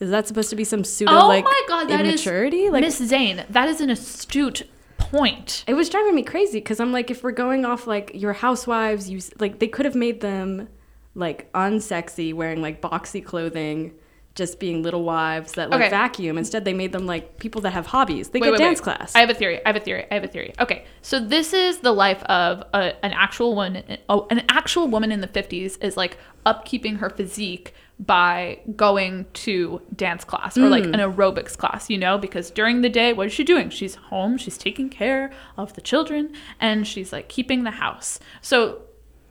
Is 0.00 0.08
that 0.08 0.26
supposed 0.26 0.48
to 0.48 0.56
be 0.56 0.64
some 0.64 0.82
pseudo 0.82 1.12
oh 1.12 1.28
like 1.28 1.44
my 1.44 1.62
god, 1.68 1.90
that 1.90 2.00
is 2.00 2.14
immaturity? 2.14 2.70
like, 2.70 2.80
Miss 2.80 2.96
Zane. 2.96 3.44
That 3.50 3.68
is 3.68 3.82
an 3.82 3.90
astute 3.90 4.62
point. 5.12 5.64
It 5.66 5.74
was 5.74 5.88
driving 5.88 6.14
me 6.14 6.22
crazy 6.22 6.58
because 6.58 6.80
I'm 6.80 6.92
like, 6.92 7.10
if 7.10 7.22
we're 7.22 7.32
going 7.32 7.64
off 7.64 7.86
like 7.86 8.10
your 8.14 8.32
housewives, 8.32 9.08
you 9.10 9.20
like 9.38 9.58
they 9.58 9.68
could 9.68 9.84
have 9.84 9.94
made 9.94 10.20
them 10.20 10.68
like 11.14 11.52
unsexy, 11.52 12.32
wearing 12.34 12.62
like 12.62 12.80
boxy 12.80 13.24
clothing 13.24 13.92
just 14.34 14.58
being 14.58 14.82
little 14.82 15.04
wives 15.04 15.52
that 15.52 15.68
like 15.68 15.78
Okay. 15.82 15.90
vacuum. 15.90 16.38
Instead, 16.38 16.64
they 16.64 16.72
made 16.72 16.90
them 16.92 17.04
like 17.06 17.36
people 17.38 17.60
that 17.60 17.74
have 17.74 17.84
hobbies. 17.86 18.30
They 18.30 18.40
Wait, 18.40 18.46
get 18.46 18.52
wait, 18.52 18.58
dance 18.60 18.78
wait. 18.80 18.84
class. 18.96 19.14
I 19.14 19.20
have 19.20 19.28
a 19.28 19.34
theory. 19.34 19.60
I 19.62 19.68
have 19.68 19.76
a 19.76 19.80
theory. 19.80 20.06
I 20.10 20.14
have 20.14 20.24
a 20.24 20.28
theory. 20.28 20.54
Okay, 20.58 20.86
so 21.02 21.20
this 21.20 21.52
is 21.52 21.80
the 21.80 21.92
life 21.92 22.22
of 22.24 22.60
a, 22.72 22.94
an 23.04 23.12
actual 23.12 23.54
woman. 23.54 23.98
Oh, 24.08 24.26
an 24.30 24.42
actual 24.48 24.88
woman 24.88 25.12
in 25.12 25.20
the 25.20 25.26
fifties 25.26 25.76
is 25.82 25.98
like 25.98 26.16
upkeeping 26.46 26.96
her 27.00 27.10
physique 27.10 27.74
by 28.06 28.58
going 28.74 29.26
to 29.32 29.80
dance 29.94 30.24
class 30.24 30.58
or 30.58 30.68
like 30.68 30.84
hmm. 30.84 30.94
an 30.94 31.00
aerobics 31.00 31.56
class. 31.56 31.88
You 31.88 31.98
know, 31.98 32.18
because 32.18 32.50
during 32.50 32.82
the 32.82 32.88
day, 32.88 33.12
what 33.12 33.26
is 33.26 33.32
she 33.32 33.44
doing? 33.44 33.70
She's 33.70 33.94
home. 33.94 34.38
She's 34.38 34.58
taking 34.58 34.88
care 34.88 35.32
of 35.56 35.74
the 35.74 35.80
children, 35.80 36.34
and 36.60 36.86
she's 36.86 37.12
like 37.12 37.28
keeping 37.28 37.64
the 37.64 37.72
house. 37.72 38.18
So 38.40 38.82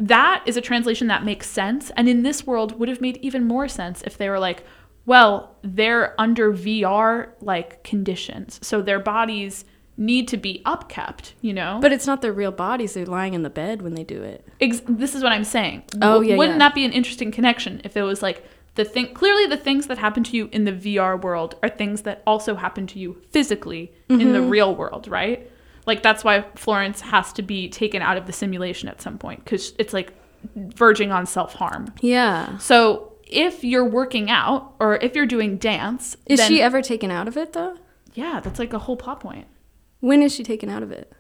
that 0.01 0.43
is 0.47 0.57
a 0.57 0.61
translation 0.61 1.07
that 1.07 1.23
makes 1.23 1.47
sense 1.47 1.91
and 1.95 2.09
in 2.09 2.23
this 2.23 2.47
world 2.47 2.79
would 2.79 2.89
have 2.89 3.01
made 3.01 3.17
even 3.17 3.45
more 3.45 3.67
sense 3.67 4.01
if 4.01 4.17
they 4.17 4.29
were 4.29 4.39
like 4.39 4.65
well 5.05 5.55
they're 5.61 6.19
under 6.19 6.51
vr 6.51 7.29
like 7.39 7.83
conditions 7.83 8.59
so 8.63 8.81
their 8.81 8.99
bodies 8.99 9.63
need 9.97 10.27
to 10.27 10.37
be 10.37 10.63
upkept 10.65 11.33
you 11.41 11.53
know 11.53 11.77
but 11.81 11.91
it's 11.91 12.07
not 12.07 12.21
their 12.21 12.33
real 12.33 12.51
bodies. 12.51 12.95
They're 12.95 13.05
lying 13.05 13.35
in 13.35 13.43
the 13.43 13.49
bed 13.49 13.83
when 13.83 13.93
they 13.93 14.03
do 14.03 14.23
it. 14.23 14.47
Ex- 14.59 14.81
this 14.87 15.13
is 15.13 15.21
what 15.21 15.31
i'm 15.31 15.43
saying 15.43 15.83
Oh, 15.95 16.13
W- 16.15 16.31
yeah, 16.31 16.37
wouldn't 16.37 16.55
yeah. 16.55 16.69
that 16.69 16.73
be 16.73 16.83
an 16.83 16.93
interesting 16.93 17.31
connection 17.31 17.81
if 17.83 17.95
it 17.95 18.01
was 18.01 18.23
like 18.23 18.43
the 18.75 18.85
thing 18.85 19.13
clearly 19.13 19.45
the 19.47 19.57
things 19.57 19.87
that 19.87 19.97
happen 19.97 20.23
to 20.23 20.35
you 20.37 20.49
in 20.51 20.63
the 20.65 20.71
vr 20.71 21.21
world 21.21 21.55
are 21.61 21.69
things 21.69 22.01
that 22.03 22.23
also 22.25 22.55
happen 22.55 22.87
to 22.87 22.99
you 22.99 23.21
physically 23.31 23.91
in 24.09 24.19
Mm-hmm. 24.19 24.33
the 24.33 24.41
real 24.41 24.73
world 24.75 25.07
right 25.07 25.49
like 25.85 26.01
that's 26.03 26.23
why 26.23 26.45
florence 26.55 27.01
has 27.01 27.33
to 27.33 27.41
be 27.41 27.67
taken 27.69 28.01
out 28.01 28.17
of 28.17 28.25
the 28.27 28.33
simulation 28.33 28.87
at 28.89 29.01
some 29.01 29.17
point 29.17 29.43
because 29.43 29.73
it's 29.77 29.93
like 29.93 30.13
verging 30.55 31.11
on 31.11 31.25
self-harm 31.25 31.93
Yeah. 32.01 32.57
So 32.57 33.13
if 33.27 33.63
you're 33.63 33.85
working 33.85 34.29
out 34.29 34.73
or 34.79 34.95
if 34.97 35.15
you're 35.15 35.25
doing 35.25 35.57
dance, 35.57 36.17
Is 36.25 36.39
then- 36.39 36.47
she 36.49 36.61
ever 36.61 36.81
taken 36.81 37.11
out 37.11 37.27
of 37.29 37.37
it 37.37 37.53
though? 37.53 37.77
Yeah, 38.13 38.41
that's 38.43 38.59
like 38.59 38.73
a 38.73 38.79
whole 38.79 38.97
plot 38.97 39.19
point. 39.21 39.47
When 40.01 40.21
is 40.21 40.33
she 40.35 40.43
taken 40.43 40.67
out 40.69 40.83
of 40.83 40.91
it? 40.91 41.13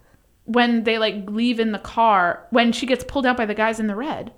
When 0.45 0.83
they 0.83 0.97
like 0.97 1.29
leave 1.29 1.59
in 1.59 1.71
the 1.71 1.79
car, 1.79 2.45
when 2.49 2.71
she 2.73 2.85
gets 2.85 3.03
pulled 3.05 3.25
out 3.25 3.37
by 3.37 3.45
the 3.45 3.53
guys 3.53 3.79
in 3.79 3.87
the 3.87 3.95
red. 3.95 4.33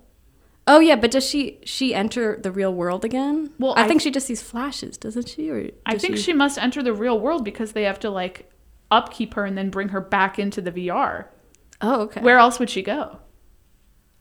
Oh 0.66 0.80
yeah, 0.80 0.96
but 0.96 1.12
does 1.12 1.28
she 1.28 1.60
she 1.66 1.94
enter 1.94 2.40
the 2.42 2.52
real 2.52 2.74
world 2.74 3.04
again? 3.04 3.52
Well, 3.60 3.74
I, 3.76 3.84
I- 3.84 3.88
think 3.88 4.02
she 4.02 4.12
just 4.12 4.28
sees 4.28 4.42
flashes, 4.42 4.98
doesn't 4.98 5.30
she? 5.30 5.50
Or 5.50 5.70
I 5.86 5.98
think 5.98 6.18
she... 6.18 6.34
must 6.34 6.58
enter 6.58 6.82
the 6.82 6.94
real 6.94 7.20
world 7.20 7.44
because 7.44 7.74
they 7.74 7.84
have 7.84 8.00
to 8.02 8.10
like 8.10 8.50
upkeep 8.92 9.34
her 9.34 9.46
and 9.46 9.58
then 9.58 9.70
bring 9.70 9.90
her 9.90 10.02
back 10.02 10.40
into 10.40 10.62
the 10.62 10.72
VR. 10.72 11.26
Oh 11.82 12.02
okay. 12.04 12.22
Where 12.22 12.38
else 12.38 12.60
would 12.60 12.70
she 12.70 12.82
go? 12.82 13.20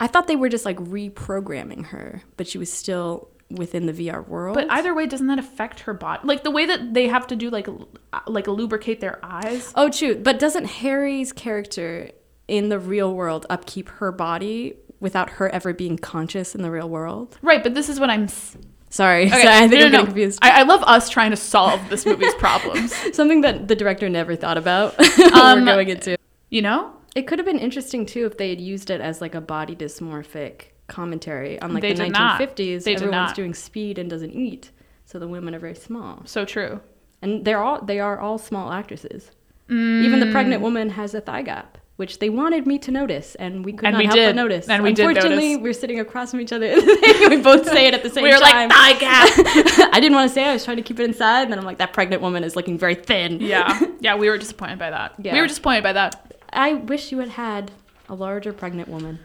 I 0.00 0.08
thought 0.08 0.26
they 0.26 0.36
were 0.36 0.48
just 0.48 0.64
like 0.64 0.78
reprogramming 0.78 1.86
her, 1.86 2.22
but 2.36 2.48
she 2.48 2.58
was 2.58 2.72
still 2.72 3.28
within 3.50 3.86
the 3.86 3.92
VR 3.92 4.26
world. 4.26 4.54
But 4.54 4.70
either 4.70 4.94
way, 4.94 5.06
doesn't 5.06 5.26
that 5.28 5.38
affect 5.38 5.80
her 5.80 5.94
body? 5.94 6.26
Like 6.26 6.42
the 6.42 6.50
way 6.50 6.66
that 6.66 6.94
they 6.94 7.06
have 7.06 7.26
to 7.28 7.36
do 7.36 7.50
like 7.50 7.68
uh, 7.68 8.20
like 8.26 8.48
lubricate 8.48 9.00
their 9.00 9.20
eyes. 9.22 9.72
oh, 9.76 9.90
true. 9.90 10.16
But 10.16 10.38
doesn't 10.38 10.64
Harry's 10.64 11.32
character 11.32 12.10
in 12.48 12.68
the 12.68 12.78
real 12.78 13.14
world 13.14 13.46
upkeep 13.48 13.88
her 13.88 14.10
body 14.12 14.74
without 15.02 15.28
her 15.30 15.50
ever 15.50 15.74
being 15.74 15.98
conscious 15.98 16.54
in 16.54 16.62
the 16.62 16.70
real 16.70 16.88
world? 16.88 17.36
Right, 17.42 17.62
but 17.62 17.74
this 17.74 17.88
is 17.90 18.00
what 18.00 18.08
I'm. 18.08 18.24
s- 18.24 18.56
Sorry, 18.88 19.26
Okay, 19.26 19.42
sorry 19.42 19.48
I 19.48 19.68
think 19.68 19.72
no, 19.72 19.78
no, 19.78 19.84
I'm 19.84 19.90
getting 19.90 20.00
no. 20.00 20.04
confused. 20.06 20.38
I, 20.42 20.60
I 20.60 20.62
love 20.62 20.82
us 20.84 21.08
trying 21.10 21.30
to 21.30 21.36
solve 21.36 21.80
this 21.90 22.04
movie's 22.06 22.34
problems. 22.34 22.94
Something 23.16 23.40
that 23.42 23.66
the 23.68 23.74
director 23.74 24.08
never 24.08 24.36
thought 24.36 24.56
about. 24.58 24.94
Um, 25.34 25.60
we're 25.60 25.64
going 25.66 25.88
into. 25.90 26.16
You 26.50 26.62
know? 26.62 26.92
It 27.14 27.22
could 27.26 27.38
have 27.38 27.46
been 27.46 27.58
interesting 27.58 28.06
too 28.06 28.24
if 28.26 28.36
they 28.38 28.48
had 28.50 28.60
used 28.60 28.90
it 28.90 29.00
as 29.00 29.20
like 29.20 29.34
a 29.34 29.40
body 29.40 29.74
dysmorphic 29.76 30.64
commentary 30.88 31.60
on 31.60 31.72
like 31.74 31.80
They 31.82 31.92
the 31.94 32.04
did 32.04 32.12
not. 32.12 32.40
1950s. 32.40 32.84
They 32.84 32.94
did 32.94 33.02
Everyone's 33.04 33.32
doing 33.32 33.54
speed 33.54 33.98
and 33.98 34.08
doesn't 34.10 34.32
eat, 34.32 34.70
so 35.06 35.18
the 35.18 35.28
women 35.28 35.54
are 35.54 35.58
very 35.58 35.74
small. 35.74 36.22
So 36.26 36.44
true. 36.44 36.80
And 37.22 37.44
they're 37.44 37.62
all 37.62 37.82
they 37.82 37.98
are 38.00 38.18
all 38.20 38.36
small 38.38 38.72
actresses. 38.72 39.30
Even 39.70 40.20
the 40.20 40.26
Mm. 40.26 40.32
pregnant 40.32 40.60
woman 40.60 40.90
has 40.90 41.14
a 41.14 41.20
thigh 41.22 41.42
gap, 41.42 41.78
which 41.96 42.18
they 42.18 42.30
wanted 42.30 42.66
me 42.66 42.78
to 42.78 42.90
notice, 42.90 43.34
and 43.36 43.64
we 43.64 43.72
could 43.72 43.86
And 43.86 43.92
not 43.94 43.98
we 43.98 44.04
help 44.06 44.16
did. 44.16 44.28
but 44.34 44.42
notice. 44.42 44.68
And 44.68 44.82
we 44.82 44.92
did 44.92 45.06
Unfortunately, 45.06 45.50
notice. 45.50 45.62
we're 45.62 45.72
sitting 45.74 46.00
across 46.00 46.30
from 46.30 46.40
each 46.40 46.52
other. 46.52 46.74
we 47.28 47.36
both 47.36 47.68
say 47.68 47.86
it 47.86 47.94
at 47.94 48.02
the 48.02 48.08
same 48.10 48.24
time. 48.24 48.24
We 48.24 48.32
were 48.32 48.40
like 48.40 48.70
thigh 48.70 48.98
gap. 48.98 49.28
I 49.92 50.00
didn't 50.00 50.14
want 50.14 50.28
to 50.28 50.34
say 50.34 50.42
it. 50.44 50.48
I 50.48 50.52
was 50.54 50.64
trying 50.64 50.78
to 50.78 50.82
keep 50.82 50.98
it 50.98 51.04
inside, 51.04 51.42
and 51.42 51.52
then 51.52 51.58
I'm 51.58 51.64
like, 51.64 51.78
that 51.78 51.92
pregnant 51.92 52.22
woman 52.22 52.44
is 52.44 52.56
looking 52.56 52.78
very 52.78 52.94
thin. 52.94 53.40
yeah, 53.40 53.78
yeah. 54.00 54.16
We 54.16 54.28
were 54.30 54.38
disappointed 54.38 54.78
by 54.78 54.90
that. 54.90 55.14
Yeah. 55.18 55.34
We 55.34 55.40
were 55.40 55.46
disappointed 55.46 55.82
by 55.82 55.92
that. 55.92 56.34
I 56.52 56.74
wish 56.74 57.12
you 57.12 57.18
had 57.18 57.30
had 57.30 57.70
a 58.08 58.14
larger 58.14 58.52
pregnant 58.52 58.88
woman, 58.88 59.18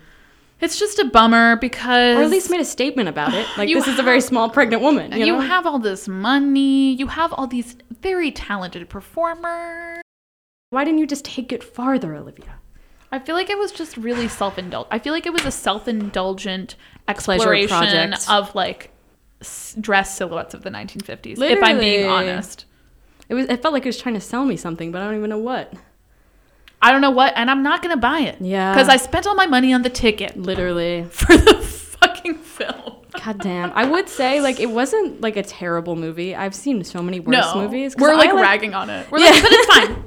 It's 0.61 0.79
just 0.79 0.97
a 0.99 1.05
bummer 1.05 1.55
because 1.57 2.17
or 2.17 2.23
at 2.23 2.29
least 2.29 2.49
made 2.49 2.61
a 2.61 2.65
statement 2.65 3.09
about 3.09 3.33
it. 3.33 3.47
Like 3.57 3.67
this 3.73 3.87
is 3.87 3.99
a 3.99 4.03
very 4.03 4.21
small 4.21 4.49
pregnant 4.49 4.81
woman. 4.81 5.11
You, 5.13 5.25
you 5.25 5.33
know? 5.33 5.39
have 5.41 5.65
all 5.65 5.79
this 5.79 6.07
money. 6.07 6.93
You 6.93 7.07
have 7.07 7.33
all 7.33 7.47
these 7.47 7.75
very 8.01 8.31
talented 8.31 8.87
performers. 8.89 10.01
Why 10.69 10.83
didn't 10.83 10.99
you 10.99 11.07
just 11.07 11.25
take 11.25 11.51
it 11.51 11.63
farther, 11.63 12.15
Olivia? 12.15 12.56
I 13.11 13.19
feel 13.19 13.35
like 13.35 13.49
it 13.49 13.57
was 13.57 13.71
just 13.71 13.95
really 13.97 14.27
self-indulgent. 14.27 14.93
I 14.93 14.99
feel 14.99 15.13
like 15.13 15.25
it 15.25 15.31
was 15.33 15.45
a 15.45 15.51
self-indulgent 15.51 16.75
exploration 17.07 18.13
of 18.29 18.53
like 18.53 18.91
s- 19.41 19.75
dress 19.79 20.17
silhouettes 20.17 20.53
of 20.53 20.63
the 20.63 20.69
1950s. 20.69 21.39
If 21.41 21.63
I'm 21.63 21.79
being 21.79 22.05
honest, 22.05 22.65
It 23.29 23.33
was. 23.33 23.47
It 23.47 23.61
felt 23.61 23.73
like 23.73 23.85
it 23.85 23.89
was 23.89 23.97
trying 23.97 24.15
to 24.15 24.21
sell 24.21 24.45
me 24.45 24.57
something, 24.57 24.91
but 24.91 25.01
I 25.01 25.05
don't 25.05 25.15
even 25.17 25.29
know 25.29 25.37
what. 25.37 25.73
I 26.81 26.91
don't 26.91 27.01
know 27.01 27.11
what, 27.11 27.33
and 27.35 27.49
I'm 27.49 27.63
not 27.63 27.81
gonna 27.81 27.97
buy 27.97 28.19
it. 28.19 28.37
Yeah. 28.39 28.73
because 28.73 28.87
I 28.89 28.97
spent 28.97 29.25
all 29.25 29.35
my 29.35 29.47
money 29.47 29.73
on 29.73 29.81
the 29.81 29.89
ticket 29.89 30.37
Literally. 30.37 31.03
for 31.09 31.35
the 31.35 31.55
fucking 31.55 32.35
film. 32.35 32.93
God 33.25 33.39
damn. 33.39 33.71
I 33.71 33.85
would 33.85 34.07
say 34.09 34.41
like 34.41 34.59
it 34.59 34.69
wasn't 34.69 35.21
like 35.21 35.37
a 35.37 35.43
terrible 35.43 35.95
movie. 35.95 36.35
I've 36.35 36.53
seen 36.53 36.83
so 36.83 37.01
many 37.01 37.19
worse 37.19 37.33
no, 37.33 37.55
movies. 37.61 37.95
we're 37.97 38.11
I 38.11 38.15
like, 38.15 38.33
ragging 38.33 38.73
on 38.75 38.89
it. 38.89 39.09
We're 39.09 39.19
like, 39.19 39.41
but 39.41 39.51
it's 39.51 39.75
fine. 39.75 40.03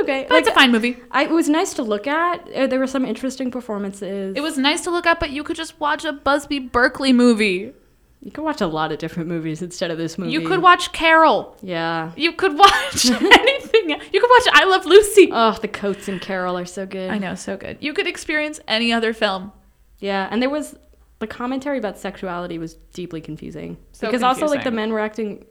was 0.00 0.08
okay. 0.08 0.26
But 0.28 0.38
it's 0.38 0.48
a 0.48 0.52
fine 0.52 0.72
movie. 0.72 0.96
I, 1.10 1.24
it 1.24 1.30
was 1.30 1.48
nice 1.48 1.74
to 1.74 1.82
look 1.82 2.06
at. 2.06 2.48
Uh, 2.52 2.66
There 2.66 2.78
were 2.78 2.86
some 2.86 3.04
interesting 3.04 3.50
performances. 3.50 4.36
It 4.36 4.40
was 4.40 4.58
nice 4.58 4.82
to 4.84 4.90
look 4.90 5.06
at, 5.06 5.20
but 5.20 5.30
you 5.30 5.42
could 5.44 5.56
just 5.56 5.78
watch 5.80 6.04
a 6.04 6.12
Busby 6.12 6.58
Berkeley 6.58 7.12
movie. 7.12 7.72
You 8.20 8.32
could 8.32 8.42
watch 8.42 8.60
a 8.60 8.66
lot 8.66 8.90
of 8.90 8.98
different 8.98 9.28
movies 9.28 9.62
instead 9.62 9.92
of 9.92 9.98
this 9.98 10.18
movie. 10.18 10.32
You 10.32 10.40
could 10.40 10.60
watch 10.60 10.92
Carol. 10.92 11.56
Yeah. 11.62 12.10
You 12.16 12.32
could 12.32 12.58
watch 12.58 13.06
anything. 13.10 13.90
You 13.90 14.20
could 14.20 14.30
watch 14.30 14.48
I 14.52 14.64
Love 14.64 14.86
Lucy. 14.86 15.28
Oh, 15.32 15.52
the 15.60 15.68
coats 15.68 16.08
in 16.08 16.18
Carol 16.18 16.58
are 16.58 16.64
so 16.66 16.84
good. 16.84 17.10
I 17.10 17.18
know, 17.18 17.34
so 17.36 17.56
good. 17.56 17.78
You 17.80 17.92
could 17.94 18.08
experience 18.08 18.58
any 18.66 18.92
other 18.92 19.12
film. 19.12 19.52
Yeah, 20.00 20.28
and 20.30 20.42
there 20.42 20.50
was 20.50 20.76
the 21.20 21.26
commentary 21.26 21.78
about 21.78 21.98
sexuality 21.98 22.58
was 22.58 22.74
deeply 22.92 23.20
confusing 23.20 23.76
So 23.92 24.06
because 24.06 24.22
also 24.22 24.46
like 24.46 24.62
the 24.62 24.70
men 24.70 24.92
were 24.92 25.00
acting 25.00 25.44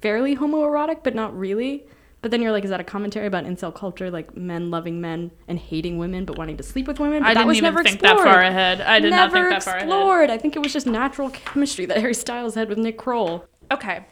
fairly 0.00 0.36
homoerotic, 0.36 1.02
but 1.02 1.14
not 1.14 1.36
really. 1.36 1.84
But 2.24 2.30
then 2.30 2.40
you're 2.40 2.52
like, 2.52 2.64
is 2.64 2.70
that 2.70 2.80
a 2.80 2.84
commentary 2.84 3.26
about 3.26 3.44
incel 3.44 3.74
culture, 3.74 4.10
like 4.10 4.34
men 4.34 4.70
loving 4.70 4.98
men 4.98 5.30
and 5.46 5.58
hating 5.58 5.98
women 5.98 6.24
but 6.24 6.38
wanting 6.38 6.56
to 6.56 6.62
sleep 6.62 6.88
with 6.88 6.98
women? 6.98 7.22
But 7.22 7.26
I 7.28 7.34
that 7.34 7.40
didn't 7.40 7.48
was 7.48 7.56
even 7.58 7.64
never 7.74 7.82
think 7.82 7.96
explored. 7.96 8.18
that 8.18 8.24
far 8.24 8.40
ahead. 8.40 8.80
I 8.80 8.98
did 8.98 9.10
not 9.10 9.30
never 9.30 9.50
think 9.50 9.50
that 9.50 9.62
far 9.62 9.74
ahead. 9.76 9.88
explored. 9.88 10.30
I 10.30 10.38
think 10.38 10.56
it 10.56 10.60
was 10.60 10.72
just 10.72 10.86
natural 10.86 11.28
chemistry 11.28 11.84
that 11.84 11.98
Harry 11.98 12.14
Styles 12.14 12.54
had 12.54 12.70
with 12.70 12.78
Nick 12.78 12.96
Kroll. 12.96 13.44
Okay. 13.70 14.06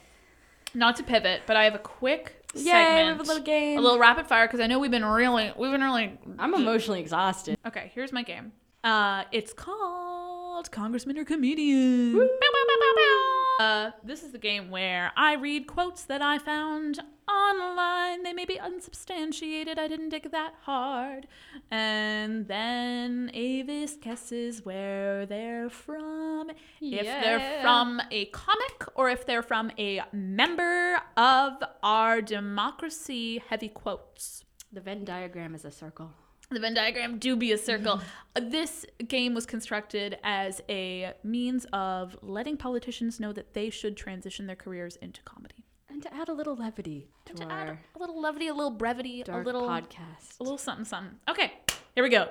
Not 0.74 0.96
to 0.96 1.02
pivot, 1.02 1.40
but 1.46 1.56
I 1.56 1.64
have 1.64 1.74
a 1.74 1.78
quick 1.78 2.44
Yay, 2.54 2.64
segment. 2.64 3.20
a 3.20 3.22
little 3.22 3.42
game. 3.42 3.78
A 3.78 3.80
little 3.80 3.98
rapid 3.98 4.26
fire 4.26 4.46
because 4.46 4.60
I 4.60 4.66
know 4.66 4.78
we've 4.78 4.90
been 4.90 5.06
really 5.06 5.50
we've 5.56 5.72
been 5.72 5.80
really 5.82 6.18
I'm 6.38 6.52
emotionally 6.52 7.00
exhausted. 7.00 7.56
Okay, 7.66 7.92
here's 7.94 8.12
my 8.12 8.22
game. 8.22 8.52
Uh, 8.84 9.24
it's 9.32 9.54
called 9.54 10.70
Congressman 10.70 11.16
or 11.16 11.24
Comedian. 11.24 12.12
Bow, 12.12 12.18
bow, 12.18 12.26
bow, 12.28 12.76
bow, 12.78 12.92
bow. 12.94 13.64
Uh, 13.64 13.90
this 14.04 14.22
is 14.22 14.32
the 14.32 14.38
game 14.38 14.68
where 14.70 15.12
I 15.16 15.34
read 15.36 15.66
quotes 15.66 16.04
that 16.04 16.20
I 16.20 16.36
found 16.36 17.00
online. 17.28 18.22
They 18.22 18.32
may 18.32 18.44
be 18.44 18.58
unsubstantiated. 18.58 19.78
I 19.78 19.88
didn't 19.88 20.10
dig 20.10 20.30
that 20.30 20.54
hard. 20.62 21.26
And 21.70 22.48
then 22.48 23.30
Avis 23.34 23.96
guesses 23.96 24.64
where 24.64 25.26
they're 25.26 25.70
from. 25.70 26.50
If 26.80 27.04
they're 27.04 27.60
from 27.62 28.00
a 28.10 28.26
comic 28.26 28.84
or 28.94 29.08
if 29.08 29.26
they're 29.26 29.42
from 29.42 29.70
a 29.78 30.02
member 30.12 30.98
of 31.16 31.54
our 31.82 32.20
democracy 32.20 33.42
heavy 33.48 33.68
quotes. 33.68 34.44
The 34.72 34.80
Venn 34.80 35.04
diagram 35.04 35.54
is 35.54 35.64
a 35.64 35.70
circle. 35.70 36.12
The 36.50 36.60
Venn 36.60 36.74
diagram 36.74 37.18
dubious 37.18 37.64
circle. 37.64 38.00
This 38.40 38.86
game 39.08 39.34
was 39.34 39.44
constructed 39.44 40.18
as 40.24 40.62
a 40.66 41.12
means 41.22 41.66
of 41.70 42.16
letting 42.22 42.56
politicians 42.56 43.20
know 43.20 43.30
that 43.34 43.52
they 43.52 43.68
should 43.68 43.94
transition 43.94 44.46
their 44.46 44.56
careers 44.56 44.96
into 44.96 45.20
comedy. 45.22 45.61
And 46.04 46.10
to 46.12 46.20
add 46.20 46.28
a 46.28 46.32
little 46.32 46.56
levity 46.56 47.06
to, 47.26 47.34
To 47.34 47.44
our 47.44 47.50
add 47.50 47.78
a 47.94 47.98
little 48.00 48.20
levity, 48.20 48.48
a 48.48 48.54
little 48.54 48.70
brevity, 48.72 49.22
a 49.28 49.38
little 49.38 49.62
podcast. 49.62 50.40
a 50.40 50.42
little 50.42 50.58
something 50.58 50.84
something. 50.84 51.14
Okay, 51.30 51.52
here 51.94 52.02
we 52.02 52.10
go. 52.10 52.28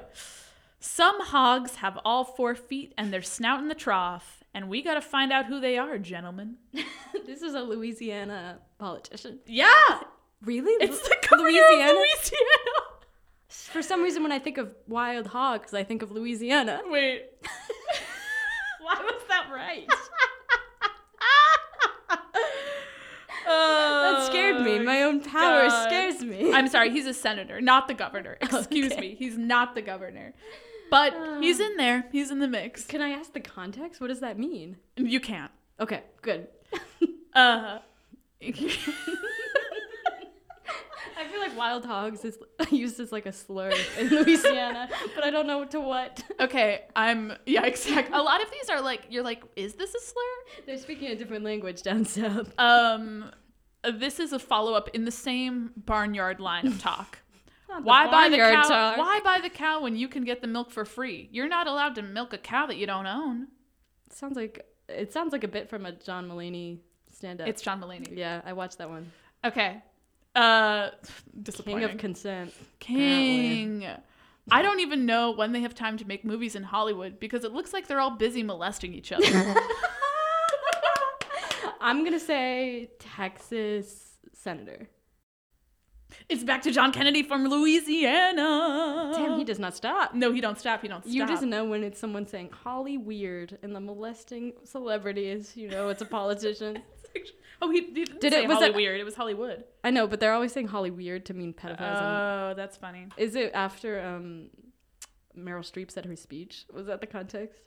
Some 0.81 1.21
hogs 1.21 1.75
have 1.75 1.97
all 2.03 2.25
four 2.25 2.53
feet 2.55 2.93
and 2.97 3.13
their 3.13 3.21
snout 3.21 3.59
in 3.61 3.69
the 3.69 3.75
trough, 3.75 4.43
and 4.53 4.67
we 4.67 4.81
got 4.81 4.95
to 4.95 5.01
find 5.01 5.31
out 5.31 5.45
who 5.45 5.61
they 5.61 5.77
are, 5.77 5.97
gentlemen. 5.99 6.55
this 7.25 7.41
is 7.41 7.53
a 7.53 7.61
Louisiana 7.61 8.59
politician. 8.77 9.39
Yeah, 9.45 9.69
Really? 10.43 10.73
it's 10.83 11.01
Lu- 11.01 11.37
the 11.37 11.43
Louisiana. 11.43 11.67
Louisiana? 11.69 11.93
Louisiana. 11.93 12.87
For 13.47 13.81
some 13.81 14.01
reason, 14.03 14.21
when 14.23 14.31
I 14.33 14.39
think 14.39 14.57
of 14.57 14.73
wild 14.87 15.27
hogs, 15.27 15.73
I 15.73 15.83
think 15.85 16.01
of 16.01 16.11
Louisiana. 16.11 16.81
Wait. 16.87 17.25
Why 18.81 18.95
was 18.99 19.21
that 19.29 19.49
right? 19.53 19.87
Me. 24.63 24.79
My 24.79 25.03
own 25.03 25.21
power 25.21 25.67
God. 25.67 25.83
scares 25.87 26.21
me. 26.21 26.53
I'm 26.53 26.67
sorry, 26.67 26.89
he's 26.91 27.05
a 27.05 27.13
senator, 27.13 27.61
not 27.61 27.87
the 27.87 27.93
governor. 27.93 28.37
Excuse 28.41 28.91
Okay. 28.91 29.01
me, 29.01 29.15
he's 29.17 29.37
not 29.37 29.75
the 29.75 29.81
governor. 29.81 30.33
But 30.89 31.13
he's 31.39 31.59
in 31.59 31.77
there. 31.77 32.05
He's 32.11 32.31
in 32.31 32.39
the 32.39 32.47
mix. 32.49 32.83
Can 32.85 33.01
I 33.01 33.09
ask 33.11 33.31
the 33.33 33.39
context? 33.39 34.01
What 34.01 34.07
does 34.07 34.19
that 34.19 34.37
mean? 34.37 34.75
You 34.97 35.19
can't. 35.19 35.51
Okay, 35.79 36.03
good. 36.21 36.47
Uh, 37.33 37.79
I 38.41 38.51
feel 41.31 41.39
like 41.39 41.55
wild 41.57 41.85
hogs 41.85 42.25
is 42.25 42.37
used 42.69 42.99
as 42.99 43.11
like 43.13 43.25
a 43.25 43.31
slur 43.31 43.71
in 43.97 44.09
Louisiana, 44.09 44.89
but 45.15 45.23
I 45.23 45.29
don't 45.29 45.47
know 45.47 45.63
to 45.65 45.79
what. 45.79 46.21
okay, 46.41 46.81
I'm 46.93 47.31
yeah, 47.45 47.65
exactly. 47.65 48.13
A 48.17 48.21
lot 48.21 48.43
of 48.43 48.51
these 48.51 48.69
are 48.69 48.81
like 48.81 49.03
you're 49.09 49.23
like, 49.23 49.43
is 49.55 49.75
this 49.75 49.95
a 49.95 49.99
slur? 50.01 50.63
They're 50.65 50.77
speaking 50.77 51.09
a 51.11 51.15
different 51.15 51.45
language 51.45 51.83
down 51.83 52.03
south. 52.05 52.51
Um, 52.57 53.31
this 53.89 54.19
is 54.19 54.33
a 54.33 54.39
follow 54.39 54.73
up 54.73 54.89
in 54.89 55.05
the 55.05 55.11
same 55.11 55.71
barnyard 55.75 56.39
line 56.39 56.67
of 56.67 56.79
talk. 56.79 57.19
Why 57.83 58.09
buy 58.11 58.29
the 58.29 58.37
cow? 58.37 58.63
talk. 58.63 58.97
Why 58.97 59.21
buy 59.23 59.39
the 59.41 59.49
cow 59.49 59.81
when 59.81 59.95
you 59.95 60.07
can 60.07 60.23
get 60.25 60.41
the 60.41 60.47
milk 60.47 60.71
for 60.71 60.83
free? 60.83 61.29
You're 61.31 61.47
not 61.47 61.67
allowed 61.67 61.95
to 61.95 62.01
milk 62.01 62.33
a 62.33 62.37
cow 62.37 62.65
that 62.65 62.75
you 62.75 62.85
don't 62.85 63.07
own. 63.07 63.47
Sounds 64.09 64.35
like 64.35 64.65
it 64.89 65.13
sounds 65.13 65.31
like 65.31 65.43
a 65.45 65.47
bit 65.47 65.69
from 65.69 65.85
a 65.85 65.93
John 65.93 66.27
Mulaney 66.27 66.79
stand-up. 67.13 67.47
It's 67.47 67.61
John 67.61 67.81
Mulaney. 67.81 68.17
yeah, 68.17 68.41
I 68.45 68.53
watched 68.53 68.77
that 68.79 68.89
one. 68.89 69.11
Okay. 69.45 69.81
Uh, 70.35 70.89
King 71.63 71.83
of 71.83 71.97
consent. 71.97 72.53
King. 72.79 73.87
I 74.49 74.61
don't 74.61 74.79
even 74.79 75.05
know 75.05 75.31
when 75.31 75.51
they 75.51 75.61
have 75.61 75.75
time 75.75 75.97
to 75.97 76.05
make 76.05 76.25
movies 76.25 76.55
in 76.55 76.63
Hollywood 76.63 77.19
because 77.19 77.43
it 77.43 77.51
looks 77.51 77.73
like 77.73 77.87
they're 77.87 77.99
all 77.99 78.17
busy 78.17 78.43
molesting 78.43 78.93
each 78.93 79.11
other. 79.11 79.25
I'm 81.81 82.03
gonna 82.03 82.19
say 82.19 82.91
Texas 82.99 84.17
senator. 84.33 84.87
it's 86.29 86.43
back 86.43 86.61
to 86.63 86.71
John 86.71 86.91
Kennedy 86.91 87.23
from 87.23 87.47
Louisiana. 87.47 89.11
Damn, 89.15 89.37
he 89.37 89.43
does 89.43 89.59
not 89.59 89.75
stop. 89.75 90.13
No, 90.13 90.31
he 90.31 90.41
don't 90.41 90.59
stop. 90.59 90.81
He 90.81 90.87
don't 90.87 91.01
stop. 91.03 91.13
You 91.13 91.25
just 91.25 91.43
know 91.43 91.65
when 91.65 91.83
it's 91.83 91.99
someone 91.99 92.27
saying 92.27 92.49
Holly 92.63 92.97
weird 92.97 93.57
and 93.63 93.75
the 93.75 93.79
molesting 93.79 94.53
celebrities. 94.63 95.55
You 95.55 95.69
know, 95.69 95.89
it's 95.89 96.01
a 96.01 96.05
politician. 96.05 96.81
oh, 97.61 97.69
he, 97.71 97.81
he 97.81 97.91
didn't 98.05 98.21
Did 98.21 98.33
say 98.33 98.43
it- 98.43 98.47
was 98.47 98.57
Holly 98.57 98.69
it- 98.69 98.75
weird. 98.75 98.99
It 98.99 99.03
was 99.03 99.15
Hollywood. 99.15 99.63
I 99.83 99.89
know, 99.91 100.07
but 100.07 100.19
they're 100.19 100.33
always 100.33 100.51
saying 100.51 100.67
Holly 100.67 100.91
weird 100.91 101.25
to 101.27 101.33
mean 101.33 101.53
pedophiles. 101.53 102.51
Oh, 102.51 102.53
that's 102.55 102.77
funny. 102.77 103.07
Is 103.17 103.35
it 103.35 103.51
after 103.53 103.99
um, 104.01 104.47
Meryl 105.37 105.61
Streep 105.69 105.89
said 105.91 106.05
her 106.05 106.15
speech? 106.15 106.65
Was 106.73 106.87
that 106.87 107.01
the 107.01 107.07
context? 107.07 107.61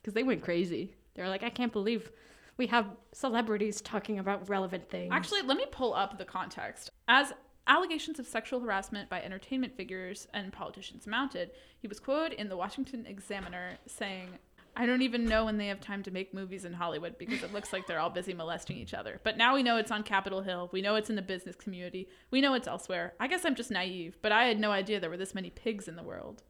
Because 0.00 0.14
they 0.14 0.22
went 0.22 0.42
crazy. 0.42 0.94
They 1.14 1.22
were 1.22 1.28
like, 1.28 1.42
I 1.42 1.50
can't 1.50 1.72
believe 1.72 2.10
we 2.58 2.66
have 2.66 2.86
celebrities 3.12 3.80
talking 3.80 4.18
about 4.18 4.48
relevant 4.48 4.90
things. 4.90 5.10
Actually, 5.12 5.42
let 5.42 5.56
me 5.56 5.66
pull 5.70 5.94
up 5.94 6.18
the 6.18 6.24
context. 6.24 6.90
As 7.06 7.32
allegations 7.66 8.18
of 8.18 8.26
sexual 8.26 8.60
harassment 8.60 9.08
by 9.08 9.22
entertainment 9.22 9.76
figures 9.76 10.26
and 10.34 10.52
politicians 10.52 11.06
mounted, 11.06 11.52
he 11.78 11.88
was 11.88 12.00
quoted 12.00 12.38
in 12.38 12.48
the 12.48 12.56
Washington 12.56 13.06
Examiner 13.06 13.78
saying, 13.86 14.28
I 14.76 14.86
don't 14.86 15.02
even 15.02 15.24
know 15.24 15.44
when 15.44 15.58
they 15.58 15.66
have 15.66 15.80
time 15.80 16.04
to 16.04 16.10
make 16.12 16.32
movies 16.32 16.64
in 16.64 16.72
Hollywood 16.72 17.18
because 17.18 17.42
it 17.42 17.52
looks 17.52 17.72
like 17.72 17.86
they're 17.86 17.98
all 17.98 18.10
busy 18.10 18.32
molesting 18.32 18.76
each 18.76 18.94
other. 18.94 19.20
But 19.24 19.36
now 19.36 19.54
we 19.54 19.64
know 19.64 19.76
it's 19.76 19.90
on 19.90 20.04
Capitol 20.04 20.42
Hill. 20.42 20.68
We 20.72 20.82
know 20.82 20.94
it's 20.94 21.10
in 21.10 21.16
the 21.16 21.22
business 21.22 21.56
community. 21.56 22.08
We 22.30 22.40
know 22.40 22.54
it's 22.54 22.68
elsewhere. 22.68 23.14
I 23.18 23.26
guess 23.26 23.44
I'm 23.44 23.56
just 23.56 23.72
naive, 23.72 24.18
but 24.22 24.30
I 24.30 24.44
had 24.44 24.60
no 24.60 24.70
idea 24.70 25.00
there 25.00 25.10
were 25.10 25.16
this 25.16 25.34
many 25.34 25.50
pigs 25.50 25.88
in 25.88 25.96
the 25.96 26.04
world. 26.04 26.44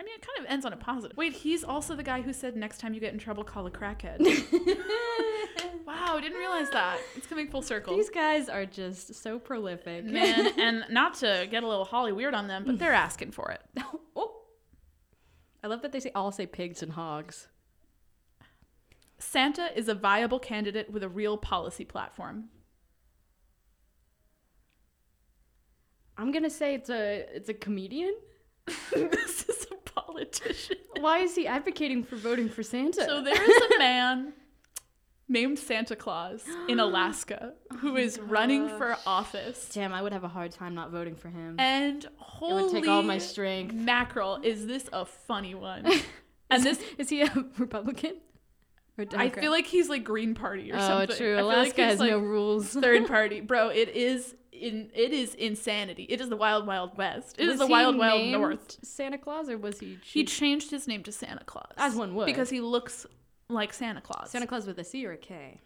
I 0.00 0.04
mean, 0.04 0.14
it 0.14 0.26
kind 0.26 0.46
of 0.46 0.52
ends 0.52 0.64
on 0.64 0.72
a 0.72 0.76
positive. 0.76 1.16
Wait, 1.16 1.32
he's 1.32 1.64
also 1.64 1.96
the 1.96 2.04
guy 2.04 2.22
who 2.22 2.32
said 2.32 2.56
next 2.56 2.78
time 2.78 2.94
you 2.94 3.00
get 3.00 3.12
in 3.12 3.18
trouble, 3.18 3.42
call 3.42 3.66
a 3.66 3.70
crackhead. 3.70 4.20
wow, 5.86 6.20
didn't 6.20 6.38
realize 6.38 6.70
that. 6.70 6.98
It's 7.16 7.26
coming 7.26 7.48
full 7.48 7.62
circle. 7.62 7.96
These 7.96 8.10
guys 8.10 8.48
are 8.48 8.64
just 8.64 9.14
so 9.16 9.40
prolific. 9.40 10.04
Man, 10.04 10.52
and 10.58 10.84
not 10.90 11.14
to 11.14 11.48
get 11.50 11.64
a 11.64 11.68
little 11.68 11.84
Holly 11.84 12.12
weird 12.12 12.34
on 12.34 12.46
them, 12.46 12.64
but 12.64 12.78
they're 12.78 12.94
asking 12.94 13.32
for 13.32 13.50
it. 13.50 13.60
oh. 14.16 14.42
I 15.64 15.66
love 15.66 15.82
that 15.82 15.90
they 15.90 15.98
say 15.98 16.12
all 16.14 16.30
say 16.30 16.46
pigs 16.46 16.82
and 16.82 16.92
hogs. 16.92 17.48
Santa 19.18 19.76
is 19.76 19.88
a 19.88 19.94
viable 19.94 20.38
candidate 20.38 20.92
with 20.92 21.02
a 21.02 21.08
real 21.08 21.36
policy 21.36 21.84
platform. 21.84 22.50
I'm 26.16 26.30
gonna 26.30 26.50
say 26.50 26.74
it's 26.74 26.90
a 26.90 27.26
it's 27.34 27.48
a 27.48 27.54
comedian. 27.54 28.14
this 28.92 29.44
is 29.48 29.66
a 29.70 29.90
politician. 29.90 30.76
Why 31.00 31.18
is 31.18 31.34
he 31.34 31.46
advocating 31.46 32.02
for 32.04 32.16
voting 32.16 32.48
for 32.48 32.62
Santa? 32.62 33.04
So 33.04 33.22
there 33.22 33.42
is 33.42 33.62
a 33.74 33.78
man 33.78 34.32
named 35.28 35.58
Santa 35.58 35.96
Claus 35.96 36.44
in 36.68 36.80
Alaska 36.80 37.52
oh 37.70 37.76
who 37.76 37.96
is 37.96 38.18
running 38.18 38.68
for 38.68 38.96
office. 39.06 39.68
Damn, 39.72 39.92
I 39.92 40.02
would 40.02 40.12
have 40.12 40.24
a 40.24 40.28
hard 40.28 40.52
time 40.52 40.74
not 40.74 40.90
voting 40.90 41.14
for 41.14 41.28
him. 41.28 41.56
And 41.58 42.04
it 42.04 42.10
holy 42.16 42.64
would 42.64 42.72
take 42.72 42.88
all 42.88 43.02
my 43.02 43.18
strength. 43.18 43.74
mackerel, 43.74 44.40
is 44.42 44.66
this 44.66 44.88
a 44.92 45.04
funny 45.04 45.54
one? 45.54 45.86
And 46.50 46.64
this 46.64 46.80
Is 46.96 47.10
he 47.10 47.20
a 47.20 47.30
Republican? 47.58 48.14
I 49.16 49.28
feel 49.30 49.50
like 49.50 49.66
he's 49.66 49.88
like 49.88 50.04
Green 50.04 50.34
Party 50.34 50.72
or 50.72 50.76
oh, 50.76 50.80
something. 50.80 51.16
true. 51.16 51.34
I 51.34 51.38
feel 51.38 51.46
like 51.46 51.56
Alaska 51.56 51.84
has 51.84 52.00
like, 52.00 52.10
no 52.10 52.18
rules. 52.18 52.68
third 52.72 53.06
party, 53.06 53.40
bro. 53.40 53.68
It 53.68 53.90
is 53.90 54.34
in. 54.52 54.90
It 54.94 55.12
is 55.12 55.34
insanity. 55.34 56.04
It 56.08 56.20
is 56.20 56.28
the 56.28 56.36
wild, 56.36 56.66
wild 56.66 56.96
west. 56.96 57.36
It 57.38 57.44
is 57.44 57.48
Was 57.50 57.58
the 57.60 57.66
he 57.66 57.72
wild, 57.72 57.96
wild 57.96 58.26
north. 58.28 58.78
Santa 58.82 59.18
Claus, 59.18 59.48
or 59.48 59.58
was 59.58 59.80
he? 59.80 59.98
He 60.04 60.24
changed 60.24 60.70
his 60.70 60.88
name 60.88 61.02
to 61.04 61.12
Santa 61.12 61.44
Claus, 61.44 61.72
As 61.76 61.94
one 61.94 62.14
would. 62.14 62.26
because 62.26 62.50
he 62.50 62.60
looks 62.60 63.06
like 63.48 63.72
Santa 63.72 64.00
Claus. 64.00 64.30
Santa 64.30 64.46
Claus 64.46 64.66
with 64.66 64.78
a 64.78 64.84
C 64.84 65.06
or 65.06 65.12
a 65.12 65.16
K? 65.16 65.60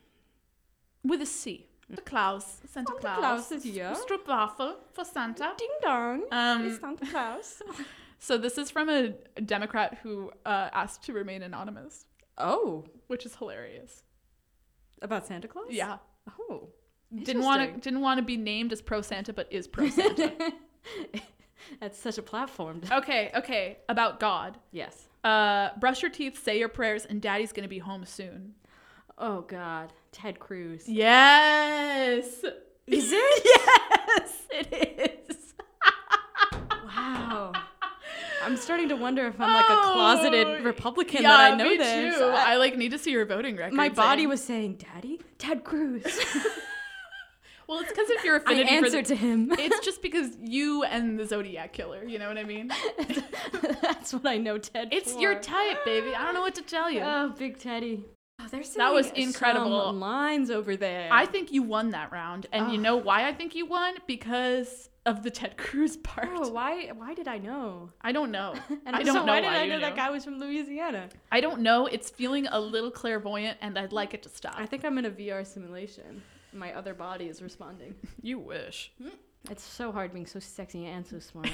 with 1.04 1.20
a 1.20 1.26
C. 1.26 1.66
Santa 1.88 2.02
Claus. 2.02 2.44
Santa 2.44 2.68
Santa 2.68 2.92
Claus. 3.00 3.18
Claus 3.18 3.52
is 3.52 3.64
here. 3.64 3.92
Stroopwafel 3.94 4.76
for 4.92 5.04
Santa. 5.04 5.52
Ding 5.58 5.68
dong. 5.82 6.22
Um, 6.30 6.66
It's 6.66 6.80
Santa 6.80 7.06
Claus. 7.06 7.62
So 8.18 8.38
this 8.38 8.56
is 8.56 8.70
from 8.70 8.88
a 8.88 9.08
Democrat 9.44 9.98
who 10.04 10.30
uh, 10.46 10.68
asked 10.72 11.02
to 11.06 11.12
remain 11.12 11.42
anonymous, 11.42 12.06
oh, 12.38 12.84
which 13.06 13.26
is 13.26 13.36
hilarious. 13.36 14.02
about 15.00 15.26
Santa 15.26 15.48
Claus? 15.48 15.66
Yeah. 15.70 15.98
Oh, 16.38 16.68
Didn't 17.22 17.42
want 17.42 17.74
to 17.74 17.80
didn't 17.80 18.00
want 18.00 18.18
to 18.18 18.22
be 18.24 18.36
named 18.36 18.72
as 18.72 18.80
pro 18.80 19.02
Santa, 19.02 19.32
but 19.32 19.48
is 19.50 19.66
pro 19.66 19.88
Santa. 19.90 20.32
that's 21.80 21.98
such 21.98 22.18
a 22.18 22.22
platform. 22.22 22.80
okay, 22.90 23.30
okay. 23.34 23.78
About 23.88 24.20
God. 24.20 24.58
yes. 24.70 25.08
Uh, 25.24 25.70
brush 25.78 26.02
your 26.02 26.10
teeth, 26.10 26.42
say 26.42 26.58
your 26.58 26.68
prayers, 26.68 27.04
and 27.04 27.20
Daddy's 27.22 27.52
gonna 27.52 27.68
be 27.68 27.78
home 27.78 28.04
soon. 28.04 28.54
Oh 29.18 29.42
God, 29.42 29.92
Ted 30.10 30.40
Cruz. 30.40 30.88
Yes. 30.88 32.26
Is 32.86 33.12
it? 33.12 33.46
Yes, 34.18 34.42
it 34.50 35.28
is. 35.30 35.54
Wow. 36.84 37.52
I'm 38.44 38.56
starting 38.56 38.88
to 38.88 38.96
wonder 38.96 39.26
if 39.26 39.40
I'm 39.40 39.52
like 39.52 39.68
a 39.70 39.82
closeted 39.92 40.46
Oh, 40.46 40.62
Republican 40.62 41.22
yeah, 41.22 41.28
that 41.36 41.52
I 41.52 41.56
know 41.56 41.68
me 41.68 41.76
this. 41.76 42.16
Too. 42.18 42.24
I- 42.24 42.52
I 42.52 42.56
like 42.56 42.76
need 42.76 42.90
to 42.90 42.98
see 42.98 43.10
your 43.12 43.24
voting 43.26 43.56
record. 43.56 43.74
my 43.74 43.88
body 43.88 44.24
eh? 44.24 44.26
was 44.26 44.42
saying, 44.42 44.76
"Daddy, 44.94 45.20
Ted 45.38 45.64
Cruz." 45.64 46.04
Well, 47.68 47.80
it's 47.80 47.90
because 47.90 48.10
of 48.10 48.22
your 48.24 48.34
I 48.34 48.38
affinity 48.38 48.68
answered 48.70 49.06
the, 49.06 49.14
to 49.14 49.16
him. 49.16 49.50
It's 49.58 49.80
just 49.84 50.02
because 50.02 50.36
you 50.42 50.82
and 50.82 51.18
the 51.18 51.24
Zodiac 51.26 51.72
killer. 51.72 52.04
You 52.04 52.18
know 52.18 52.28
what 52.28 52.36
I 52.36 52.44
mean? 52.44 52.70
That's 53.80 54.12
what 54.12 54.26
I 54.26 54.36
know 54.36 54.58
Ted. 54.58 54.88
It's 54.92 55.12
for. 55.14 55.20
your 55.20 55.38
type, 55.38 55.82
baby. 55.84 56.14
I 56.14 56.22
don't 56.24 56.34
know 56.34 56.42
what 56.42 56.56
to 56.56 56.62
tell 56.62 56.90
you. 56.90 57.00
Oh, 57.00 57.32
Big 57.38 57.58
Teddy. 57.58 58.04
Oh, 58.40 58.46
they're 58.50 58.62
That 58.76 58.92
was 58.92 59.10
incredible. 59.12 59.86
some 59.86 60.00
lines 60.00 60.50
over 60.50 60.76
there. 60.76 61.08
I 61.12 61.24
think 61.24 61.50
you 61.52 61.62
won 61.62 61.90
that 61.92 62.12
round, 62.12 62.46
and 62.52 62.72
you 62.72 62.78
know 62.78 62.96
why 62.96 63.26
I 63.26 63.32
think 63.32 63.54
you 63.54 63.64
won? 63.64 63.94
Because 64.06 64.90
of 65.04 65.22
the 65.22 65.30
Ted 65.30 65.56
Cruz 65.56 65.96
part. 65.96 66.28
Oh, 66.30 66.48
why? 66.48 66.88
Why 66.88 67.14
did 67.14 67.26
I 67.26 67.38
know? 67.38 67.90
I 68.00 68.12
don't 68.12 68.30
know. 68.30 68.54
And 68.86 68.96
I 68.96 69.02
don't 69.02 69.14
know 69.14 69.32
why 69.32 69.40
did 69.40 69.50
I 69.50 69.66
know 69.66 69.80
that 69.80 69.96
guy 69.96 70.10
was 70.10 70.24
from 70.24 70.38
Louisiana? 70.38 71.08
I 71.30 71.40
don't 71.40 71.60
know. 71.60 71.86
It's 71.86 72.10
feeling 72.10 72.46
a 72.48 72.60
little 72.60 72.90
clairvoyant, 72.90 73.58
and 73.60 73.78
I'd 73.78 73.92
like 73.92 74.14
it 74.14 74.22
to 74.24 74.28
stop. 74.28 74.54
I 74.56 74.66
think 74.66 74.84
I'm 74.84 74.98
in 74.98 75.04
a 75.04 75.10
VR 75.10 75.46
simulation. 75.46 76.22
My 76.52 76.72
other 76.74 76.94
body 76.94 77.26
is 77.26 77.42
responding. 77.42 77.94
you 78.22 78.38
wish. 78.38 78.92
Mm. 79.00 79.12
It's 79.50 79.62
so 79.62 79.92
hard 79.92 80.12
being 80.12 80.26
so 80.26 80.38
sexy 80.38 80.86
and 80.86 81.06
so 81.06 81.18
smart. 81.18 81.50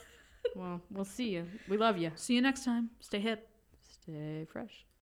well, 0.56 0.80
we'll 0.90 1.04
see 1.04 1.30
you. 1.30 1.46
We 1.68 1.76
love 1.76 1.96
you. 1.98 2.10
See 2.16 2.34
you 2.34 2.42
next 2.42 2.64
time. 2.64 2.90
Stay 3.00 3.20
hip. 3.20 3.48
Stay 3.88 4.46
fresh. 4.50 4.84